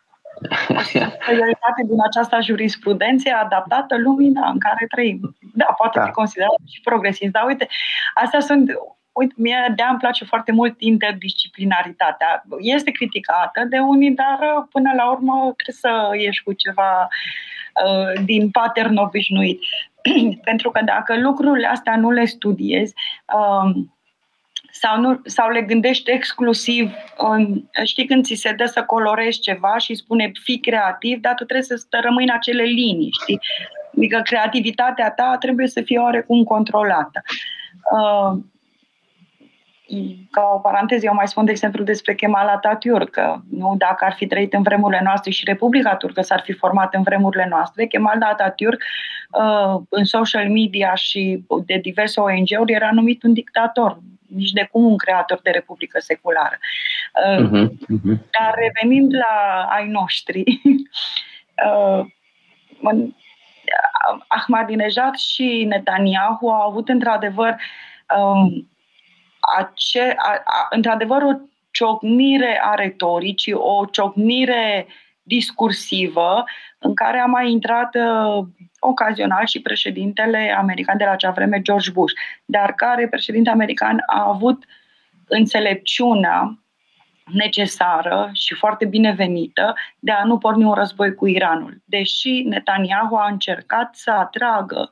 Realitate 1.36 1.82
din 1.86 1.98
această 2.04 2.38
jurisprudență 2.42 3.28
adaptată 3.42 3.96
lumii 3.98 4.30
da, 4.30 4.46
în 4.46 4.58
care 4.58 4.86
trăim. 4.88 5.36
Da, 5.54 5.74
poate 5.76 5.98
da. 5.98 6.04
fi 6.04 6.10
considerat 6.10 6.50
și 6.72 6.80
progresist, 6.80 7.32
dar 7.32 7.44
uite, 7.46 7.68
astea 8.14 8.40
sunt 8.40 8.70
uite, 9.12 9.34
mie 9.36 9.72
de 9.76 9.82
îmi 9.88 9.98
place 9.98 10.24
foarte 10.24 10.52
mult 10.52 10.80
interdisciplinaritatea. 10.80 12.44
Este 12.58 12.90
criticată 12.90 13.64
de 13.68 13.78
unii, 13.78 14.10
dar 14.10 14.38
uh, 14.40 14.64
până 14.70 14.92
la 14.96 15.10
urmă 15.10 15.54
trebuie 15.56 15.76
să 15.84 16.10
ieși 16.18 16.42
cu 16.42 16.52
ceva 16.52 17.08
uh, 17.84 18.24
din 18.24 18.50
pattern 18.50 18.96
obișnuit. 18.96 19.60
Pentru 20.44 20.70
că 20.70 20.80
dacă 20.84 21.20
lucrurile 21.20 21.66
astea 21.66 21.96
nu 21.96 22.10
le 22.10 22.24
studiezi, 22.24 22.94
uh, 23.34 23.84
sau, 24.74 25.00
nu, 25.00 25.20
sau 25.24 25.50
le 25.50 25.62
gândești 25.62 26.10
exclusiv, 26.10 26.92
în, 27.16 27.62
știi 27.84 28.06
când 28.06 28.24
ți 28.24 28.34
se 28.34 28.52
dă 28.52 28.64
să 28.64 28.82
colorezi 28.82 29.40
ceva 29.40 29.78
și 29.78 29.94
spune 29.94 30.30
fi 30.42 30.58
creativ, 30.58 31.20
dar 31.20 31.34
tu 31.34 31.44
trebuie 31.44 31.78
să 31.78 31.86
rămâi 31.90 32.24
în 32.24 32.34
acele 32.34 32.62
linii, 32.62 33.10
știi? 33.22 33.40
Adică 33.96 34.20
creativitatea 34.24 35.10
ta 35.10 35.36
trebuie 35.40 35.66
să 35.66 35.80
fie 35.80 35.98
oarecum 35.98 36.44
controlată. 36.44 37.22
Uh, 37.92 38.38
ca 40.30 40.50
o 40.54 40.58
paranteză, 40.58 41.06
eu 41.06 41.14
mai 41.14 41.28
spun, 41.28 41.44
de 41.44 41.50
exemplu, 41.50 41.84
despre 41.84 42.14
Kemal 42.14 42.60
Atatürk, 42.60 43.10
că 43.10 43.36
nu 43.50 43.74
dacă 43.78 44.04
ar 44.04 44.12
fi 44.12 44.26
trăit 44.26 44.52
în 44.52 44.62
vremurile 44.62 45.00
noastre 45.04 45.30
și 45.30 45.44
Republica 45.44 45.96
Turcă 45.96 46.20
s-ar 46.20 46.40
fi 46.40 46.52
format 46.52 46.94
în 46.94 47.02
vremurile 47.02 47.46
noastre, 47.50 47.86
Kemal 47.86 48.18
Atatürk 48.34 48.78
uh, 49.30 49.82
în 49.88 50.04
social 50.04 50.48
media 50.50 50.94
și 50.94 51.44
de 51.66 51.78
diverse 51.82 52.20
ONG-uri 52.20 52.72
era 52.72 52.90
numit 52.92 53.22
un 53.22 53.32
dictator, 53.32 53.98
nici 54.26 54.50
de 54.50 54.68
cum 54.72 54.84
un 54.84 54.96
creator 54.96 55.40
de 55.42 55.50
republică 55.50 56.00
seculară. 56.00 56.58
Uh-huh, 57.36 57.66
uh-huh. 57.68 58.18
Dar 58.30 58.54
revenind 58.54 59.14
la 59.14 59.66
ai 59.70 59.88
noștri, 59.88 60.44
uh, 61.66 62.06
Ahmadinejad 64.28 65.14
și 65.14 65.64
Netanyahu 65.68 66.48
au 66.48 66.68
avut 66.68 66.88
într-adevăr 66.88 67.56
um, 68.16 68.66
ace, 69.58 70.14
a, 70.16 70.42
a, 70.44 70.66
într-adevăr 70.70 71.22
o 71.22 71.32
ciocnire 71.70 72.60
a 72.62 72.74
retoricii, 72.74 73.52
o 73.52 73.84
ciocnire 73.90 74.86
discursivă 75.22 76.44
în 76.78 76.94
care 76.94 77.18
a 77.18 77.26
mai 77.26 77.50
intrat 77.50 77.94
uh, 77.94 78.44
ocazional 78.78 79.46
și 79.46 79.60
președintele 79.60 80.54
american 80.58 80.96
de 80.96 81.04
la 81.04 81.10
acea 81.10 81.30
vreme, 81.30 81.62
George 81.62 81.90
Bush, 81.90 82.14
dar 82.44 82.72
care 82.72 83.08
președinte 83.08 83.50
american 83.50 84.02
a 84.06 84.28
avut 84.28 84.64
înțelepciunea 85.26 86.62
necesară 87.32 88.30
și 88.32 88.54
foarte 88.54 88.84
binevenită 88.84 89.74
de 89.98 90.12
a 90.12 90.24
nu 90.24 90.38
porni 90.38 90.64
un 90.64 90.72
război 90.72 91.14
cu 91.14 91.26
Iranul. 91.26 91.82
Deși 91.84 92.42
Netanyahu 92.42 93.14
a 93.14 93.28
încercat 93.30 93.94
să 93.94 94.10
atragă 94.10 94.90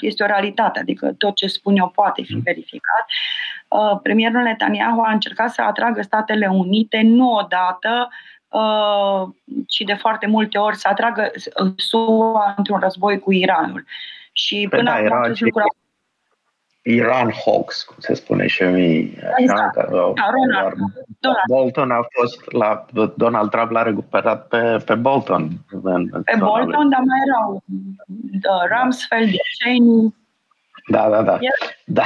este 0.00 0.22
o 0.22 0.26
realitate, 0.26 0.78
adică 0.78 1.12
tot 1.18 1.34
ce 1.34 1.46
spun 1.46 1.76
eu 1.76 1.88
poate 1.88 2.22
fi 2.22 2.34
mm. 2.34 2.40
verificat. 2.44 3.04
Uh, 3.68 3.98
premierul 4.02 4.42
Netanyahu 4.42 5.00
a 5.00 5.12
încercat 5.12 5.50
să 5.50 5.62
atragă 5.62 6.02
Statele 6.02 6.46
Unite 6.46 7.00
nu 7.04 7.32
odată, 7.32 8.08
uh, 8.48 9.28
ci 9.66 9.80
de 9.80 9.94
foarte 9.94 10.26
multe 10.26 10.58
ori 10.58 10.76
să 10.76 10.88
atragă 10.88 11.30
SUA 11.76 12.54
într-un 12.56 12.78
război 12.78 13.18
cu 13.18 13.32
Iranul. 13.32 13.84
Și 14.32 14.66
păi 14.70 14.78
până 14.78 14.90
da, 14.90 14.96
acum 14.96 15.22
acest 15.22 15.40
lucru 15.40 15.62
Iran 16.82 17.32
Hawks, 17.44 17.82
cum 17.82 17.96
se 17.98 18.14
spune 18.14 18.46
și 18.46 18.62
mi 18.62 19.18
exact. 19.36 19.74
da, 19.74 19.84
Ronald, 19.90 20.74
Bolton 21.48 21.90
a 21.90 22.00
fost 22.10 22.52
la 22.52 22.86
Donald 23.16 23.50
Trump 23.50 23.70
l-a 23.70 23.82
recuperat 23.82 24.46
pe, 24.48 24.82
pe 24.84 24.94
Bolton. 24.94 25.48
Pe 26.24 26.36
Bolton, 26.38 26.88
dar 26.88 27.00
mai 27.00 27.18
erau 27.26 27.62
Rumsfeld, 28.70 29.30
Cheney, 29.58 30.14
da, 30.86 31.08
da, 31.08 31.22
da. 31.22 31.38
da. 31.84 32.02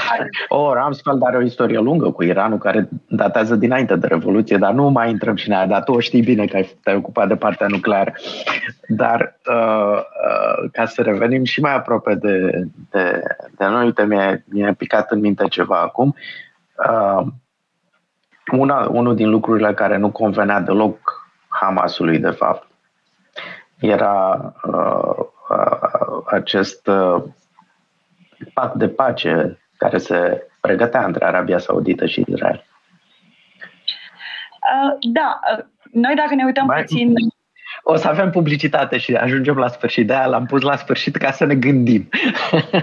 O, 0.49 0.57
oh, 0.57 0.73
Rumsfeld 0.75 1.23
are 1.23 1.37
o 1.37 1.43
istorie 1.43 1.79
lungă 1.79 2.11
cu 2.11 2.23
Iranul 2.23 2.59
care 2.59 2.89
datează 3.09 3.57
dinainte 3.57 3.97
de 3.97 4.07
Revoluție, 4.07 4.57
dar 4.57 4.73
nu 4.73 4.89
mai 4.89 5.11
intrăm 5.11 5.37
și 5.37 5.49
în 5.49 5.55
aia, 5.55 5.67
dar 5.67 5.83
tu 5.83 5.93
o 5.93 6.01
știi 6.01 6.23
bine 6.23 6.47
că 6.47 6.57
ai, 6.57 6.79
te-ai 6.83 6.97
ocupat 6.97 7.29
de 7.29 7.37
partea 7.37 7.67
nucleară. 7.67 8.13
Dar 8.89 9.39
uh, 9.49 9.99
uh, 9.99 10.71
ca 10.73 10.87
să 10.87 11.03
revenim 11.03 11.45
și 11.45 11.61
mai 11.61 11.75
aproape 11.75 12.15
de, 12.15 12.65
de, 12.91 13.23
de 13.57 13.65
noi, 13.67 13.85
uite, 13.85 14.05
mi-a, 14.05 14.43
mi 14.45 14.75
picat 14.75 15.11
în 15.11 15.21
minte 15.21 15.45
ceva 15.49 15.81
acum. 15.81 16.15
Uh, 16.89 17.27
una, 18.53 18.89
unul 18.91 19.15
din 19.15 19.31
lucrurile 19.31 19.75
care 19.75 19.97
nu 19.97 20.11
convenea 20.11 20.61
deloc 20.61 21.23
Hamasului, 21.49 22.19
de 22.19 22.31
fapt, 22.31 22.67
era 23.81 24.55
uh, 24.63 25.25
uh, 25.49 26.23
acest 26.27 26.87
uh, 26.87 27.23
pact 28.55 28.75
de 28.75 28.89
pace 28.89 29.59
care 29.77 29.99
se 29.99 30.47
pregătea 30.61 31.05
între 31.05 31.25
Arabia 31.25 31.59
Saudită 31.59 32.07
și 32.07 32.25
Israel. 32.27 32.65
Uh, 34.65 34.97
da, 35.13 35.41
uh, 35.57 35.65
noi 35.93 36.15
dacă 36.15 36.35
ne 36.35 36.45
uităm 36.45 36.67
Mai, 36.67 36.81
puțin... 36.81 37.15
O 37.83 37.97
să 37.97 38.09
avem 38.09 38.31
publicitate 38.31 38.99
și 38.99 39.15
ajungem 39.15 39.57
la 39.57 39.69
sfârșit. 39.69 40.07
De-aia 40.07 40.27
l-am 40.27 40.47
pus 40.47 40.63
la 40.63 40.77
sfârșit 40.77 41.17
ca 41.17 41.31
să 41.31 41.45
ne 41.45 41.55
gândim. 41.55 42.09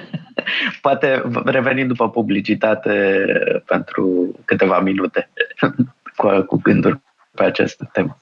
Poate 0.81 1.23
revenim 1.45 1.87
după 1.87 2.09
publicitate 2.09 3.25
pentru 3.65 4.35
câteva 4.45 4.79
minute 4.79 5.29
cu, 6.17 6.41
cu 6.41 6.59
gânduri 6.63 6.99
pe 7.35 7.43
această 7.43 7.89
temă. 7.93 8.17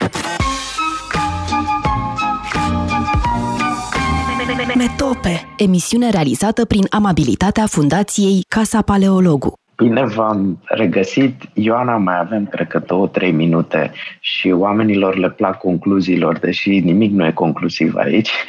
Metope, 4.56 5.54
emisiune 5.58 6.10
realizată 6.10 6.66
prin 6.66 6.86
amabilitatea 6.90 7.66
Fundației 7.66 8.46
Casa 8.48 8.82
Paleologu. 8.82 9.54
Bine 9.76 10.06
v-am 10.06 10.60
regăsit. 10.64 11.42
Ioana, 11.54 11.98
mai 11.98 12.20
avem, 12.20 12.46
cred 12.46 12.68
că, 12.68 12.80
două, 12.80 13.08
trei 13.08 13.32
minute 13.32 13.92
și 14.20 14.50
oamenilor 14.50 15.16
le 15.16 15.30
plac 15.30 15.58
concluziilor, 15.58 16.40
deși 16.40 16.80
nimic 16.80 17.12
nu 17.12 17.26
e 17.26 17.32
conclusiv 17.32 17.96
aici. 17.96 18.32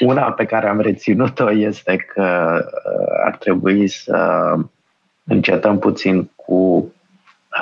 Una 0.00 0.32
pe 0.32 0.44
care 0.44 0.68
am 0.68 0.80
reținut-o 0.80 1.52
este 1.52 1.96
că 1.96 2.58
uh, 2.64 3.22
ar 3.24 3.36
trebui 3.36 3.88
să 3.88 4.54
încetăm 5.24 5.78
puțin 5.78 6.30
cu 6.36 6.92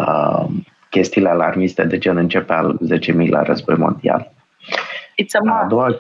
uh, 0.00 0.44
chestiile 0.90 1.28
alarmiste 1.28 1.84
de 1.84 1.98
gen 1.98 2.16
începe 2.16 2.52
al 2.52 2.78
10.000 3.00 3.28
război 3.42 3.76
mondial. 3.76 4.34
It's 5.22 5.34
a 5.34 5.42
must. 5.42 5.62
A 5.62 5.66
doua, 5.68 5.98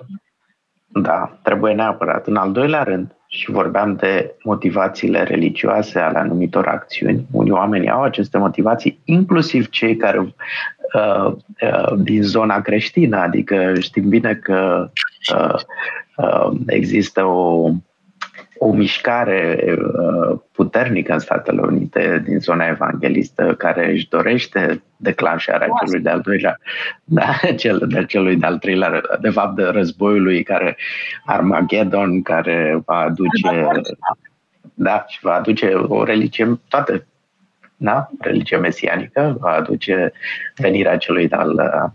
da, 0.86 1.38
trebuie 1.42 1.74
neapărat. 1.74 2.26
În 2.26 2.36
al 2.36 2.52
doilea 2.52 2.82
rând, 2.82 3.16
și 3.28 3.50
vorbeam 3.50 3.94
de 3.94 4.34
motivațiile 4.42 5.22
religioase 5.22 5.98
ale 5.98 6.18
anumitor 6.18 6.66
acțiuni. 6.66 7.26
Unii 7.30 7.52
oameni 7.52 7.90
au 7.90 8.02
aceste 8.02 8.38
motivații, 8.38 9.00
inclusiv 9.04 9.68
cei 9.68 9.96
care 9.96 10.18
uh, 10.18 11.32
uh, 11.60 11.92
din 11.96 12.22
zona 12.22 12.60
creștină, 12.60 13.16
adică 13.16 13.72
știm 13.78 14.08
bine 14.08 14.34
că 14.34 14.90
uh, 15.34 15.54
uh, 16.16 16.50
există 16.66 17.24
o 17.24 17.70
o 18.58 18.72
mișcare 18.72 19.64
uh, 19.78 20.38
puternică 20.52 21.12
în 21.12 21.18
Statele 21.18 21.60
Unite 21.60 22.22
din 22.24 22.38
zona 22.40 22.66
evanghelistă 22.66 23.54
care 23.54 23.90
își 23.92 24.08
dorește 24.08 24.82
declanșarea 24.96 25.66
Oasă. 25.70 25.84
celui 25.84 26.02
de-al 26.02 26.20
doilea, 26.20 26.58
da, 27.04 27.32
cel, 27.56 27.82
de 27.88 28.04
celui 28.04 28.36
de-al 28.36 28.58
treilea, 28.58 29.00
de 29.20 29.30
fapt 29.30 29.56
de 29.56 29.62
războiului 29.62 30.42
care 30.42 30.76
Armageddon, 31.24 32.22
care 32.22 32.82
va 32.84 32.96
aduce 32.96 33.68
da, 34.74 35.04
și 35.08 35.18
va 35.20 35.34
aduce 35.34 35.74
o 35.74 36.04
religie, 36.04 36.60
toate, 36.68 37.06
da, 37.76 38.10
religie 38.20 38.56
mesianică, 38.56 39.36
va 39.40 39.50
aduce 39.50 40.12
venirea 40.56 40.96
celui 40.96 41.28
de-al 41.28 41.92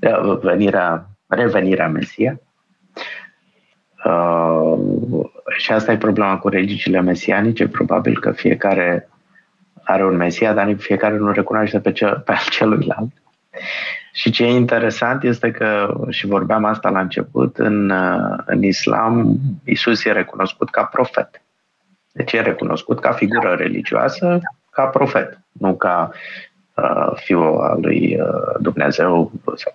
uh, 0.00 0.38
venirea, 0.42 1.06
revenirea 1.26 1.88
Mesia. 1.88 2.40
Uh, 4.04 5.24
și 5.64 5.72
asta 5.72 5.92
e 5.92 5.96
problema 5.96 6.38
cu 6.38 6.48
religiile 6.48 7.00
mesianice, 7.00 7.68
probabil 7.68 8.20
că 8.20 8.32
fiecare 8.32 9.08
are 9.82 10.04
un 10.04 10.16
Mesia, 10.16 10.52
dar 10.52 10.74
fiecare 10.76 11.16
nu 11.16 11.32
recunoaște 11.32 11.80
pe, 11.80 11.92
cel, 11.92 12.22
pe 12.24 12.32
al 12.32 12.44
celuilalt. 12.50 13.12
Și 14.12 14.30
ce 14.30 14.44
e 14.44 14.50
interesant 14.50 15.22
este 15.22 15.50
că, 15.50 15.94
și 16.10 16.26
vorbeam 16.26 16.64
asta 16.64 16.88
la 16.88 17.00
început, 17.00 17.58
în, 17.58 17.90
în 18.44 18.62
islam 18.62 19.36
Isus 19.64 20.04
e 20.04 20.12
recunoscut 20.12 20.70
ca 20.70 20.84
profet. 20.84 21.42
Deci 22.12 22.32
e 22.32 22.40
recunoscut 22.40 23.00
ca 23.00 23.12
figură 23.12 23.54
religioasă, 23.54 24.40
ca 24.70 24.84
profet, 24.84 25.38
nu 25.52 25.76
ca 25.76 26.10
uh, 26.74 27.12
fiul 27.14 27.60
al 27.60 27.80
lui 27.80 28.20
uh, 28.20 28.60
Dumnezeu 28.60 29.32
sau, 29.54 29.74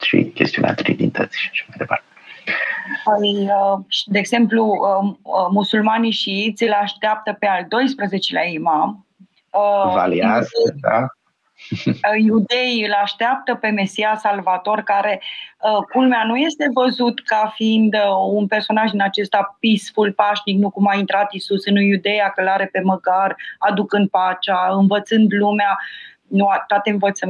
și 0.00 0.30
chestiunea 0.34 0.74
Trinității 0.74 1.40
și 1.40 1.48
așa 1.52 1.64
mai 1.68 1.76
departe. 1.78 2.05
Păi, 3.04 3.50
uh, 3.50 3.78
de 4.04 4.18
exemplu, 4.18 4.64
uh, 4.64 5.14
uh, 5.22 5.46
musulmanii 5.50 6.10
și 6.10 6.54
îl 6.58 6.72
așteaptă 6.72 7.36
pe 7.38 7.46
al 7.46 7.62
12-lea 7.62 8.44
imam. 8.52 9.06
Valiaz, 9.94 10.48
da. 10.80 11.06
Iudeii 12.26 12.84
îl 12.84 12.92
așteaptă 13.02 13.54
pe 13.54 13.68
Mesia 13.68 14.16
Salvator, 14.16 14.80
care, 14.80 15.22
culmea, 15.92 16.24
nu 16.24 16.36
este 16.36 16.70
văzut 16.74 17.20
ca 17.24 17.52
fiind 17.54 17.94
un 18.32 18.46
personaj 18.46 18.90
din 18.90 19.02
acesta 19.02 19.56
peaceful, 19.60 20.12
pașnic, 20.12 20.58
nu 20.58 20.70
cum 20.70 20.86
a 20.86 20.94
intrat 20.94 21.32
Isus 21.32 21.66
în 21.66 21.76
Iudeea, 21.76 22.28
călare 22.28 22.68
pe 22.72 22.80
măgar, 22.84 23.36
aducând 23.58 24.08
pacea, 24.08 24.68
învățând 24.70 25.32
lumea, 25.32 25.78
nu, 26.28 26.48
toate, 26.66 26.90
învăță, 26.90 27.26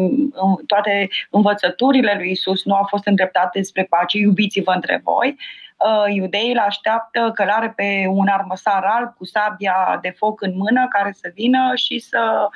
toate 0.66 1.08
învățăturile 1.30 2.14
lui 2.16 2.30
Isus 2.30 2.64
nu 2.64 2.74
au 2.74 2.84
fost 2.88 3.06
îndreptate 3.06 3.62
spre 3.62 3.84
pace, 3.84 4.18
iubiți-vă 4.18 4.72
între 4.72 5.00
voi. 5.04 5.36
Uh, 5.76 6.14
iudeii 6.14 6.52
îl 6.52 6.58
așteaptă 6.58 7.30
călare 7.34 7.72
pe 7.76 8.06
un 8.08 8.26
armăsar 8.28 8.84
alb 8.84 9.14
cu 9.16 9.24
sabia 9.24 9.98
de 10.02 10.14
foc 10.16 10.40
în 10.40 10.52
mână 10.56 10.86
care 10.88 11.12
să 11.12 11.30
vină 11.34 11.72
și 11.74 11.98
să 11.98 12.48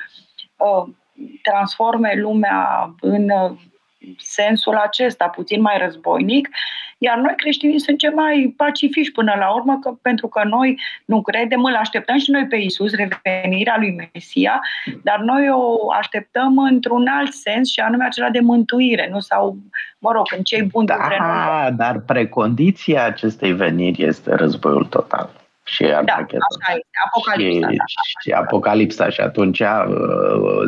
uh, 0.57 0.93
transforme 1.41 2.13
lumea 2.15 2.93
în 2.99 3.29
uh, 3.29 3.51
sensul 4.17 4.75
acesta, 4.75 5.27
puțin 5.27 5.61
mai 5.61 5.77
războinic, 5.77 6.49
iar 6.97 7.17
noi 7.17 7.33
creștinii 7.35 7.79
suntem 7.79 8.13
mai 8.13 8.53
pacifici 8.57 9.11
până 9.11 9.33
la 9.39 9.53
urmă, 9.53 9.79
că, 9.81 9.93
pentru 10.01 10.27
că 10.27 10.41
noi 10.43 10.79
nu 11.05 11.21
credem, 11.21 11.63
îl 11.63 11.75
așteptăm 11.75 12.17
și 12.17 12.31
noi 12.31 12.47
pe 12.47 12.55
Isus, 12.55 12.91
revenirea 12.95 13.75
lui 13.77 14.09
Mesia, 14.13 14.61
dar 15.03 15.19
noi 15.19 15.49
o 15.49 15.91
așteptăm 15.91 16.57
într-un 16.57 17.07
alt 17.07 17.33
sens 17.33 17.69
și 17.71 17.79
anume 17.79 18.05
acela 18.05 18.29
de 18.29 18.39
mântuire, 18.39 19.09
nu? 19.11 19.19
Sau, 19.19 19.57
mă 19.99 20.11
rog, 20.11 20.25
în 20.37 20.43
cei 20.43 20.63
buni 20.63 20.87
da, 20.87 20.95
dintre 20.95 21.17
noi. 21.19 21.71
dar 21.71 21.99
precondiția 21.99 23.05
acestei 23.05 23.53
veniri 23.53 24.03
este 24.03 24.35
războiul 24.35 24.85
total 24.85 25.40
și 25.71 25.83
da, 25.83 25.97
așa 25.97 26.25
este, 26.73 26.89
apocalipsa. 27.05 27.69
Și, 27.69 27.75
da. 27.77 27.83
și 28.21 28.31
apocalipsa 28.31 29.09
și 29.09 29.21
atunci 29.21 29.59
uh, 29.59 29.67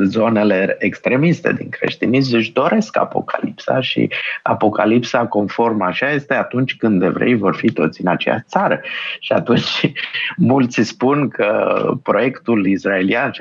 zonele 0.03 0.75
extremiste 0.79 1.53
din 1.53 1.69
creștinism 1.69 2.35
își 2.35 2.51
doresc 2.51 2.97
apocalipsa 2.97 3.81
și 3.81 4.09
apocalipsa 4.43 5.25
conform 5.25 5.81
așa 5.81 6.09
este 6.09 6.33
atunci 6.33 6.75
când 6.75 7.03
evrei 7.03 7.35
vor 7.35 7.55
fi 7.55 7.71
toți 7.71 8.01
în 8.01 8.07
aceeași 8.07 8.43
țară. 8.47 8.81
Și 9.19 9.31
atunci 9.31 9.91
mulți 10.51 10.81
spun 10.81 11.27
că 11.29 11.81
proiectul 12.03 12.65
izraelian 12.65 13.31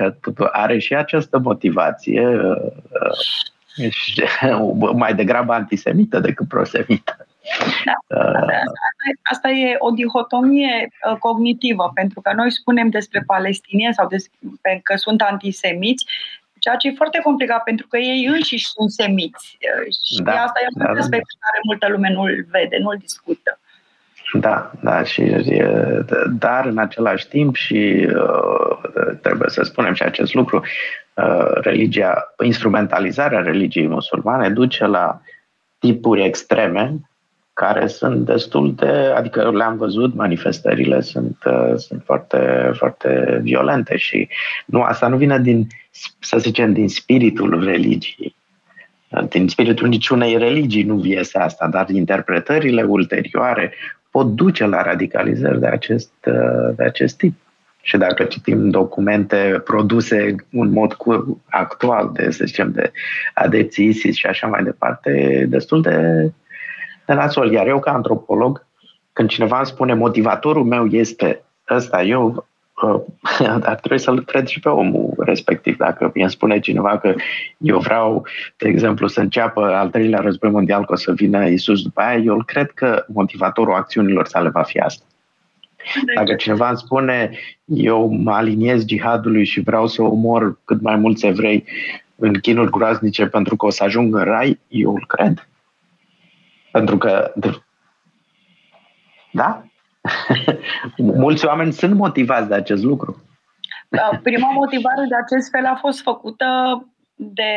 are 0.51 0.79
și 0.79 0.95
această 0.95 1.39
motivație 1.39 2.27
uh, 2.27 2.71
mai 5.03 5.15
degrabă 5.15 5.53
antisemită 5.53 6.19
decât 6.19 6.47
prosemită. 6.47 7.27
Da. 7.85 7.93
Asta, 8.39 9.07
asta 9.21 9.49
e 9.49 9.75
o 9.79 9.89
dihotomie 9.91 10.87
uh, 10.89 11.17
cognitivă, 11.17 11.91
pentru 11.93 12.21
că 12.21 12.33
noi 12.35 12.51
spunem 12.51 12.89
despre 12.89 13.23
palestinieni 13.25 13.93
sau 13.93 14.07
despre 14.07 14.79
că 14.83 14.95
sunt 14.95 15.21
antisemiți, 15.21 16.05
ceea 16.59 16.75
ce 16.75 16.87
e 16.87 17.01
foarte 17.01 17.19
complicat, 17.23 17.63
pentru 17.63 17.87
că 17.87 17.97
ei 17.97 18.25
înșiși 18.25 18.67
sunt 18.67 18.91
semiți. 18.91 19.57
Uh, 19.59 19.93
și 20.05 20.21
da, 20.21 20.31
asta 20.31 20.59
e 20.61 20.67
un 20.75 20.85
da, 20.85 20.99
aspect 20.99 21.25
da. 21.27 21.45
care 21.45 21.59
multă 21.63 21.87
lume 21.89 22.09
nu-l 22.11 22.45
vede, 22.49 22.77
nu-l 22.77 22.97
discută. 22.99 23.59
Da, 24.33 24.71
da, 24.81 25.03
și, 25.03 25.21
dar 26.27 26.65
în 26.65 26.77
același 26.77 27.27
timp 27.27 27.55
și 27.55 28.07
uh, 28.15 29.17
trebuie 29.21 29.49
să 29.49 29.63
spunem 29.63 29.93
și 29.93 30.03
acest 30.03 30.33
lucru, 30.33 30.63
religia, 31.61 32.33
instrumentalizarea 32.43 33.39
religiei 33.39 33.87
musulmane 33.87 34.49
duce 34.49 34.85
la 34.85 35.21
tipuri 35.79 36.23
extreme 36.23 36.95
care 37.53 37.87
sunt 37.87 38.25
destul 38.25 38.73
de, 38.75 39.13
adică 39.15 39.51
le-am 39.51 39.77
văzut, 39.77 40.15
manifestările 40.15 41.01
sunt, 41.01 41.37
uh, 41.45 41.73
sunt 41.75 42.01
foarte, 42.05 42.71
foarte 42.73 43.39
violente 43.43 43.97
și 43.97 44.27
nu, 44.65 44.81
asta 44.81 45.07
nu 45.07 45.17
vine 45.17 45.39
din, 45.39 45.67
să 46.19 46.37
zicem, 46.37 46.73
din 46.73 46.89
spiritul 46.89 47.63
religiei. 47.63 48.35
Din 49.29 49.47
spiritul 49.47 49.87
niciunei 49.87 50.37
religii 50.37 50.83
nu 50.83 51.05
iese 51.05 51.37
asta, 51.37 51.67
dar 51.67 51.89
interpretările 51.89 52.83
ulterioare 52.83 53.73
pot 54.11 54.27
duce 54.27 54.65
la 54.65 54.81
radicalizări 54.81 55.59
de 55.59 55.67
acest, 55.67 56.13
uh, 56.25 56.75
de 56.75 56.83
acest 56.83 57.17
tip. 57.17 57.33
Și 57.81 57.97
dacă 57.97 58.23
citim 58.23 58.69
documente 58.69 59.61
produse 59.63 60.35
în 60.51 60.71
mod 60.71 60.97
actual 61.49 62.11
de, 62.13 62.31
să 62.31 62.45
zicem, 62.45 62.71
de 62.71 62.91
adepții 63.33 63.87
ISIS 63.87 64.15
și 64.15 64.25
așa 64.25 64.47
mai 64.47 64.63
departe, 64.63 65.45
destul 65.49 65.81
de 65.81 66.31
de 67.05 67.13
nasol. 67.13 67.51
Iar 67.51 67.67
eu, 67.67 67.79
ca 67.79 67.91
antropolog, 67.91 68.65
când 69.13 69.29
cineva 69.29 69.57
îmi 69.57 69.65
spune 69.65 69.93
motivatorul 69.93 70.63
meu 70.63 70.85
este 70.85 71.43
ăsta, 71.69 72.03
eu 72.03 72.45
uh, 72.81 73.01
ar 73.63 73.75
trebui 73.75 73.99
să-l 73.99 74.23
cred 74.23 74.47
și 74.47 74.59
pe 74.59 74.69
omul 74.69 75.13
respectiv. 75.17 75.77
Dacă 75.77 76.11
mi 76.13 76.29
spune 76.29 76.59
cineva 76.59 76.97
că 76.97 77.13
eu 77.57 77.79
vreau, 77.79 78.25
de 78.57 78.67
exemplu, 78.67 79.07
să 79.07 79.19
înceapă 79.19 79.61
al 79.61 79.89
treilea 79.89 80.19
război 80.19 80.49
mondial, 80.49 80.85
că 80.85 80.93
o 80.93 80.95
să 80.95 81.11
vină 81.11 81.47
Isus 81.47 81.81
după 81.81 82.01
aia, 82.01 82.17
eu 82.17 82.43
cred 82.45 82.71
că 82.71 83.05
motivatorul 83.07 83.73
acțiunilor 83.73 84.27
sale 84.27 84.49
va 84.49 84.63
fi 84.63 84.79
asta. 84.79 85.05
Dacă 86.15 86.35
cineva 86.35 86.67
îmi 86.67 86.77
spune 86.77 87.31
eu 87.65 88.07
mă 88.07 88.31
aliniez 88.31 88.85
jihadului 88.87 89.45
și 89.45 89.61
vreau 89.61 89.87
să 89.87 90.01
omor 90.01 90.59
cât 90.65 90.81
mai 90.81 90.95
mulți 90.95 91.25
evrei 91.25 91.65
în 92.15 92.33
chinuri 92.33 92.71
groaznice 92.71 93.25
pentru 93.25 93.55
că 93.55 93.65
o 93.65 93.69
să 93.69 93.83
ajung 93.83 94.15
în 94.15 94.23
rai, 94.23 94.59
eu 94.67 94.93
îl 94.93 95.05
cred. 95.07 95.47
Pentru 96.73 96.97
că, 96.97 97.33
da? 99.31 99.63
Mulți 100.97 101.45
oameni 101.45 101.73
sunt 101.73 101.95
motivați 101.95 102.47
de 102.47 102.55
acest 102.55 102.83
lucru. 102.83 103.21
Da, 103.89 104.19
prima 104.23 104.51
motivare 104.51 105.05
de 105.09 105.15
acest 105.23 105.49
fel 105.49 105.65
a 105.65 105.75
fost 105.75 106.01
făcută 106.01 106.45
de 107.15 107.53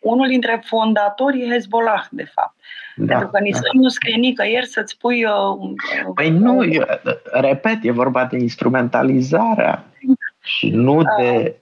unul 0.00 0.28
dintre 0.28 0.62
fondatorii 0.64 1.50
Hezbollah, 1.50 2.04
de 2.10 2.24
fapt. 2.34 2.54
Da, 2.96 3.06
Pentru 3.06 3.28
că 3.28 3.40
nici 3.40 3.52
da. 3.52 3.60
nu 3.72 3.88
scrie 3.88 4.16
nicăieri 4.16 4.66
să-ți 4.66 4.98
pui... 4.98 5.24
Uh, 5.24 6.12
păi 6.14 6.30
nu, 6.30 6.64
eu, 6.64 6.84
repet, 7.32 7.78
e 7.82 7.90
vorba 7.90 8.24
de 8.24 8.36
instrumentalizarea 8.36 9.84
și 10.42 10.70
nu 10.70 10.96
uh, 10.96 11.04
de 11.18 11.56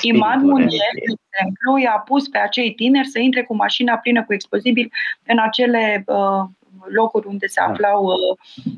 Imad 0.00 0.42
Munier, 0.42 0.92
de 0.94 1.14
exemplu, 1.14 1.76
i-a 1.82 2.02
pus 2.04 2.28
pe 2.28 2.38
acei 2.38 2.74
tineri 2.74 3.08
să 3.08 3.18
intre 3.18 3.42
cu 3.42 3.54
mașina 3.54 3.96
plină 3.96 4.24
cu 4.24 4.32
explozibil 4.32 4.92
în 5.26 5.38
acele 5.38 6.04
uh, 6.06 6.44
locuri 6.88 7.26
unde 7.26 7.46
se 7.46 7.60
da. 7.60 7.72
aflau 7.72 8.04
uh, 8.04 8.36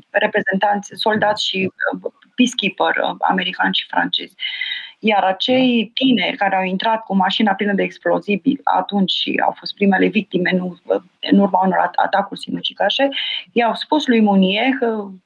reprezentanți, 0.09 0.91
soldați 0.93 1.47
și 1.47 1.71
uh, 2.03 2.11
peacekeeper 2.35 3.03
uh, 3.03 3.15
americani 3.19 3.75
și 3.75 3.87
francezi. 3.87 4.35
Iar 4.99 5.23
acei 5.23 5.83
da. 5.83 5.91
tineri 5.93 6.37
care 6.37 6.55
au 6.55 6.63
intrat 6.63 7.03
cu 7.03 7.15
mașina 7.15 7.53
plină 7.53 7.73
de 7.73 7.83
explozibil 7.83 8.59
atunci 8.63 9.11
și 9.11 9.41
au 9.45 9.55
fost 9.57 9.73
primele 9.73 10.07
victime 10.07 10.51
nu, 10.53 10.77
uh, 10.83 11.01
în 11.31 11.39
urma 11.39 11.61
unor 11.65 11.91
atacuri 11.95 12.39
sinucigașe, 12.39 13.09
i-au 13.51 13.75
spus 13.75 14.07
lui 14.07 14.21
Munier, 14.21 14.73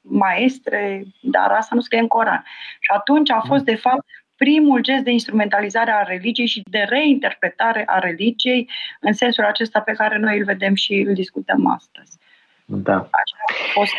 maestre, 0.01 1.03
dar 1.19 1.51
asta 1.51 1.75
nu 1.75 1.81
scrie 1.81 1.99
în 1.99 2.07
Coran. 2.07 2.43
Și 2.79 2.91
atunci 2.95 3.29
a 3.29 3.39
fost, 3.39 3.63
de 3.63 3.75
fapt, 3.75 4.05
primul 4.43 4.81
gest 4.81 5.03
de 5.03 5.11
instrumentalizare 5.11 5.91
a 5.91 6.03
religiei 6.03 6.47
și 6.47 6.63
de 6.69 6.85
reinterpretare 6.89 7.83
a 7.85 7.99
religiei 7.99 8.69
în 8.99 9.13
sensul 9.13 9.43
acesta 9.43 9.79
pe 9.79 9.91
care 9.91 10.17
noi 10.17 10.37
îl 10.37 10.43
vedem 10.43 10.75
și 10.75 10.93
îl 11.07 11.13
discutăm 11.13 11.67
astăzi. 11.67 12.17
Da. 12.65 12.95
a 12.95 13.53
fost 13.73 13.93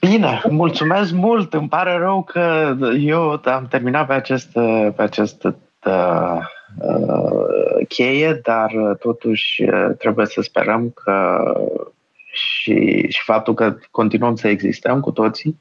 Bine, 0.00 0.40
mulțumesc 0.50 1.12
mult. 1.12 1.54
Îmi 1.54 1.68
pare 1.68 1.96
rău 1.96 2.22
că 2.22 2.76
eu 2.98 3.40
am 3.44 3.66
terminat 3.68 4.06
pe 4.06 4.12
acest, 4.12 4.52
pe 4.96 5.02
acest 5.02 5.44
uh, 5.44 6.38
uh, 6.78 7.86
cheie, 7.88 8.40
dar 8.42 8.72
totuși 9.00 9.64
trebuie 9.98 10.26
să 10.26 10.40
sperăm 10.40 10.90
că 10.90 11.42
și, 12.32 13.06
și 13.08 13.22
faptul 13.24 13.54
că 13.54 13.76
continuăm 13.90 14.36
să 14.36 14.48
existăm 14.48 15.00
cu 15.00 15.10
toții 15.10 15.60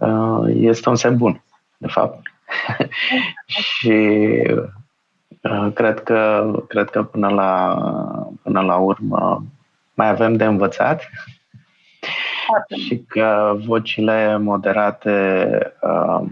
uh, 0.00 0.42
este 0.54 0.88
un 0.88 0.96
semn 0.96 1.16
bun, 1.16 1.42
de 1.76 1.86
fapt. 1.86 2.37
și 3.46 3.96
uh, 5.42 5.72
cred 5.74 6.02
că, 6.02 6.50
cred 6.68 6.90
că 6.90 7.02
până, 7.02 7.28
la, 7.28 7.76
până 8.42 8.60
la 8.60 8.76
urmă 8.76 9.44
mai 9.94 10.08
avem 10.08 10.36
de 10.36 10.44
învățat 10.44 11.08
și 12.86 13.04
că 13.06 13.56
vocile 13.66 14.36
moderate, 14.36 15.58
uh, 15.80 16.28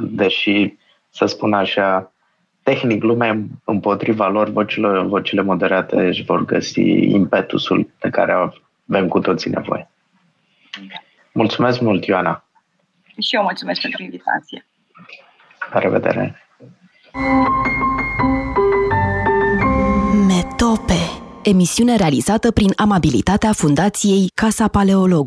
deși 0.00 0.74
să 1.08 1.26
spun 1.26 1.52
așa, 1.52 2.12
tehnic 2.62 3.02
lumea 3.02 3.38
împotriva 3.64 4.28
lor, 4.28 4.48
vocile, 4.48 4.98
vocile 4.98 5.42
moderate 5.42 6.06
își 6.06 6.24
vor 6.24 6.44
găsi 6.44 6.80
impetusul 7.10 7.90
de 8.00 8.10
care 8.10 8.32
avem 8.32 9.08
cu 9.08 9.20
toții 9.20 9.50
nevoie. 9.50 9.90
Mulțumesc 11.32 11.80
mult, 11.80 12.04
Ioana! 12.04 12.44
Și 13.20 13.36
eu 13.36 13.42
mulțumesc 13.42 13.80
pentru 13.80 14.02
invitație. 14.02 14.67
La 15.72 15.78
revedere! 15.78 16.36
Metope 20.26 21.18
Emisiune 21.42 21.96
realizată 21.96 22.50
prin 22.50 22.72
amabilitatea 22.76 23.52
Fundației 23.52 24.30
Casa 24.34 24.68
Paleologu. 24.68 25.26